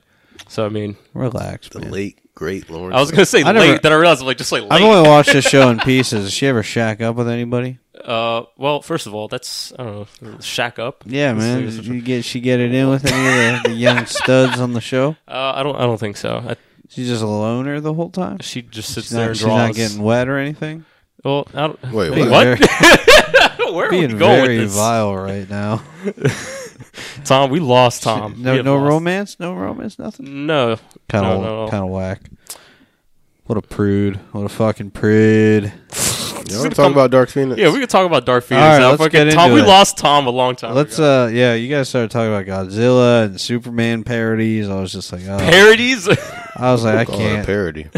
[0.49, 1.91] So I mean, Relax, the man.
[1.91, 2.97] late great Lawrence.
[2.97, 4.63] I was going to say I late, never- then I realized I'm like just like
[4.63, 4.71] late.
[4.73, 6.25] I've only watched this show in pieces.
[6.27, 7.79] Does she ever shack up with anybody?
[8.05, 11.03] uh, well, first of all, that's I don't know, shack up.
[11.05, 11.63] Yeah, This man.
[11.65, 14.61] is- Did you get she get it in with any of the, the young studs
[14.61, 15.17] on the show?
[15.27, 16.37] Uh, I don't, I don't think so.
[16.49, 16.57] I,
[16.91, 18.39] She's just a loner the whole time.
[18.39, 19.59] she just sits She's there not, and she's draws.
[19.69, 20.85] not getting wet or anything.
[21.25, 22.61] well, I don't, Wait, Being what?
[22.61, 23.75] what?
[23.75, 24.75] Where are we Being going very with this?
[24.77, 25.83] vile right now.
[27.25, 28.35] Tom, we lost Tom.
[28.39, 28.89] No, have no lost.
[28.89, 30.47] romance, no romance, nothing.
[30.47, 30.77] No,
[31.09, 31.71] Kind of, No, no.
[31.71, 32.21] kind of whack.
[33.47, 34.17] What a prude!
[34.33, 35.65] What a fucking prude!
[35.65, 37.59] You know what I'm talking about Dark Phoenix?
[37.61, 38.91] Yeah, we could talk about Dark Phoenix All right, now.
[38.91, 41.25] let's Fucking get Tom, into we lost Tom a long time Let's, ago.
[41.25, 44.69] uh, yeah, you guys started talking about Godzilla and Superman parodies.
[44.69, 45.39] I was just like, oh.
[45.39, 46.09] Parodies.
[46.57, 47.47] I was like, I Call it a can't.
[47.47, 47.83] parody.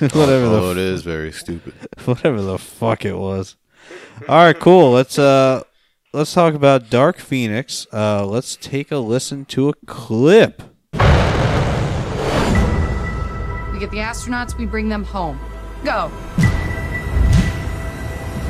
[0.00, 1.74] whatever oh, the it is very stupid.
[2.06, 3.56] whatever the fuck it was.
[4.28, 4.92] All right, cool.
[4.92, 5.62] Let's uh
[6.14, 7.86] let's talk about Dark Phoenix.
[7.92, 10.62] Uh let's take a listen to a clip.
[10.92, 11.00] We
[13.80, 15.38] get the astronauts, we bring them home.
[15.84, 16.08] Go.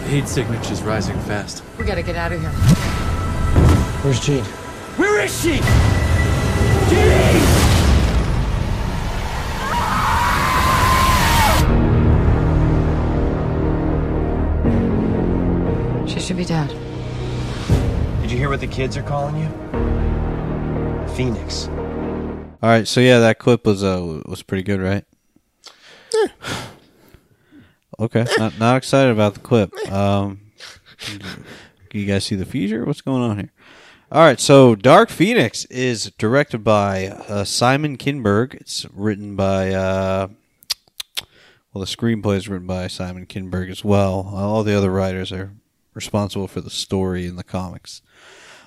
[0.08, 1.64] Heat signature's rising fast.
[1.78, 2.50] We gotta get out of here.
[4.02, 4.44] Where's Jean?
[4.96, 5.60] Where is she?
[16.06, 16.83] She should be dead.
[18.34, 19.48] Did you hear what the kids are calling you?
[21.14, 21.68] Phoenix.
[21.68, 25.04] All right, so yeah, that clip was uh was pretty good, right?
[28.00, 29.72] Okay, not not excited about the clip.
[29.88, 30.50] Um,
[31.92, 32.84] you guys see the feature?
[32.84, 33.52] What's going on here?
[34.10, 38.54] All right, so Dark Phoenix is directed by uh, Simon Kinberg.
[38.54, 40.26] It's written by uh,
[41.72, 44.28] Well, the screenplay is written by Simon Kinberg as well.
[44.32, 45.52] Uh, all the other writers are
[45.94, 48.02] responsible for the story in the comics.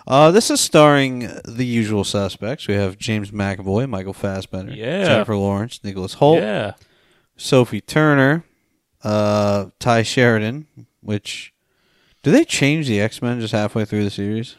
[0.08, 2.68] Uh, this is starring the usual suspects.
[2.68, 5.04] We have James McAvoy, Michael Fassbender, Yeah.
[5.06, 6.74] Jennifer Lawrence, Nicholas Hoult, Yeah.
[7.36, 8.46] Sophie Turner,
[9.04, 10.68] uh, Tye Sheridan.
[11.02, 11.54] Which
[12.24, 14.56] do they change the X Men just halfway through the series?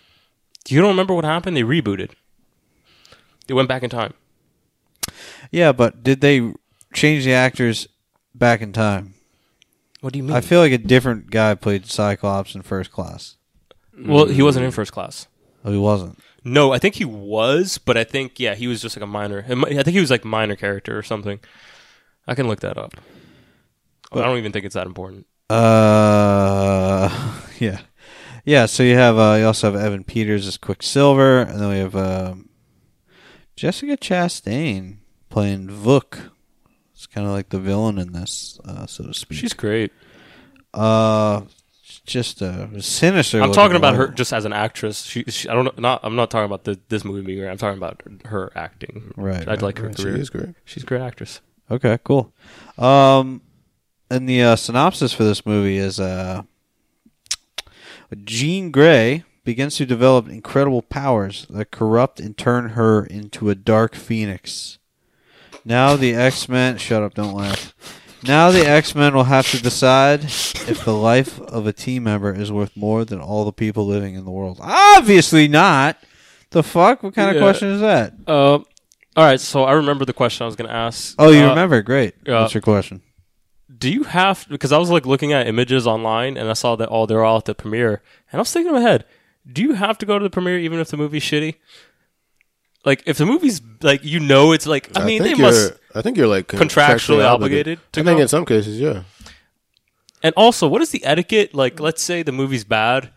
[0.68, 1.56] You don't remember what happened?
[1.56, 2.10] They rebooted.
[3.46, 4.12] They went back in time.
[5.50, 6.52] Yeah, but did they
[6.92, 7.88] change the actors
[8.34, 9.14] back in time?
[10.00, 10.36] What do you mean?
[10.36, 13.36] I feel like a different guy played Cyclops in First Class.
[13.98, 15.26] well, he wasn't in first class.
[15.64, 16.18] Oh, he wasn't.
[16.44, 19.44] No, I think he was, but I think yeah, he was just like a minor.
[19.48, 21.40] I think he was like minor character or something.
[22.26, 22.94] I can look that up.
[24.12, 25.26] But I don't even think it's that important.
[25.50, 27.80] Uh, yeah,
[28.44, 28.66] yeah.
[28.66, 31.96] So you have uh, you also have Evan Peters as Quicksilver, and then we have
[31.96, 32.48] um,
[33.56, 34.98] Jessica Chastain
[35.28, 36.30] playing Vuk.
[36.94, 39.38] It's kind of like the villain in this, uh, so to speak.
[39.38, 39.92] She's great.
[40.74, 41.42] uh,
[42.08, 43.40] just a sinister.
[43.40, 45.02] I'm talking about her just as an actress.
[45.04, 45.72] She, she I don't know.
[45.78, 47.48] Not I'm not talking about the, this movie being great.
[47.48, 49.12] I'm talking about her acting.
[49.16, 50.16] Right, I'd right, like her She career.
[50.16, 50.54] is great.
[50.64, 51.40] She's a great actress.
[51.70, 52.32] Okay, cool.
[52.78, 53.42] Um,
[54.10, 56.42] and the uh, synopsis for this movie is uh,
[58.24, 63.94] Jean Grey begins to develop incredible powers that corrupt and turn her into a dark
[63.94, 64.78] phoenix.
[65.64, 66.78] Now the X Men.
[66.78, 67.14] Shut up!
[67.14, 67.74] Don't laugh.
[68.24, 72.32] Now the X Men will have to decide if the life of a team member
[72.34, 74.58] is worth more than all the people living in the world.
[74.60, 75.96] Obviously not.
[76.50, 77.02] The fuck?
[77.02, 77.42] What kind of Yeah.
[77.42, 78.14] question is that?
[78.26, 78.64] Uh, all
[79.16, 79.40] right.
[79.40, 81.14] So I remember the question I was going to ask.
[81.18, 81.82] Oh, you Uh, remember?
[81.82, 82.14] Great.
[82.26, 82.40] yeah.
[82.42, 83.02] What's your question?
[83.76, 86.88] Do you have because I was like looking at images online and I saw that
[86.88, 89.04] all they're all at the premiere and I was thinking in my head,
[89.50, 91.54] do you have to go to the premiere even if the movie's shitty?
[92.84, 95.76] Like if the movie's like you know it's like I mean they think must you're-
[95.98, 98.22] I think you're like contractually obligated to I think go?
[98.22, 99.02] in some cases, yeah.
[100.22, 101.54] And also, what is the etiquette?
[101.54, 103.10] Like, let's say the movie's bad.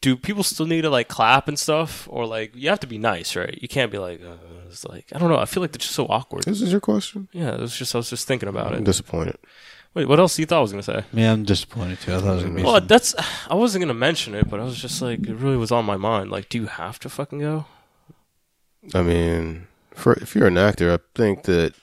[0.00, 2.98] Do people still need to like clap and stuff, or like you have to be
[2.98, 3.56] nice, right?
[3.60, 4.36] You can't be like, uh,
[4.68, 5.38] it's like I don't know.
[5.38, 6.44] I feel like they're just so awkward.
[6.44, 7.28] This is your question.
[7.32, 8.84] Yeah, it was just I was just thinking about I'm it.
[8.84, 9.36] disappointed.
[9.94, 11.04] Wait, what else you thought I was gonna say?
[11.12, 12.14] Yeah, I'm disappointed too.
[12.14, 12.62] I thought it was gonna be.
[12.62, 13.14] Well, some- that's
[13.48, 15.96] I wasn't gonna mention it, but I was just like, it really was on my
[15.96, 16.30] mind.
[16.30, 17.64] Like, do you have to fucking go?
[18.94, 19.66] I mean,
[19.96, 21.74] for if you're an actor, I think that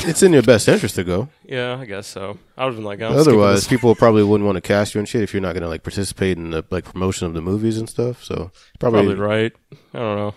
[0.00, 1.28] it's in your best interest to go.
[1.44, 2.38] Yeah, I guess so.
[2.56, 3.68] I would have been like, I'm skipping Otherwise, this.
[3.68, 5.82] people probably wouldn't want to cast you and shit if you're not going to like
[5.82, 8.22] participate in the like promotion of the movies and stuff.
[8.24, 9.52] So probably, probably right.
[9.94, 10.34] I don't know.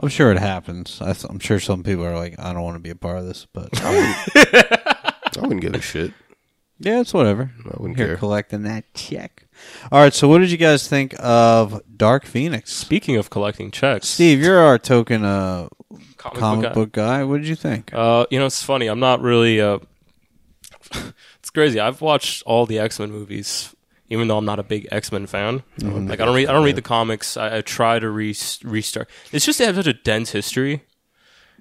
[0.00, 1.00] I'm sure it happens.
[1.00, 3.18] I th- I'm sure some people are like, I don't want to be a part
[3.18, 6.12] of this, but I wouldn't give a shit.
[6.78, 7.50] yeah, it's whatever.
[7.64, 8.16] I wouldn't Here care.
[8.18, 9.45] collecting that check.
[9.92, 12.72] All right, so what did you guys think of Dark Phoenix?
[12.72, 15.68] Speaking of collecting checks, Steve, you're our token uh,
[16.16, 16.74] comic, book guy.
[16.74, 17.24] book guy.
[17.24, 17.92] What did you think?
[17.92, 18.86] Uh, you know, it's funny.
[18.86, 19.60] I'm not really.
[19.60, 19.78] Uh,
[21.38, 21.80] it's crazy.
[21.80, 23.74] I've watched all the X Men movies,
[24.08, 25.62] even though I'm not a big X Men fan.
[25.80, 26.48] Like I don't read.
[26.48, 27.36] I don't read the comics.
[27.36, 29.08] I, I try to re- restart.
[29.32, 30.82] It's just they have such a dense history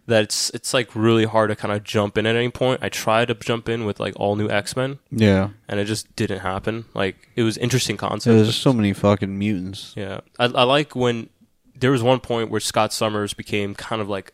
[0.08, 2.84] that it's it's like really hard to kind of jump in at any point.
[2.84, 6.16] I tried to jump in with like all new X Men, Yeah, and it just
[6.16, 6.86] didn't happen.
[6.94, 8.32] Like it was interesting concept.
[8.38, 9.94] but there's so many fucking mutants.
[9.98, 11.30] yeah, I, I like when
[11.76, 14.34] there was one point where Scott Summers became kind of like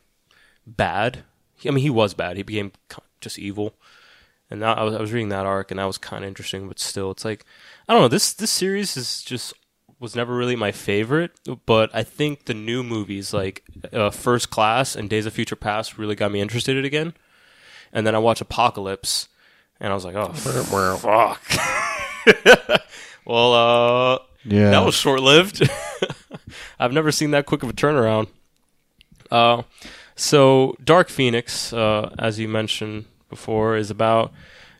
[0.68, 1.24] bad.
[1.66, 2.38] I mean, he was bad.
[2.38, 2.72] He became
[3.20, 3.76] just evil.
[4.50, 6.68] And now I was, I was reading that arc, and that was kind of interesting.
[6.68, 7.46] But still, it's like
[7.88, 8.08] I don't know.
[8.10, 9.54] This this series is just
[10.02, 11.32] was never really my favorite.
[11.66, 13.64] But I think the new movies like
[13.94, 17.14] uh, First Class and Days of Future Past really got me interested in again.
[17.94, 19.30] And then I watched Apocalypse,
[19.80, 20.34] and I was like, oh
[20.98, 21.42] fuck.
[23.26, 25.70] well, uh, Yeah, that was short lived.
[26.80, 28.28] I've never seen that quick of a turnaround.
[29.30, 29.64] Uh,
[30.16, 34.32] so Dark Phoenix, uh, as you mentioned before, is about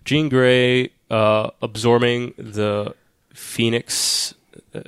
[0.04, 2.96] Jean Grey uh, absorbing the
[3.34, 4.34] Phoenix.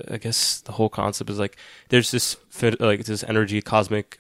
[0.10, 1.57] I guess the whole concept is like
[1.90, 2.38] there's this
[2.80, 4.19] like this energy cosmic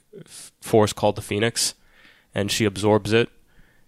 [0.61, 1.73] force called the Phoenix,
[2.33, 3.29] and she absorbs it,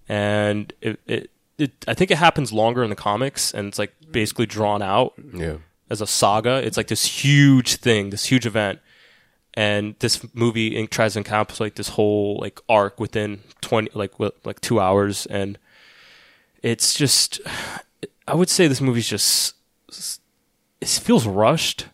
[0.07, 3.94] and it, it, it I think it happens longer in the comics, and it's like
[4.11, 5.14] basically drawn out.
[5.34, 5.57] Yeah,
[5.90, 6.65] as a saga.
[6.65, 8.80] It's like this huge thing, this huge event,
[9.53, 14.14] and this movie tries to encapsulate this whole like arc within twenty, like
[14.44, 15.57] like two hours, and
[16.65, 17.40] it's just,
[18.27, 19.53] I would say this movie's just,
[20.86, 21.88] it feels rushed.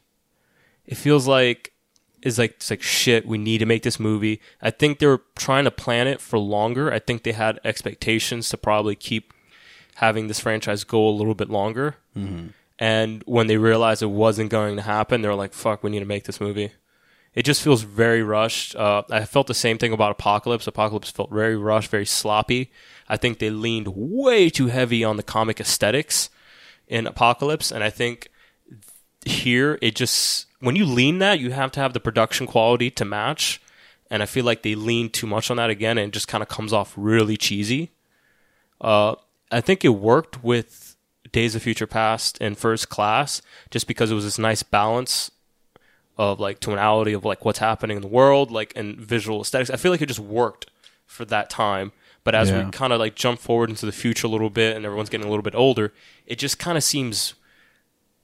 [0.85, 1.71] It feels like
[2.21, 3.25] is like it's like shit.
[3.25, 4.41] We need to make this movie.
[4.61, 6.91] I think they were trying to plan it for longer.
[6.91, 9.33] I think they had expectations to probably keep
[9.95, 11.95] having this franchise go a little bit longer.
[12.79, 15.99] And when they realized it wasn't going to happen, they were like, "Fuck, we need
[15.99, 16.71] to make this movie."
[17.33, 18.75] It just feels very rushed.
[18.75, 20.67] Uh, I felt the same thing about Apocalypse.
[20.67, 22.71] Apocalypse felt very rushed, very sloppy.
[23.07, 26.29] I think they leaned way too heavy on the comic aesthetics
[26.87, 28.29] in Apocalypse, and I think
[29.25, 33.05] here it just when you lean that, you have to have the production quality to
[33.05, 33.61] match.
[34.09, 36.41] And I feel like they lean too much on that again, and it just kind
[36.41, 37.91] of comes off really cheesy.
[38.81, 39.15] Uh,
[39.51, 40.95] I think it worked with
[41.31, 45.31] Days of Future Past and First Class just because it was this nice balance
[46.17, 49.69] of like tonality of like what's happening in the world, like and visual aesthetics.
[49.69, 50.69] I feel like it just worked
[51.05, 51.93] for that time.
[52.25, 52.65] But as Yeah.
[52.65, 55.25] we kind of like jump forward into the future a little bit, and everyone's getting
[55.25, 55.93] a little bit older,
[56.27, 57.33] it just kind of seems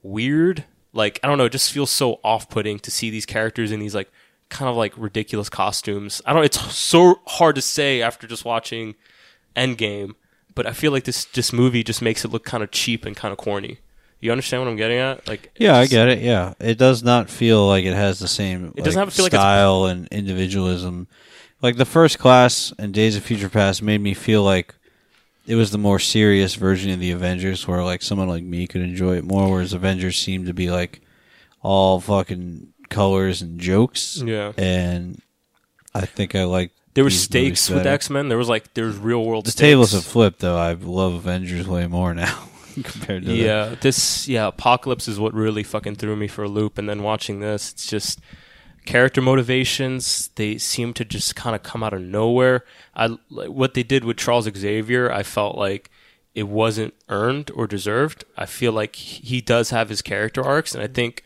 [0.04, 0.66] weird.
[0.94, 3.96] Like I don't know, it just feels so off-putting to see these characters in these
[3.96, 4.12] like
[4.50, 6.22] kind of like ridiculous costumes.
[6.26, 6.44] I don't.
[6.46, 8.96] It's so hard to say after just watching
[9.56, 10.16] Endgame,
[10.56, 13.16] but I feel like this this movie just makes it look kind of cheap and
[13.16, 13.80] kind of corny.
[14.20, 15.28] You understand what I'm getting at?
[15.28, 16.20] Like, Yeah, I get it.
[16.20, 18.74] Yeah, it does not feel like it has the same.
[18.76, 21.08] It doesn't have feel like style and individualism.
[21.62, 24.74] Like the first class and Days of Future Past made me feel like
[25.48, 28.82] it was the more serious version of the Avengers, where like someone like me could
[28.82, 29.50] enjoy it more.
[29.50, 31.02] Whereas Avengers seemed to be like
[31.62, 34.22] all fucking colors and jokes.
[34.24, 34.52] Yeah.
[34.58, 35.22] and
[35.96, 36.72] I think I like.
[36.94, 37.86] There were stakes with.
[37.86, 38.28] X Men.
[38.28, 39.46] There was like there's real world.
[39.46, 39.62] The stakes.
[39.62, 40.58] tables have flipped, though.
[40.58, 45.64] I love Avengers way more now compared to Yeah, this yeah, Apocalypse is what really
[45.64, 46.78] fucking threw me for a loop.
[46.78, 48.20] And then watching this, it's just
[48.88, 50.30] character motivations.
[50.36, 52.64] They seem to just kind of come out of nowhere.
[52.96, 55.12] I what they did with Charles Xavier.
[55.12, 55.90] I felt like
[56.34, 58.24] it wasn't earned or deserved.
[58.38, 61.24] I feel like he does have his character arcs, and I think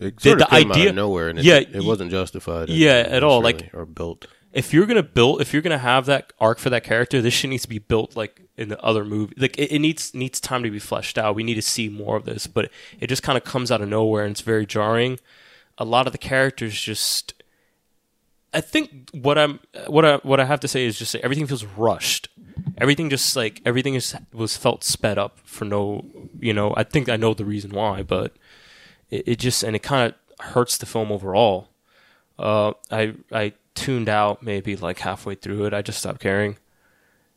[0.00, 2.68] It The- sort the came out idea- of nowhere, and it, yeah, it wasn't justified.
[2.68, 4.26] yeah, at all, like- or built.
[4.52, 7.50] if you're gonna build if you're gonna have that arc for that character this shit
[7.50, 10.62] needs to be built like in the other movie like it, it needs needs time
[10.62, 12.70] to be fleshed out we need to see more of this but
[13.00, 15.18] it just kind of comes out of nowhere and it's very jarring
[15.78, 17.34] a lot of the characters just
[18.52, 21.46] i think what i'm what i what i have to say is just that everything
[21.46, 22.28] feels rushed
[22.78, 26.04] everything just like everything is was felt sped up for no
[26.38, 28.34] you know i think i know the reason why but
[29.10, 31.68] it, it just and it kind of hurts the film overall
[32.38, 35.74] uh, I I tuned out maybe like halfway through it.
[35.74, 36.56] I just stopped caring.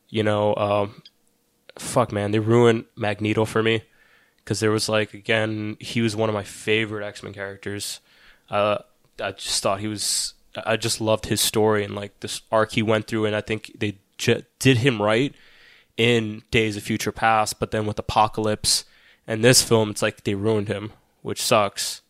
[0.09, 1.03] You know, um,
[1.77, 3.83] fuck man, they ruined Magneto for me
[4.37, 7.99] because there was like again he was one of my favorite X Men characters.
[8.49, 8.77] Uh,
[9.21, 10.33] I just thought he was.
[10.65, 13.71] I just loved his story and like this arc he went through, and I think
[13.77, 15.33] they j- did him right
[15.97, 17.59] in Days of Future Past.
[17.59, 18.85] But then with Apocalypse
[19.27, 22.01] and this film, it's like they ruined him, which sucks.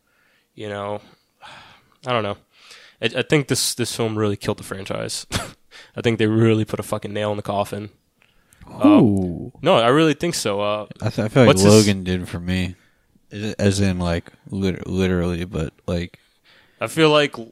[0.55, 1.01] You know,
[2.05, 2.37] I don't know.
[3.01, 5.27] I, I think this this film really killed the franchise.
[5.95, 7.89] I think they really put a fucking nail in the coffin.
[8.85, 9.51] Ooh.
[9.61, 10.61] No, I really think so.
[10.61, 12.75] Uh, I, th- I feel like his- Logan did for me,
[13.31, 16.19] as in like lit- literally, but like
[16.79, 17.49] I feel like, and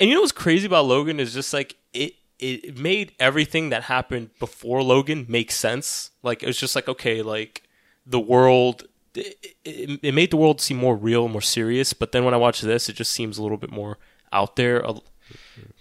[0.00, 2.14] you know what's crazy about Logan is just like it.
[2.38, 6.10] It made everything that happened before Logan make sense.
[6.24, 7.62] Like it was just like okay, like
[8.04, 8.84] the world.
[9.14, 11.92] It, it, it made the world seem more real, more serious.
[11.92, 13.98] But then when I watch this, it just seems a little bit more
[14.32, 14.84] out there.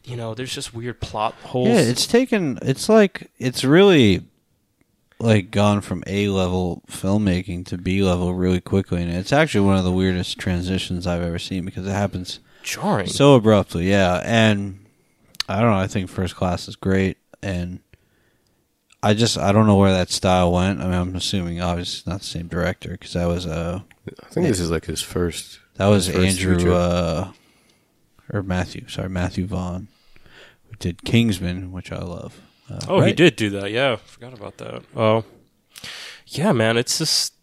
[0.03, 1.69] You know, there's just weird plot holes.
[1.69, 2.59] yeah, it's taken.
[2.61, 4.23] It's like it's really
[5.21, 9.77] like gone from A level filmmaking to B level really quickly, and it's actually one
[9.77, 13.07] of the weirdest transitions I've ever seen because it happens jarring.
[13.07, 13.89] so abruptly.
[13.89, 14.85] Yeah, and
[15.47, 15.77] I don't know.
[15.77, 17.79] I think First Class is great, and
[19.03, 20.79] I just I don't know where that style went.
[20.79, 23.81] I mean, I'm assuming obviously not the same director because that was uh
[24.23, 25.59] I think this is like his first.
[25.75, 26.73] that was first Andrew feature.
[26.73, 27.31] uh
[28.33, 28.87] or Matthew.
[28.87, 29.87] Sorry, Matthew Vaughn,
[30.69, 32.39] who did Kingsman, which I love.
[32.71, 33.71] Uh, Oh, he did do that.
[33.71, 34.83] Yeah, forgot about that.
[34.95, 35.23] Oh,
[36.27, 36.77] yeah, man.
[36.77, 37.33] It's just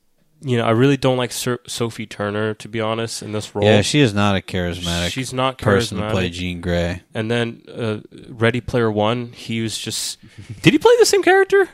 [0.41, 3.65] you know I really don't like Sir- Sophie Turner to be honest in this role.
[3.65, 7.03] Yeah, she is not a charismatic She's not person to play Jean Grey.
[7.13, 7.99] And then uh,
[8.29, 10.19] Ready Player One, he was just.
[10.63, 11.69] did he play the same character?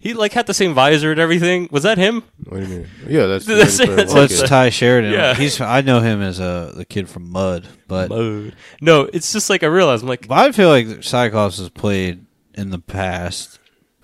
[0.00, 1.68] He like had the same visor and everything.
[1.72, 2.22] Was that him?
[2.44, 2.86] What do you mean?
[3.08, 3.44] Yeah, that's.
[3.46, 4.42] That's- Ready Player that's- One, Well, it's.
[4.48, 5.12] Tye Sheridan.
[5.12, 5.34] Yeah.
[5.34, 8.54] He's I know him as uh, the kid from Mud, but Mode.
[8.80, 10.02] No, it's just like I realized.
[10.04, 12.25] I'm like, But I feel like Cyclops was played
[12.56, 13.58] in the past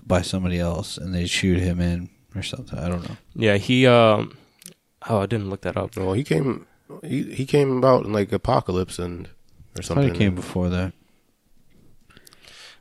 [0.05, 2.77] by somebody else, and they shoot him in or something.
[2.79, 3.17] I don't know.
[3.35, 3.85] yeah, he.
[3.87, 4.37] um
[5.09, 5.97] Oh, I didn't look that up.
[5.97, 6.65] Well, he came.
[7.03, 9.29] He he came about in like Apocalypse and or
[9.79, 10.15] I thought something.
[10.15, 10.93] it came before that.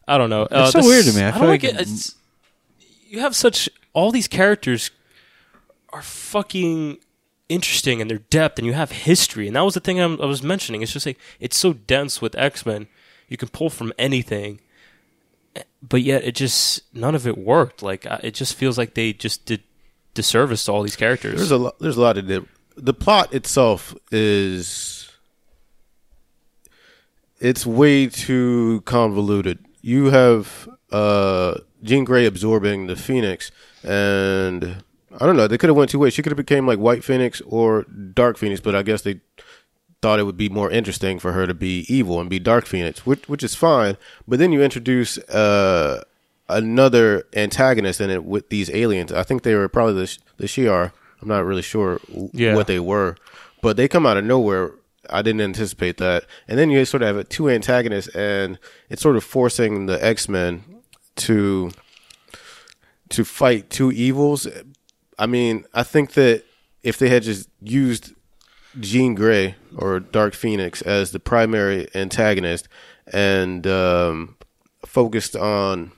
[0.07, 0.43] I don't know.
[0.43, 1.23] Uh, It's so this- weird to me.
[1.23, 1.81] I I, feel don't like, like it.
[1.81, 2.17] It's,
[3.09, 4.91] you have such all these characters
[5.91, 6.99] are fucking
[7.49, 10.21] interesting and in their depth, and you have history, and that was the thing I'm,
[10.21, 10.83] I was mentioning.
[10.83, 12.89] It's just like it's so dense with X Men.
[13.29, 14.61] You can pull from anything,
[15.83, 17.83] but yet it just none of it worked.
[17.83, 19.63] Like it just feels like they just did
[20.15, 21.37] disservice to all these characters.
[21.37, 21.79] There's a lot.
[21.79, 22.47] There's a lot of the
[22.77, 25.11] the plot itself is
[27.41, 29.59] it's way too convoluted.
[29.83, 33.51] You have uh, Jean Grey absorbing the Phoenix,
[33.83, 34.85] and
[35.19, 35.49] I don't know.
[35.49, 36.15] They could have went two ways.
[36.15, 39.21] She could have became like White Phoenix or Dark Phoenix, but I guess they
[40.03, 43.07] thought it would be more interesting for her to be evil and be Dark Phoenix,
[43.07, 43.97] which which is fine.
[44.29, 46.03] But then you introduce uh,
[46.49, 49.13] another antagonist in it with these aliens.
[49.13, 50.93] I think they were probably the the Shi'ar.
[51.21, 52.55] I'm not really sure w- Yeah.
[52.57, 53.17] what they were,
[53.63, 54.73] but they come out of nowhere.
[55.09, 56.25] I didn't anticipate that.
[56.49, 58.59] And then you sort of have two antagonists, and
[58.91, 60.65] it's sort of forcing the X Men
[61.17, 61.71] to
[63.11, 64.47] to fight two evils.
[65.19, 66.45] I mean, I think that
[66.83, 68.15] if they had just used
[68.81, 72.69] Jean Grey or Dark Phoenix as the primary antagonist
[73.07, 74.37] and um,
[74.87, 75.93] focused on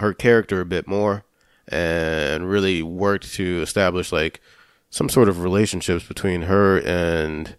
[0.00, 1.24] her character a bit more
[1.68, 4.40] and really worked to establish like
[4.90, 7.56] some sort of relationships between her and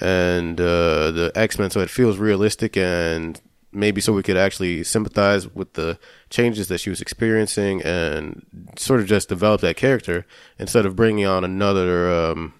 [0.00, 3.40] and uh, the X Men, so it feels realistic and
[3.72, 5.98] maybe so we could actually sympathize with the
[6.28, 8.44] changes that she was experiencing and
[8.76, 10.26] sort of just develop that character
[10.58, 12.52] instead of bringing on another um,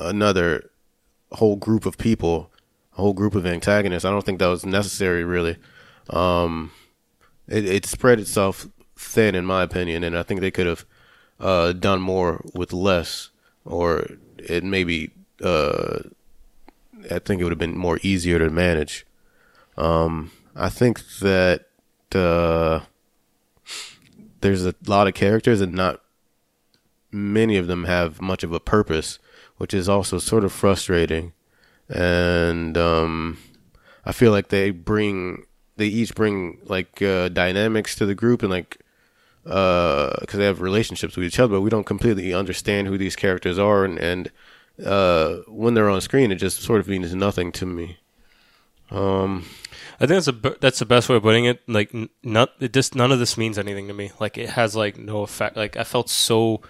[0.00, 0.70] another
[1.32, 2.50] whole group of people,
[2.94, 4.04] a whole group of antagonists.
[4.04, 5.56] I don't think that was necessary, really.
[6.10, 6.72] Um,
[7.46, 10.84] it, it spread itself thin, in my opinion, and I think they could have
[11.40, 13.30] uh, done more with less,
[13.64, 14.06] or
[14.38, 15.10] it maybe.
[15.42, 16.00] Uh,
[17.10, 19.06] I think it would have been more easier to manage.
[19.76, 21.66] Um, I think that
[22.12, 22.80] uh,
[24.40, 26.00] there's a lot of characters and not
[27.18, 29.18] many of them have much of a purpose,
[29.56, 31.32] which is also sort of frustrating.
[31.88, 33.38] And um,
[34.04, 35.44] I feel like they bring
[35.76, 38.78] they each bring like uh, dynamics to the group and like
[39.44, 43.58] because they have relationships with each other, but we don't completely understand who these characters
[43.58, 44.30] are, and, and
[44.84, 47.96] uh, when they're on screen, it just sort of means nothing to me.
[48.90, 49.46] Um,
[50.00, 51.62] I think that's a that's the best way of putting it.
[51.66, 54.12] Like, not it just none of this means anything to me.
[54.20, 55.56] Like, it has like no effect.
[55.56, 56.60] Like, I felt so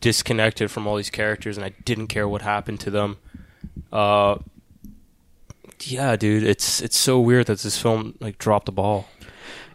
[0.00, 3.18] disconnected from all these characters, and I didn't care what happened to them.
[3.92, 4.38] Uh,
[5.82, 9.08] yeah, dude, it's it's so weird that this film like dropped the ball.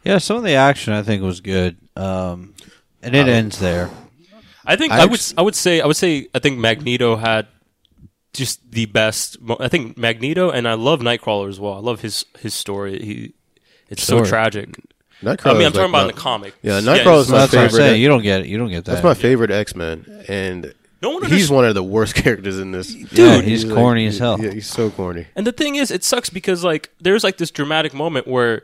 [0.03, 2.53] Yeah, some of the action I think was good, um,
[3.01, 3.89] and it ends there.
[4.65, 7.47] I think I I, would I would say I would say I think Magneto had
[8.33, 9.37] just the best.
[9.59, 11.73] I think Magneto and I love Nightcrawler as well.
[11.73, 12.99] I love his his story.
[12.99, 13.33] He
[13.89, 14.79] it's so tragic.
[15.25, 16.53] Nightcrawler I mean, I'm talking like about in the comic.
[16.61, 17.71] Yeah, Nightcrawler is So my that's what I'm favorite.
[17.71, 18.01] saying.
[18.01, 18.47] You don't get it.
[18.47, 18.91] You don't get that.
[18.93, 22.71] That's my favorite X Men, and No one he's one of the worst characters in
[22.71, 22.93] this.
[22.93, 24.39] Dude, he's like- corny as hell.
[24.39, 25.27] Yeah, he's so corny.
[25.35, 28.63] And the thing is, it sucks because like there's like this dramatic moment where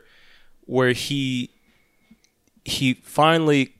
[0.66, 1.50] where he
[2.64, 3.74] he finally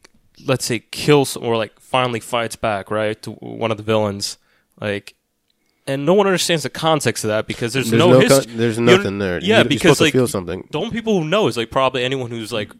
[0.44, 4.38] let's say kills or like finally fights back right to one of the villains
[4.80, 5.14] like
[5.86, 8.56] and no one understands the context of that because there's, There's no, no his- con-
[8.56, 9.38] there's nothing there.
[9.40, 10.68] Yeah, You- you're because to like feel something.
[10.70, 12.70] The only people who know is like probably anyone who's like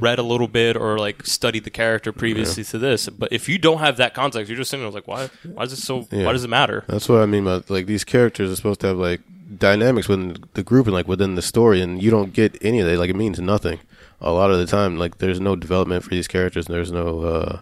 [0.00, 3.10] read a little bit or like studied the character previously to this.
[3.10, 5.28] But if you don't have that context, you're just sitting there like, why?
[5.44, 6.08] Why is it so?
[6.10, 6.24] Yeah.
[6.24, 6.84] Why does it matter?
[6.88, 9.20] That's what I mean by like these characters are supposed to have like
[9.58, 12.86] dynamics within the group and like within the story, and you don't get any of
[12.86, 12.98] that.
[12.98, 13.80] Like it means nothing.
[14.22, 16.66] A lot of the time, like there's no development for these characters.
[16.68, 17.60] And there's no uh,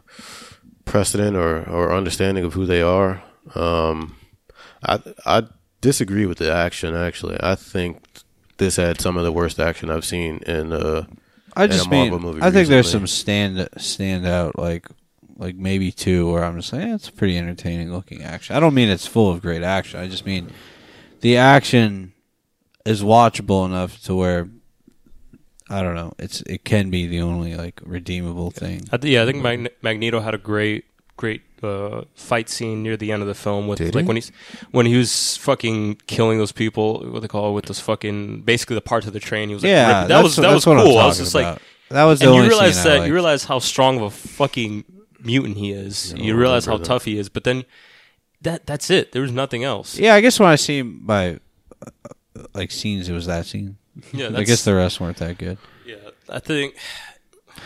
[0.84, 3.22] precedent or or understanding of who they are.
[3.56, 4.16] Um,
[4.84, 5.42] I I
[5.80, 6.94] disagree with the action.
[6.94, 8.02] Actually, I think
[8.58, 10.72] this had some of the worst action I've seen in.
[10.72, 11.06] Uh,
[11.56, 13.56] I in a just Marvel mean, movie I think there's some recently.
[13.56, 14.86] stand stand out like
[15.36, 18.56] like maybe two where I'm just like, eh, it's pretty entertaining looking action.
[18.56, 20.00] I don't mean it's full of great action.
[20.00, 20.50] I just mean
[21.20, 22.12] the action
[22.84, 24.48] is watchable enough to where
[25.70, 26.12] I don't know.
[26.18, 28.82] It's it can be the only like redeemable thing.
[28.92, 30.84] I th- yeah, I think Mag- Magneto had a great,
[31.16, 34.06] great uh, fight scene near the end of the film with Did like he?
[34.08, 34.32] when he's
[34.70, 37.00] when he was fucking killing those people.
[37.10, 39.48] What they call it with those fucking basically the parts of the train.
[39.48, 40.98] He was like, yeah, ripping- that was that was cool.
[40.98, 41.54] I was just about.
[41.54, 44.10] like, that was the and only you realize that you realize how strong of a
[44.10, 44.84] fucking
[45.20, 46.14] mutant he is.
[46.14, 46.86] I you realize how that.
[46.86, 47.28] tough he is.
[47.28, 47.64] But then
[48.42, 49.12] that that's it.
[49.12, 49.98] There was nothing else.
[49.98, 51.34] Yeah, I guess when I see uh,
[52.54, 53.76] like scenes, it was that scene.
[54.12, 55.58] Yeah, I guess the rest weren't that good.
[55.86, 55.96] Yeah,
[56.28, 56.76] I think.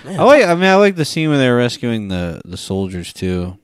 [0.04, 0.20] Man.
[0.20, 0.44] I like.
[0.44, 3.58] I mean, I like the scene when they were rescuing the the soldiers too.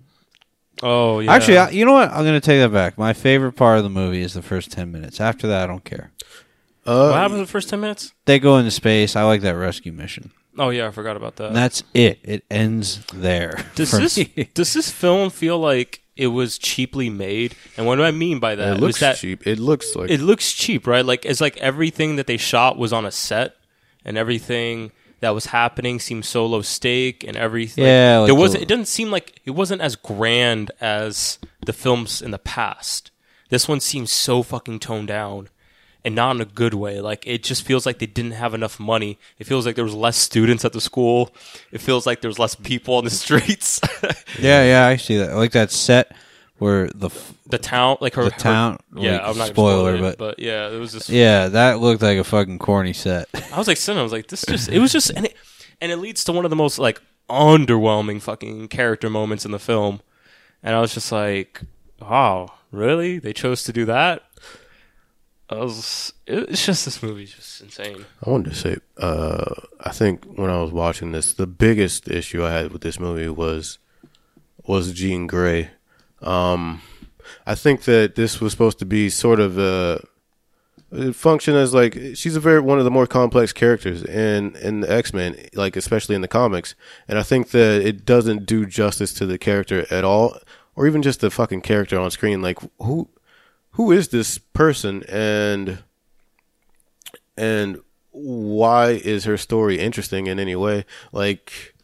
[0.87, 1.33] Oh yeah.
[1.33, 2.11] Actually, I, you know what?
[2.11, 2.99] I'm going to take that back.
[2.99, 5.19] My favorite part of the movie is the first ten minutes.
[5.21, 6.13] After that, I don't care.
[6.87, 8.13] uh, what happened in the first ten minutes?
[8.27, 9.17] They go into space.
[9.17, 11.47] I like that rescue mission, Oh yeah, I forgot about that.
[11.49, 12.21] and that's it.
[12.23, 13.65] It ends there.
[13.75, 14.51] Does this me.
[14.55, 17.57] does this film feel like it was cheaply made?
[17.79, 18.77] And what do I mean by that?
[18.77, 19.47] It looks that cheap.
[19.47, 21.05] It looks like it looks cheap, right?
[21.05, 23.57] Like it's like everything that they shot was on a set,
[24.05, 27.85] and everything that was happening seemed so low stake, and everything.
[27.85, 28.61] Yeah, like there wasn't.
[28.61, 33.11] the- It doesn't seem like it wasn't as grand as the films in the past.
[33.51, 35.49] This one seems so fucking toned down,
[36.05, 37.01] and not in a good way.
[37.01, 39.19] Like it just feels like they didn't have enough money.
[39.39, 41.33] It feels like there was less students at the school.
[41.73, 43.81] It feels like there was less people on the streets.
[44.39, 45.31] Yeah, yeah, I see that.
[45.31, 46.15] I like that set
[46.65, 49.93] where the f- the town, like her The her- town- yeah, like, I'm not spoiler,
[49.93, 51.09] gonna spoil it, but- yeah, it was just.
[51.11, 53.29] yeah, that looked like a fucking corny set.
[53.53, 55.37] I was like sitting, I was like, this just it was just and it
[55.81, 59.59] and it leads to one of the most like underwhelming fucking character moments in the
[59.59, 60.01] film.
[60.63, 61.61] And I was just like,
[62.01, 63.19] wow, really?
[63.19, 64.23] They chose to do that?
[65.51, 68.07] I was it- it's just this movie's just insane.
[68.27, 72.43] I wanted to say, uh, I think when I was watching this, the biggest issue
[72.45, 73.79] I had with this movie was
[74.67, 75.71] was Jean Grey.
[76.25, 76.83] Um,
[77.47, 80.05] I think that this was supposed to be sort of a
[81.13, 84.91] function as like she's a very one of the more complex characters in in the
[84.91, 86.75] X Men, like especially in the comics.
[87.09, 90.39] And I think that it doesn't do justice to the character at all,
[90.75, 92.43] or even just the fucking character on screen.
[92.43, 93.09] Like who
[93.73, 95.83] who is this person and
[97.37, 97.81] and
[98.13, 100.85] why is her story interesting in any way?
[101.13, 101.75] Like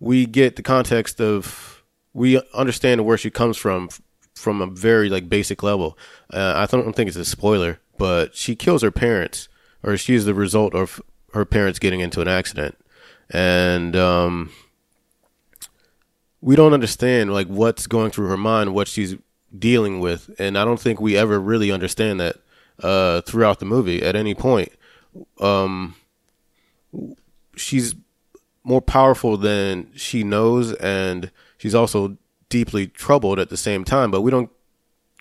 [0.00, 1.75] we get the context of
[2.16, 3.90] we understand where she comes from
[4.34, 5.98] from a very like basic level.
[6.32, 9.48] Uh, I don't think it's a spoiler, but she kills her parents,
[9.82, 11.02] or she's the result of
[11.34, 12.74] her parents getting into an accident,
[13.28, 14.50] and um,
[16.40, 19.16] we don't understand like what's going through her mind, what she's
[19.56, 22.36] dealing with, and I don't think we ever really understand that
[22.82, 24.72] uh, throughout the movie at any point.
[25.38, 25.96] Um,
[27.56, 27.94] she's
[28.64, 32.16] more powerful than she knows, and she's also
[32.48, 34.10] deeply troubled at the same time.
[34.10, 34.50] But we don't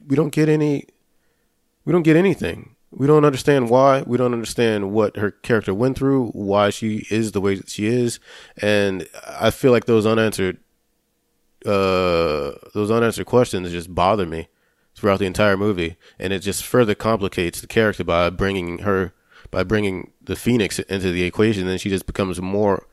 [0.05, 0.87] we don't get any
[1.83, 2.75] we don't get anything.
[2.91, 4.03] We don't understand why.
[4.03, 7.87] We don't understand what her character went through, why she is the way that she
[7.87, 8.19] is,
[8.61, 10.57] and I feel like those unanswered
[11.65, 14.47] uh those unanswered questions just bother me
[14.95, 19.13] throughout the entire movie, and it just further complicates the character by bringing her
[19.51, 21.65] by bringing the Phoenix into the equation.
[21.65, 22.87] Then she just becomes more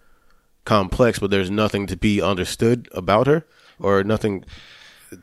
[0.64, 3.44] complex, but there's nothing to be understood about her
[3.78, 4.44] or nothing.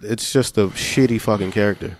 [0.02, 1.98] It's just a shitty fucking character.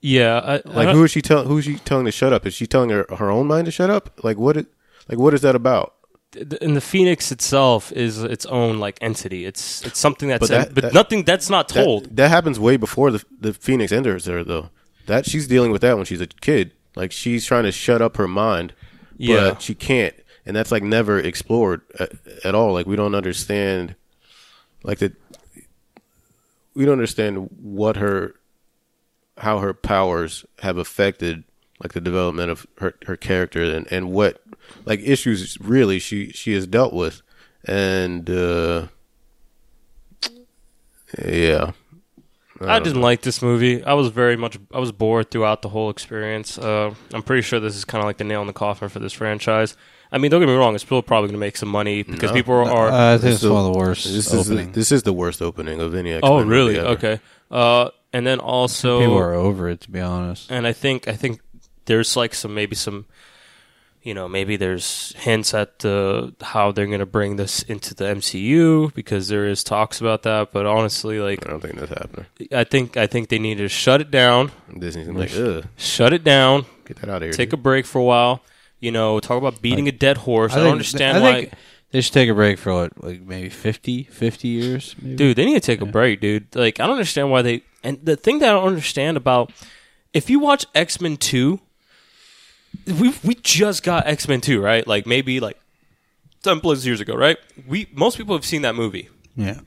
[0.00, 1.46] Yeah, I, I Like don't- who is she telling?
[1.48, 2.46] Who is she telling to shut up?
[2.46, 4.20] Is she telling her her own mind to shut up?
[4.22, 4.56] Like what?
[4.56, 4.66] It,
[5.08, 5.94] like what is that about?
[6.60, 9.44] and the Phoenix itself is its own like entity.
[9.46, 12.16] It's it's something that's But in- that- but that- nothing that's not That- told.
[12.16, 14.70] That, happens way before the the Phoenix enters her though.
[15.06, 16.72] That she's dealing with that when she's a kid.
[16.96, 18.72] Like she's trying to shut up her mind,
[19.16, 19.50] Yeah.
[19.50, 20.14] but she can't,
[20.46, 22.12] and that's like never explored at,
[22.44, 22.72] at all.
[22.72, 23.94] Like we don't understand,
[24.82, 25.12] like the
[26.74, 28.34] we don't understand what her
[29.38, 31.44] how her powers have affected
[31.82, 34.42] like the development of her her character and and what
[34.84, 37.22] like issues really she she has dealt with
[37.66, 38.86] and uh
[41.26, 41.72] yeah
[42.60, 43.82] I didn't like this movie.
[43.84, 46.56] I was very much I was bored throughout the whole experience.
[46.56, 49.00] Uh, I'm pretty sure this is kind of like the nail in the coffin for
[49.00, 49.76] this franchise.
[50.14, 52.30] I mean, don't get me wrong; it's still probably going to make some money because
[52.30, 52.34] No.
[52.34, 52.88] people are.
[52.88, 54.74] Uh, I think This it's is- one of the worst this is the, openings.
[54.74, 56.78] this is the worst opening of any X oh, really?
[56.78, 57.20] Okay.
[57.50, 60.50] Uh, and then also, People are over it, to be honest.
[60.50, 61.40] and I think I think
[61.86, 63.06] there's like some maybe some,
[64.02, 68.04] you know, maybe there's hints at the how they're going to bring this into the
[68.04, 70.52] MCU because there is talks about that.
[70.52, 72.26] But honestly, like I don't think that's happening.
[72.52, 76.22] I think I think they need to shut it down, Disney's like, ugh, shut it
[76.22, 77.32] down, get that out of here.
[77.32, 78.42] take a break for a while.
[78.84, 80.52] You know, talk about beating a dead horse.
[80.52, 81.50] I, don't think- understand I why.
[81.90, 84.94] they should take a break for what, like maybe 50, 50 years.
[85.00, 85.16] Maybe?
[85.16, 87.98] dude they need to take a break dude like i don't understand why they and
[88.02, 89.52] the thing that i don't understand about
[90.12, 91.60] if you watch x-men 2
[92.98, 95.56] we we just got x-men 2 right like maybe like
[96.42, 99.60] 10 plus years ago right we most people have seen that movie yeah.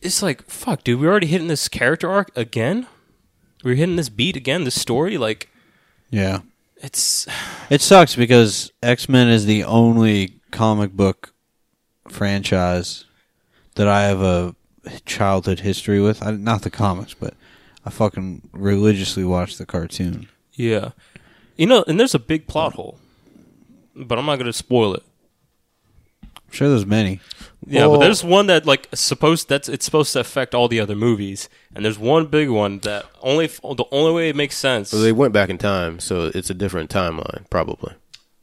[0.00, 2.86] it's like fuck dude we're already hitting this character arc again
[3.64, 5.48] we're hitting this beat again this story like
[6.10, 6.40] Yeah.
[6.84, 7.26] It's
[7.70, 11.32] It sucks because X Men is the only comic book
[12.08, 13.04] franchise
[13.74, 14.54] that I have a
[15.06, 16.22] childhood history with.
[16.22, 17.34] I, not the comics, but
[17.84, 20.28] I fucking religiously watch the cartoon.
[20.52, 20.90] yeah
[21.56, 22.98] you know and there's a big plot hole
[23.94, 25.02] but i'm not gonna spoil it
[26.54, 27.20] sure there's many.
[27.66, 30.80] Yeah, Well- but there's one that like supposed that's it's supposed to affect all the
[30.80, 34.90] other movies, and there's one big one that only the only way it makes sense.
[34.90, 37.94] So they went back in time, so it's a different timeline, probably.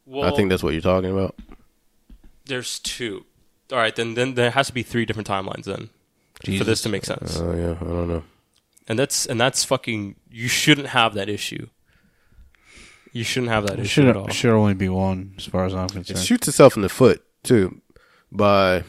[0.06, 1.36] well, I think that's what you're talking about.
[2.46, 3.26] there's two.
[3.72, 5.90] All right, then then there has to be three different timelines then
[6.58, 7.40] for this to make sense.
[7.40, 8.24] Oh yeah, I don't know.
[8.88, 10.16] and that's and that's fucking.
[10.30, 11.68] You shouldn't have that issue.
[13.14, 14.30] You shouldn't have that It issue should at all.
[14.30, 16.18] should only be one, as far as I'm concerned.
[16.20, 17.82] It shoots itself in the foot too
[18.32, 18.84] by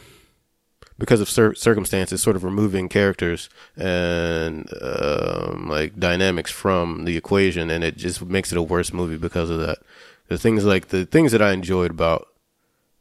[0.97, 7.69] because of cir- circumstances, sort of removing characters and um, like dynamics from the equation,
[7.69, 9.79] and it just makes it a worse movie because of that.
[10.27, 12.27] The things like the things that I enjoyed about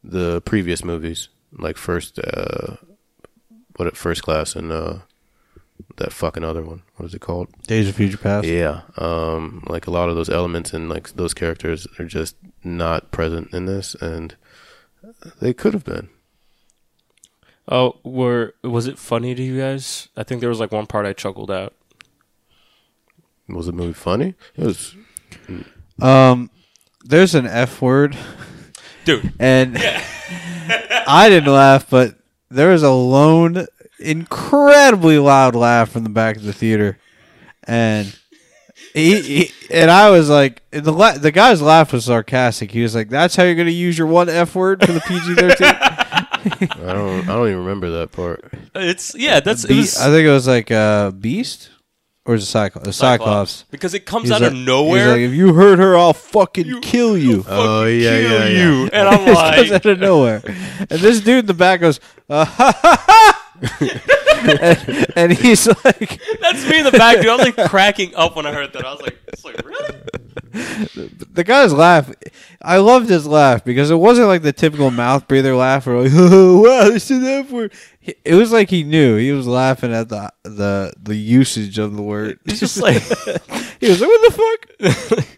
[0.02, 2.76] the previous movies, like first, uh,
[3.76, 4.98] what at first class and uh,
[5.96, 6.82] that fucking other one.
[6.96, 7.48] What is it called?
[7.66, 8.46] Days of Future Past.
[8.46, 13.10] Yeah, um, like a lot of those elements and like those characters are just not
[13.12, 14.34] present in this, and
[15.40, 16.08] they could have been.
[17.68, 20.08] Oh, were was it funny to you guys?
[20.16, 21.74] I think there was like one part I chuckled out.
[23.48, 24.34] Was the movie funny?
[24.56, 24.96] It was.
[26.00, 26.50] Um,
[27.04, 28.16] there's an F word,
[29.04, 29.76] Dude, and
[31.06, 32.16] I didn't laugh, but
[32.50, 33.66] there was a lone,
[33.98, 36.98] incredibly loud laugh from the back of the theater,
[37.64, 38.16] and
[38.94, 42.70] he, he and I was like, the la- the guy's laugh was sarcastic.
[42.70, 45.00] He was like, "That's how you're going to use your one F word for the
[45.00, 45.72] PG thirteen.
[46.44, 47.22] I don't.
[47.28, 48.44] I don't even remember that part.
[48.74, 51.70] it's yeah, that's it Be- was I think it was like uh, Beast
[52.24, 52.88] or is it Cyclops?
[52.88, 53.64] Uh, Cyclops.
[53.70, 55.08] because it comes He's out like- of he's nowhere.
[55.12, 57.44] like, if you hurt her, I'll fucking kill you.
[57.48, 58.62] Oh yeah, kill yeah, yeah.
[58.64, 60.42] you, and I'm It comes like, out of nowhere.
[60.44, 61.98] And this dude in the back goes,
[62.28, 63.38] uh, ha, ha, ha.
[64.48, 67.28] and, and he's like, that's me in the back, dude.
[67.28, 68.84] I was like cracking up when I heard that.
[68.84, 70.00] I was like, it's like really?
[71.32, 72.12] the guy's laugh.
[72.60, 76.12] I loved his laugh because it wasn't like the typical mouth breather laugh or like,
[76.14, 77.72] oh, wow, this is F word.
[78.00, 79.16] He- It was like he knew.
[79.16, 82.38] He was laughing at the the the usage of the word.
[82.44, 83.02] It's just like
[83.80, 84.32] he was like, what
[84.80, 85.28] the fuck?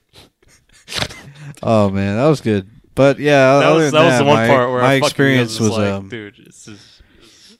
[1.63, 2.69] oh man, that was good.
[2.95, 5.01] But yeah, that other was than that was the one my, part where my I
[5.01, 6.94] fucking experience was, like, um, dude, this is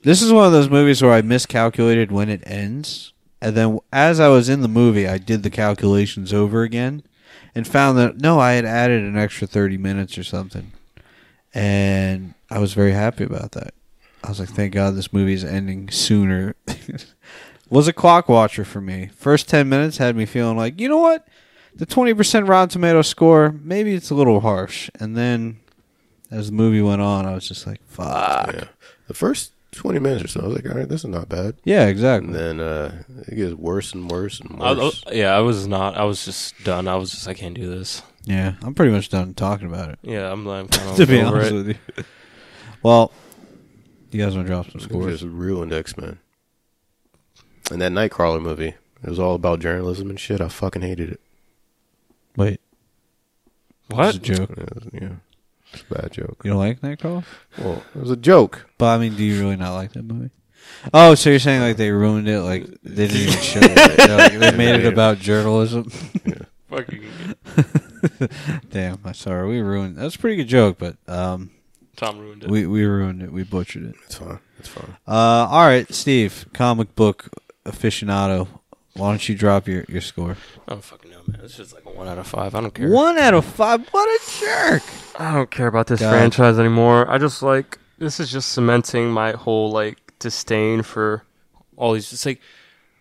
[0.05, 3.11] This is one of those movies where I miscalculated when it ends,
[3.41, 7.01] and then as I was in the movie, I did the calculations over again,
[7.55, 10.73] and found that no, I had added an extra thirty minutes or something,
[11.55, 13.73] and I was very happy about that.
[14.23, 16.53] I was like, thank God this movie is ending sooner.
[17.71, 19.09] was a clock watcher for me.
[19.17, 21.27] First ten minutes had me feeling like, you know what,
[21.73, 25.61] the twenty percent Rotten Tomato score, maybe it's a little harsh, and then.
[26.31, 28.63] As the movie went on, I was just like, "Fuck." Yeah.
[29.07, 31.55] The first twenty minutes or so, I was like, all right, this is not bad.
[31.63, 32.27] Yeah, exactly.
[32.27, 35.03] And then uh, it gets worse and worse and I, worse.
[35.07, 35.95] I- yeah, I was not.
[35.97, 36.87] I was just done.
[36.87, 38.01] I was just I can't do this.
[38.23, 39.99] Yeah, I'm pretty much done talking about it.
[40.01, 41.53] Yeah, I'm, I'm kind of To be over honest it.
[41.55, 42.03] with you.
[42.81, 43.11] Well,
[44.11, 45.19] you guys want to drop some It scores?
[45.21, 46.17] just ruined X Men.
[47.71, 50.39] And that Nightcrawler movie, it was all about journalism and shit.
[50.41, 51.19] I fucking hated it.
[52.37, 52.59] Wait,
[53.89, 54.15] What?
[54.15, 54.51] it's a joke.
[54.51, 55.09] It was- yeah,
[55.75, 56.41] it's a bad joke.
[56.43, 57.23] You don't like Nightcrawler?
[57.57, 58.65] Well, it was a joke.
[58.77, 60.31] But I mean, do you really not like that movie?
[60.93, 62.41] Oh, so you're saying like they ruined it?
[62.41, 63.97] Like they didn't even show it?
[63.97, 65.89] They're like, they made it about journalism?
[66.69, 67.03] Fucking
[68.71, 69.47] Damn, I'm sorry.
[69.47, 69.97] We ruined.
[69.97, 71.51] That's a pretty good joke, but um,
[71.95, 72.49] Tom ruined it.
[72.49, 73.31] we we ruined it.
[73.31, 73.95] We butchered it.
[74.05, 74.39] It's fine.
[74.59, 74.95] It's fine.
[75.07, 77.29] Uh, all right, Steve, comic book
[77.65, 78.47] aficionado.
[78.93, 80.37] Why don't you drop your your score?
[80.67, 81.41] I don't fucking know, man.
[81.43, 82.55] It's just like a one out of five.
[82.55, 82.89] I don't care.
[82.89, 83.87] One out of five.
[83.89, 84.83] What a jerk!
[85.19, 86.11] I don't care about this God.
[86.11, 87.09] franchise anymore.
[87.09, 91.23] I just like this is just cementing my whole like disdain for
[91.77, 92.11] all these.
[92.11, 92.41] It's like,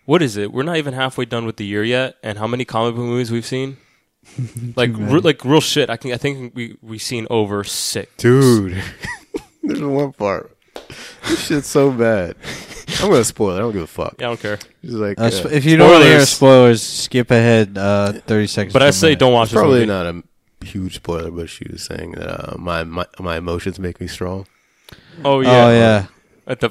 [0.05, 0.53] what is it?
[0.53, 3.31] We're not even halfway done with the year yet, and how many comic book movies
[3.31, 3.79] we've seen?
[4.77, 5.91] like, re- like real shit.
[5.91, 6.13] I can.
[6.13, 8.11] I think we we seen over six.
[8.17, 8.83] Dude,
[9.63, 10.57] there's one part.
[11.27, 12.37] This shit's so bad.
[13.03, 13.57] I'm gonna spoil it.
[13.57, 14.17] I don't give a fuck.
[14.19, 14.59] Yeah, I don't care.
[14.83, 16.83] It's like Uh, uh, sp- if you don't want to hear spoilers.
[16.83, 18.73] spoilers, skip ahead uh, thirty seconds.
[18.73, 19.19] But to I a say minute.
[19.21, 19.87] don't watch it's this probably movie.
[19.87, 20.23] not a
[20.65, 24.47] huge spoiler, but she was saying that uh, my, my my emotions make me strong.
[25.25, 25.67] Oh yeah.
[25.67, 26.07] Oh yeah,
[26.47, 26.71] At the,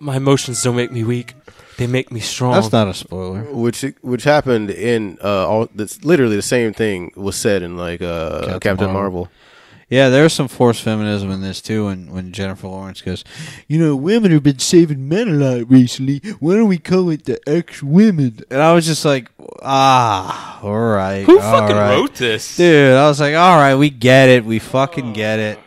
[0.00, 1.34] my emotions don't make me weak.
[1.76, 2.52] They make me strong.
[2.54, 3.42] that's not a spoiler.
[3.52, 5.68] Which which happened in uh, all.
[5.74, 9.22] That's literally the same thing was said in like uh, Captain Captain, Marvel.
[9.24, 9.28] Marvel.
[9.88, 11.86] Yeah, there's some forced feminism in this too.
[11.86, 13.24] When when Jennifer Lawrence goes,
[13.68, 16.20] you know, women have been saving men a lot recently.
[16.40, 18.40] Why don't we call it the ex women?
[18.50, 19.30] And I was just like,
[19.62, 21.96] ah, all right, Who all fucking right.
[21.96, 22.56] wrote this?
[22.56, 24.44] Dude, I was like, all right, we get it.
[24.44, 25.58] We fucking get it.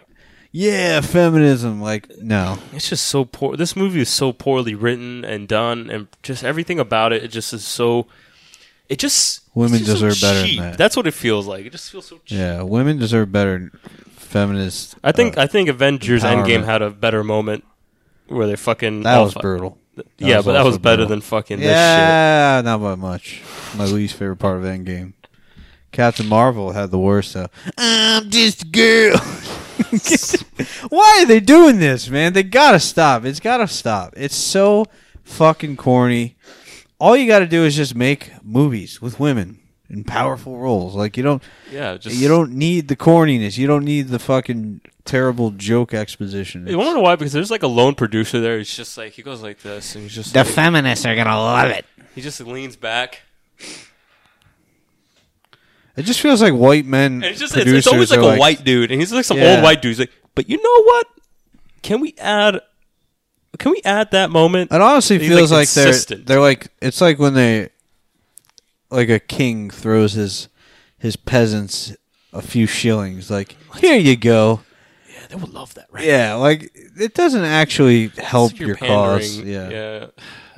[0.52, 1.81] Yeah, feminism.
[1.81, 2.57] Like, no.
[2.73, 3.56] It's just so poor.
[3.57, 7.23] This movie is so poorly written and done, and just everything about it.
[7.23, 8.07] It just is so.
[8.89, 10.77] It just Women just so deserve better than that.
[10.77, 11.65] That's what it feels like.
[11.65, 12.39] It just feels so cheap.
[12.39, 13.72] Yeah, women deserve better.
[14.38, 14.96] Feminist.
[15.04, 16.46] I think uh, I think Avengers empowerment.
[16.46, 17.64] Endgame had a better moment
[18.28, 19.78] where they fucking that all was fu- brutal.
[20.18, 21.10] yeah, was but that also was better brutal.
[21.10, 21.74] than fucking this shit.
[21.76, 23.42] Yeah, not by much.
[23.76, 25.14] My least favorite part of Endgame.
[25.92, 27.48] Captain Marvel had the worst though.
[27.78, 29.18] I'm just a girl.
[30.90, 32.34] Why are they doing this, man?
[32.34, 33.26] They gotta stop.
[33.26, 34.14] It's gotta stop.
[34.18, 34.86] It's so
[35.24, 36.36] fucking corny.
[37.00, 39.60] All you gotta do is just make movies with women.
[39.90, 40.96] In powerful roles.
[40.96, 41.42] Like you don't
[41.72, 43.58] Yeah, just you don't need the corniness.
[43.58, 46.68] You don't need the fucking terrible joke exposition.
[46.68, 47.16] You want to know why?
[47.16, 48.58] Because there's like a lone producer there.
[48.58, 51.70] He's just like he goes like this, and he's just like, feminists are gonna love
[51.72, 51.86] it.
[52.16, 53.22] he just leans back,
[55.96, 57.14] It just feels like white men.
[57.16, 59.56] and it's just it's, it's always like a white dude, and he's like some Yeah.
[59.56, 59.90] old white dude.
[59.92, 61.08] He's like, but you know what?
[61.82, 62.62] Can we add?
[63.58, 64.72] Can we add that moment?
[64.72, 67.70] It honestly feels like, like, they're they're like it's like when they
[68.90, 70.50] like a king throws his
[70.98, 71.96] his peasants
[72.34, 73.30] a few shillings.
[73.32, 74.62] Like here you go.
[75.10, 76.04] Yeah, they would love that, right?
[76.06, 79.36] Yeah, like it doesn't actually help It's your you're cause.
[79.38, 79.48] pandering.
[79.54, 79.70] Yeah.
[79.70, 80.06] yeah.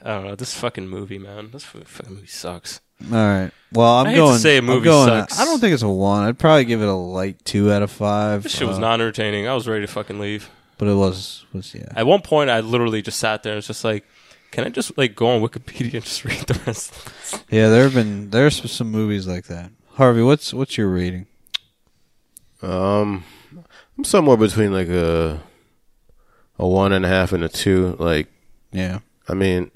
[0.04, 0.36] I don't know.
[0.36, 1.52] This fucking movie, man.
[1.52, 2.80] This fu- fucking movie sucks.
[3.12, 3.52] All right.
[3.74, 4.40] Well, I'm I hate to going.
[4.40, 5.40] say a I'm movie going- sucks.
[5.40, 6.24] I don't think it's a one.
[6.24, 8.44] I'd probably give it a light two out of five.
[8.44, 9.48] This shit was uh, not entertaining.
[9.48, 10.50] I was ready to fucking leave.
[10.78, 11.88] but it was was yeah.
[11.96, 14.06] At one point, I literally just sat there and was just like,
[14.52, 17.44] "Can I just like go on Wikipedia and just read the rest?" of this?
[17.50, 19.72] Yeah, there have been there's some movies like that.
[19.94, 21.28] Harvey, what's what's your rating?
[22.62, 23.24] Um,
[23.98, 25.42] I'm somewhere between like a
[26.58, 27.96] a one and a half and a two.
[28.00, 28.28] Like,
[28.72, 29.00] Yeah.
[29.28, 29.72] I mean,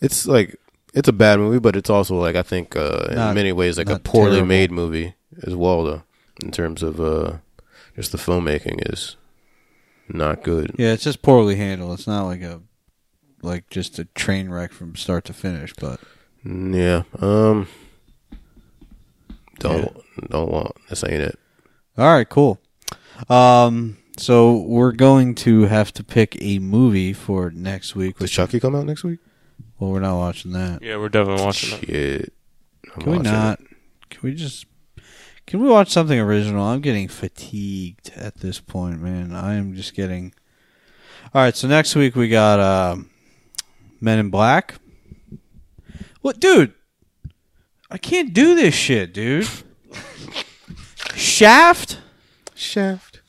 [0.00, 0.56] it's like
[0.94, 3.78] it's a bad movie, but it's also like I think uh, in Not- many ways
[3.78, 4.46] like a not poorly terrible.
[4.48, 5.14] made movie
[5.46, 6.02] as well, though.
[6.42, 7.34] In terms of uh,
[7.94, 9.16] just the filmmaking is
[10.08, 10.74] not good.
[10.78, 11.98] Yeah, it's just poorly handled.
[11.98, 12.60] It's not like a
[13.42, 16.00] like just a train wreck from start to finish, but
[16.44, 17.02] Yeah.
[17.20, 17.68] Um.
[19.58, 19.94] Don't
[20.30, 21.38] don't want this ain't it.
[21.98, 22.60] All right, cool.
[23.28, 28.18] Um so we're going to have to pick a movie for next week.
[28.18, 29.18] Does Chucky come out next week?
[29.78, 30.82] well, we're not watching that.
[30.82, 31.86] Yeah, we're definitely watching that.
[31.86, 32.32] Shit.
[32.94, 33.60] I'm Can we watching not?
[33.60, 33.66] it.
[34.10, 34.66] Can we just?
[35.46, 36.62] Can we watch something original?
[36.64, 39.34] I'm getting fatigued at this point, man.
[39.34, 40.34] I am just getting.
[41.34, 43.09] All right, so next week we got um,
[44.00, 44.76] Men in Black.
[46.20, 46.74] What, dude?
[47.90, 49.48] I can't do this shit, dude.
[51.14, 51.98] Shaft.
[52.54, 53.20] Shaft.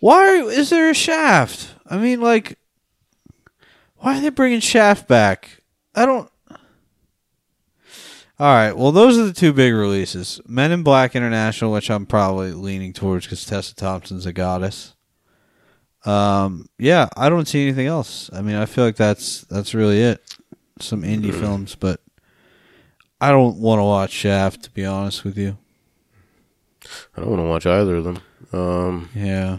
[0.00, 1.74] Why is there a Shaft?
[1.86, 2.58] I mean, like,
[3.96, 5.62] why are they bringing Shaft back?
[5.94, 6.30] I don't.
[8.40, 12.06] All right, well, those are the two big releases: Men in Black International, which I'm
[12.06, 14.94] probably leaning towards because Tessa Thompson's a goddess.
[16.04, 18.30] Um, yeah, I don't see anything else.
[18.32, 20.22] I mean, I feel like that's that's really it.
[20.80, 22.00] Some indie films, but
[23.20, 24.62] I don't want to watch Shaft.
[24.64, 25.58] To be honest with you,
[27.16, 28.18] I don't want to watch either of them.
[28.52, 29.08] Um.
[29.14, 29.58] yeah.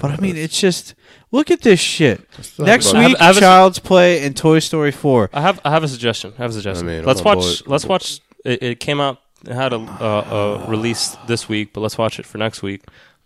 [0.00, 0.94] But I mean, it's just
[1.32, 2.20] look at this shit.
[2.58, 5.30] Next about- I have- week, I have a- Child's Play and Toy Story Four.
[5.32, 6.32] I have I have a suggestion.
[6.38, 6.86] I have a suggestion.
[6.88, 7.38] I mean, let's watch.
[7.38, 7.56] board.
[7.66, 8.20] Let's watch.
[8.44, 9.18] It, it came out.
[9.44, 12.82] It had a, uh, a release this week, but let's watch it for next week.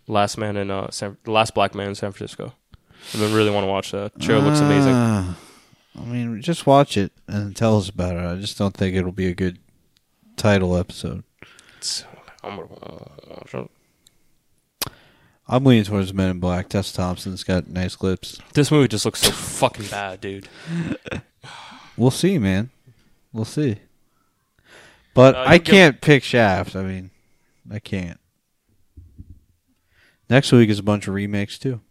[0.07, 2.53] Last Man in uh, San, the Last Black Man in San Francisco.
[3.13, 4.19] I been really want to watch that.
[4.19, 4.93] Trailer looks amazing.
[4.93, 5.37] Ah,
[5.99, 8.19] I mean, just watch it and tell us about it.
[8.23, 9.57] I just don't think it'll be a good
[10.37, 11.23] title episode.
[11.77, 12.05] It's-
[12.43, 13.71] I'm gonna it.
[15.47, 16.69] I'm leaning towards Men in Black.
[16.69, 18.39] Tess Thompson's got nice lips.
[18.53, 20.47] This movie just looks so fucking bad, dude.
[21.97, 22.69] We'll see, man.
[23.33, 23.75] We'll see.
[25.13, 26.73] But Uh, I you give- can't pick Shaft.
[26.75, 27.11] I mean,
[27.69, 28.17] I can't.
[30.31, 31.81] Next week is a bunch of remakes too.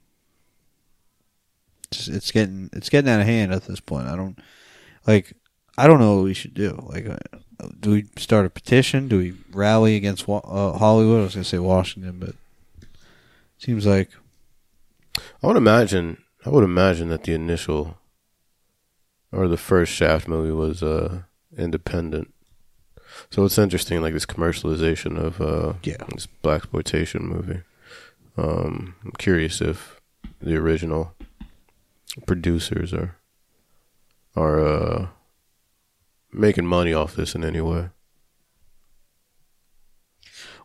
[1.90, 4.06] Just, it's getting it's getting out of hand at this point.
[4.08, 4.38] I don't
[5.06, 5.34] like.
[5.76, 6.82] I don't know what we should do.
[6.88, 7.18] Like, uh,
[7.78, 9.08] do we start a petition?
[9.08, 10.40] Do we rally against uh,
[10.78, 11.20] Hollywood?
[11.20, 12.34] I was gonna say Washington, but
[13.58, 14.08] seems like
[15.42, 16.16] I would imagine.
[16.46, 17.98] I would imagine that the initial
[19.30, 21.24] or the first Shaft movie was uh,
[21.58, 22.32] independent.
[23.30, 25.96] So it's interesting, like this commercialization of uh, Yeah.
[26.14, 27.64] this blaxploitation movie.
[28.36, 30.00] Um, I'm curious if
[30.40, 31.14] the original
[32.26, 33.16] producers are
[34.36, 35.06] are uh,
[36.32, 37.90] making money off this in any way.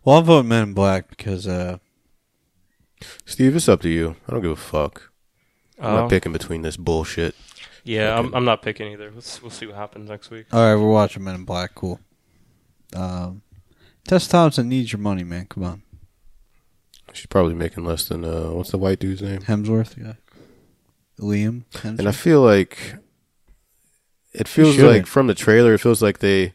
[0.03, 1.77] well, I'm voting Men in Black because uh,
[3.25, 4.15] Steve, it's up to you.
[4.27, 5.11] I don't give a fuck.
[5.79, 7.35] I'm not picking between this bullshit.
[7.83, 9.11] yeah, I'm, I'm not picking either.
[9.13, 10.45] Let's we'll see what happens next week.
[10.53, 11.75] all right, we're watching Men in Black.
[11.75, 11.99] Cool.
[12.95, 13.41] Um,
[14.07, 15.47] Tess Thompson needs your money, man.
[15.47, 15.83] Come on,
[17.15, 19.39] She's probably making less than uh, what's the white dude's name?
[19.41, 20.13] Hemsworth, yeah.
[21.19, 21.99] Liam, Hemsworth.
[21.99, 22.95] And I feel like
[24.33, 26.53] it feels like from the trailer, it feels like they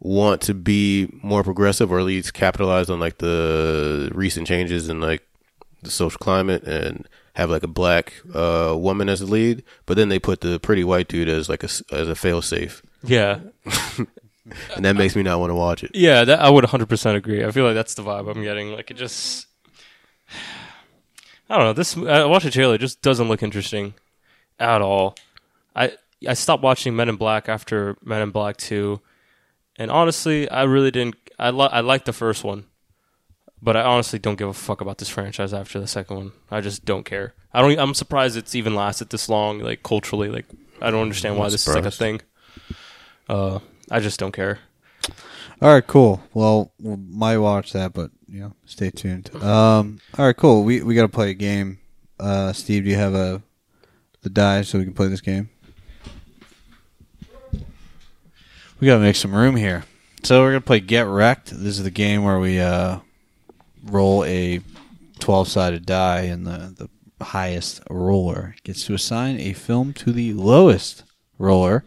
[0.00, 5.00] want to be more progressive, or at least capitalize on like the recent changes in
[5.00, 5.22] like
[5.82, 9.62] the social climate and have like a black uh, woman as the lead.
[9.86, 12.42] But then they put the pretty white dude as like a s- as a fail
[12.42, 13.38] safe, Yeah,
[14.76, 15.92] and that makes me not want to watch it.
[15.94, 17.44] yeah, that, I would 100 percent agree.
[17.44, 18.72] I feel like that's the vibe I'm getting.
[18.72, 19.46] Like it just,
[21.48, 21.72] I don't know.
[21.72, 22.74] This I watched the trailer.
[22.76, 23.94] It just doesn't look interesting
[24.58, 25.14] at all.
[25.76, 25.92] I
[26.26, 29.00] I stopped watching Men in Black after Men in Black Two,
[29.76, 31.16] And honestly, I really didn't.
[31.38, 32.64] I li- I liked the first one,
[33.60, 36.32] but I honestly don't give a fuck about this franchise after the second one.
[36.50, 37.34] I just don't care.
[37.52, 37.78] I don't.
[37.78, 39.58] I'm surprised it's even lasted this long.
[39.58, 40.46] Like culturally, like
[40.80, 42.20] I don't understand why this is like a thing.
[43.28, 43.58] Uh,
[43.90, 44.60] I just don't care.
[45.60, 46.22] All right, cool.
[46.32, 48.10] Well, we might watch that, but
[48.40, 49.34] know, stay tuned.
[49.36, 50.64] Um, all right, cool.
[50.64, 51.78] We we got to play a game.
[52.18, 53.42] Uh, Steve, do you have a
[54.22, 55.50] the die so we can play this game?
[58.80, 59.84] We got to make some room here.
[60.22, 61.50] So we're gonna play Get Wrecked.
[61.50, 63.00] This is the game where we uh,
[63.84, 64.60] roll a
[65.20, 66.88] twelve-sided die, and the
[67.18, 71.04] the highest roller gets to assign a film to the lowest
[71.38, 71.84] roller.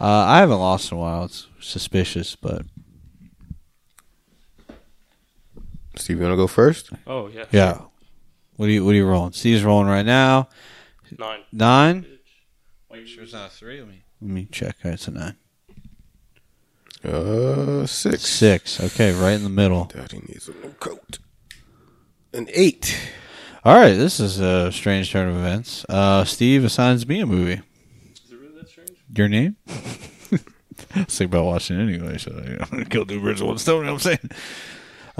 [0.00, 1.24] Uh, I haven't lost in a while.
[1.24, 2.66] It's suspicious, but
[6.00, 6.90] Steve, you want to go first?
[7.06, 7.44] Oh yeah.
[7.52, 7.80] yeah.
[8.56, 9.32] What are you What are you rolling?
[9.32, 10.48] Steve's rolling right now.
[11.18, 11.40] Nine.
[11.52, 12.06] Nine.
[13.06, 13.80] Sure, it's not a three.
[13.80, 14.76] Let me let me check.
[14.84, 15.36] All right, it's a nine.
[17.02, 18.26] Uh, six.
[18.26, 18.80] Six.
[18.80, 19.86] Okay, right in the middle.
[19.86, 21.18] Daddy needs a new coat.
[22.34, 22.98] An eight.
[23.64, 25.84] All right, this is a strange turn of events.
[25.88, 27.62] Uh, Steve assigns me a movie.
[28.12, 28.90] Is it really that strange?
[29.16, 29.56] Your name?
[29.68, 33.58] I was thinking about watching it anyway, so you know, kill two birds with one
[33.58, 33.80] stone.
[33.80, 34.30] You know what I'm saying?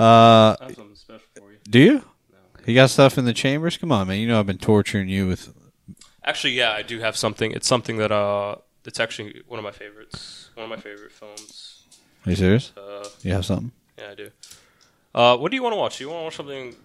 [0.00, 1.58] Uh, I have something special for you.
[1.68, 2.04] do you?
[2.66, 3.76] You got stuff in the chambers?
[3.76, 4.18] Come on, man.
[4.18, 5.52] You know I've been torturing you with.
[6.24, 7.52] Actually, yeah, I do have something.
[7.52, 10.50] It's something that uh, it's actually one of my favorites.
[10.54, 11.84] One of my favorite films.
[12.24, 12.72] Are you serious?
[12.76, 13.72] Uh, You have something?
[13.98, 14.30] yeah, I do.
[15.14, 15.98] Uh, what do you want to watch?
[15.98, 16.76] Do you want to watch something?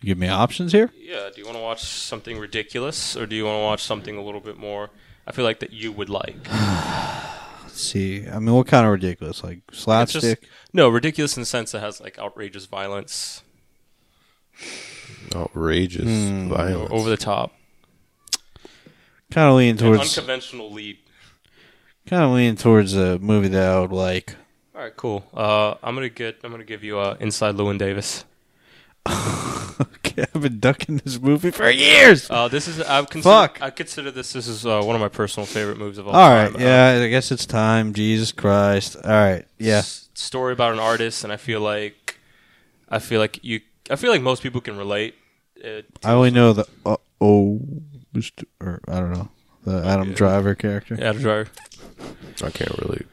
[0.00, 0.90] You give me options here.
[0.96, 4.16] Yeah, do you want to watch something ridiculous, or do you want to watch something
[4.16, 4.90] a little bit more?
[5.26, 6.36] I feel like that you would like.
[7.76, 8.26] Let's see.
[8.26, 9.44] I mean, what kind of ridiculous?
[9.44, 10.40] Like It's slapstick?
[10.40, 13.42] just no ridiculous in the sense that has like outrageous violence,
[15.34, 16.90] Outrageous or violence.
[16.90, 17.52] over the top,
[19.30, 20.16] kind of lean an towards.
[20.16, 20.96] unconventional lead.
[22.06, 24.36] Kind of lean towards a movie that I would like.
[24.74, 25.26] All right, cool.
[25.34, 26.38] Uh, I'm gonna get.
[26.44, 28.24] I'm gonna give you uh, Inside Llewyn Davis.
[29.06, 32.30] Okay, I've been ducking this movie for years.
[32.30, 33.62] Uh, this is I consider, Fuck.
[33.62, 34.32] I consider this.
[34.32, 36.52] This is uh, one of my personal favorite movies of all, All time.
[36.52, 37.92] right, yeah, I guess it's time.
[37.92, 38.96] Jesus Christ!
[38.96, 39.78] All right, yeah.
[39.78, 42.18] s- story about an artist, and I feel like,
[42.88, 43.60] I feel like you.
[43.90, 45.14] I feel like most people can relate.
[45.64, 47.60] Uh, I only know the uh, oh,
[48.14, 48.44] Mr.
[48.60, 49.28] or I don't know
[49.64, 50.14] the Adam yeah.
[50.14, 50.94] Driver character.
[50.94, 51.50] Adam Driver.
[52.42, 53.04] I can't really.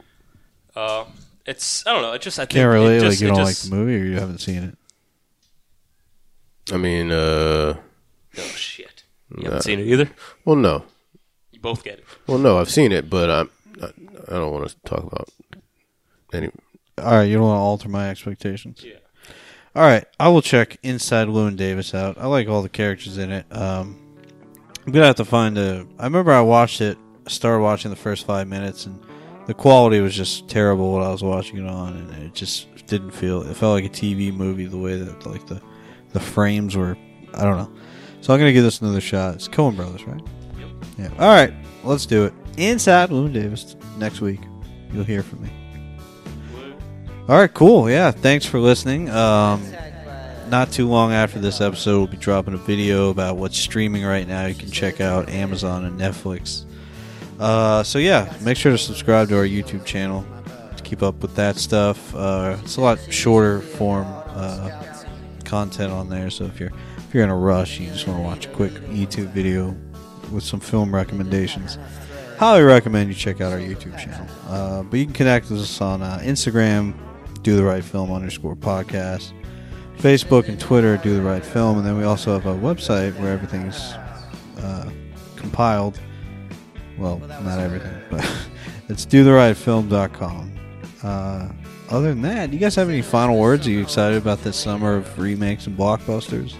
[0.75, 1.05] Uh,
[1.45, 2.13] it's I don't know.
[2.13, 2.97] It just I Can't relate.
[2.97, 4.77] It just, like you don't just, like the movie, or you haven't seen it.
[6.71, 7.75] I mean, uh,
[8.37, 9.03] Oh shit!
[9.29, 9.49] You Nah.
[9.49, 10.09] haven't seen it either.
[10.45, 10.83] well, no.
[11.51, 12.05] You both get it.
[12.27, 13.49] Well, no, I've seen it, but I'm,
[13.81, 13.85] I,
[14.29, 15.29] I don't want to talk about
[16.33, 16.49] any.
[16.97, 18.81] All right, you don't want to alter my expectations.
[18.83, 18.93] Yeah.
[19.75, 22.17] All right, I will check Inside Llewyn Davis out.
[22.17, 23.45] I like all the characters in it.
[23.51, 23.99] Um,
[24.85, 25.85] I'm gonna have to find a.
[25.99, 26.97] I remember I watched it.
[27.27, 28.99] Started watching the first five minutes, and
[29.47, 30.91] the quality was just terrible.
[30.93, 33.41] What I was watching it on, and it just didn't feel.
[33.43, 34.65] It felt like a TV movie.
[34.65, 35.61] The way that like the
[36.13, 36.97] the frames were.
[37.33, 37.71] I don't know.
[38.21, 39.35] So I'm gonna give this another shot.
[39.35, 40.21] It's Coen Brothers, right?
[40.57, 40.69] Yep.
[40.97, 41.09] Yeah.
[41.19, 41.53] All right,
[41.83, 42.33] let's do it.
[42.57, 44.39] Inside Llewyn Davis next week.
[44.93, 45.51] You'll hear from me.
[47.27, 47.89] All right, cool.
[47.89, 49.09] Yeah, thanks for listening.
[49.09, 49.63] Um,
[50.49, 54.27] not too long after this episode, we'll be dropping a video about what's streaming right
[54.27, 54.45] now.
[54.45, 56.65] You can check out Amazon and Netflix.
[57.39, 60.25] Uh, so yeah, make sure to subscribe to our YouTube channel
[60.75, 62.13] to keep up with that stuff.
[62.13, 64.92] Uh, it's a lot shorter form uh,
[65.53, 66.29] content on there.
[66.29, 68.73] So if you're if you're in a rush, you just want to watch a quick
[68.99, 69.75] YouTube video
[70.31, 71.77] with some film recommendations
[72.37, 74.27] highly recommend you check out our YouTube channel.
[74.47, 76.93] Uh, but you can connect with us on uh, Instagram,
[77.41, 79.31] do the right film underscore podcast,
[79.97, 83.31] Facebook and Twitter, do the right film, and then we also have a website where
[83.31, 83.93] everything's
[84.57, 84.89] uh,
[85.37, 85.99] compiled.
[86.97, 88.29] Well, not everything, but
[88.89, 90.53] it's dotherightfilm.com.
[91.01, 91.49] Uh,
[91.89, 93.67] other than that, do you guys have any final words?
[93.67, 96.55] Are you excited about this summer of remakes and blockbusters?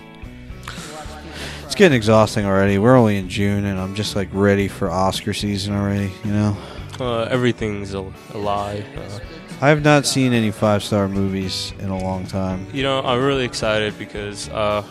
[1.65, 2.77] It's getting exhausting already.
[2.77, 6.11] We're only in June, and I'm just like ready for Oscar season already.
[6.23, 6.57] You know,
[6.99, 8.01] Uh, everything's a,
[8.33, 8.83] a lie.
[8.95, 9.19] Uh,
[9.61, 12.67] I have not seen any five star movies in a long time.
[12.73, 14.83] you know, I'm really excited because uh,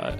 [0.00, 0.16] I, I,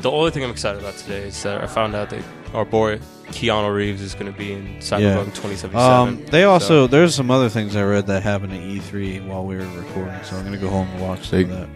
[0.00, 2.22] the only thing I'm excited about today is that I found out that
[2.52, 2.98] our boy
[3.34, 5.24] Keanu Reeves is going to be in Cyberpunk Yeah.
[5.34, 5.76] 2077.
[5.76, 9.44] Um, they also So- there's some other things I read that happened at E3 while
[9.44, 11.68] we were recording, so I'm gonna go home and watch some They- of that,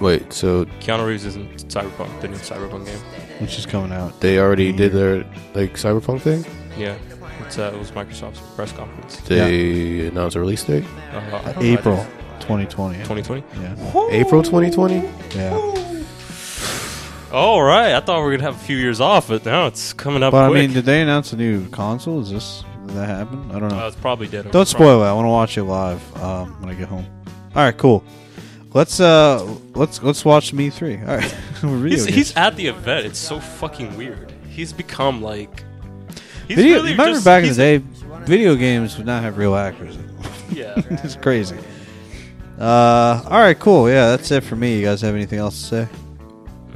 [0.00, 2.98] Wait, so Keanu Reeves is in Cyberpunk, the new Cyberpunk game.
[3.38, 4.20] which is coming out.
[4.20, 5.24] they already did their
[5.54, 6.44] like cyberpunk thing?
[6.78, 6.94] Yeah,
[7.46, 9.16] it's, uh, it was Microsoft's press conference.
[9.26, 10.84] They announced a release date?
[11.14, 12.06] Uh, I don't know, I April
[12.40, 12.98] 2020.
[12.98, 13.42] 2020.
[13.62, 15.02] Yeah, April 2020?
[15.34, 15.56] yeah.
[17.32, 19.92] All right, I thought we were gonna have a few years off, but now it's
[19.92, 22.20] coming up But I mean, did they announce a new console?
[22.20, 23.50] Is this Did that happen?
[23.50, 23.84] I don't know.
[23.84, 24.50] Uh, it's probably dead.
[24.52, 25.06] Don't spoil it.
[25.08, 27.04] I want to watch it live um, when I get home.
[27.54, 28.04] All right, cool.
[28.74, 29.42] Let's uh
[29.74, 30.98] let's let's watch Me Three.
[30.98, 31.24] All right,
[31.62, 33.06] He's, he's at the event.
[33.06, 34.32] It's so fucking weird.
[34.48, 35.64] He's become like.
[36.46, 37.78] He's Video, really remember just- back in the day,
[38.24, 39.98] video games would not have real actors.
[40.48, 40.74] Yeah.
[40.76, 41.56] it's crazy.
[42.56, 43.90] Uh, all right, cool.
[43.90, 44.78] Yeah, that's it for me.
[44.78, 45.88] You guys have anything else to say?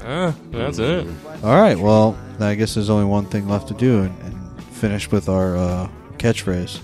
[0.05, 1.07] Uh, that's it.
[1.45, 1.79] All right.
[1.79, 5.57] Well, I guess there's only one thing left to do, and, and finish with our
[5.57, 6.81] uh, catchphrase.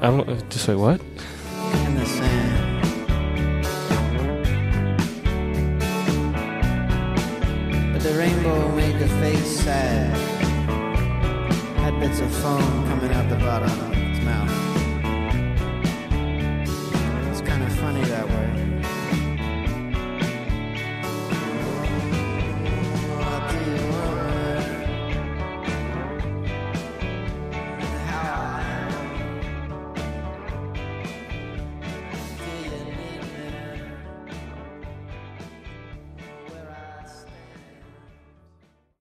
[0.00, 0.28] I don't.
[0.28, 1.00] uh, Just say what?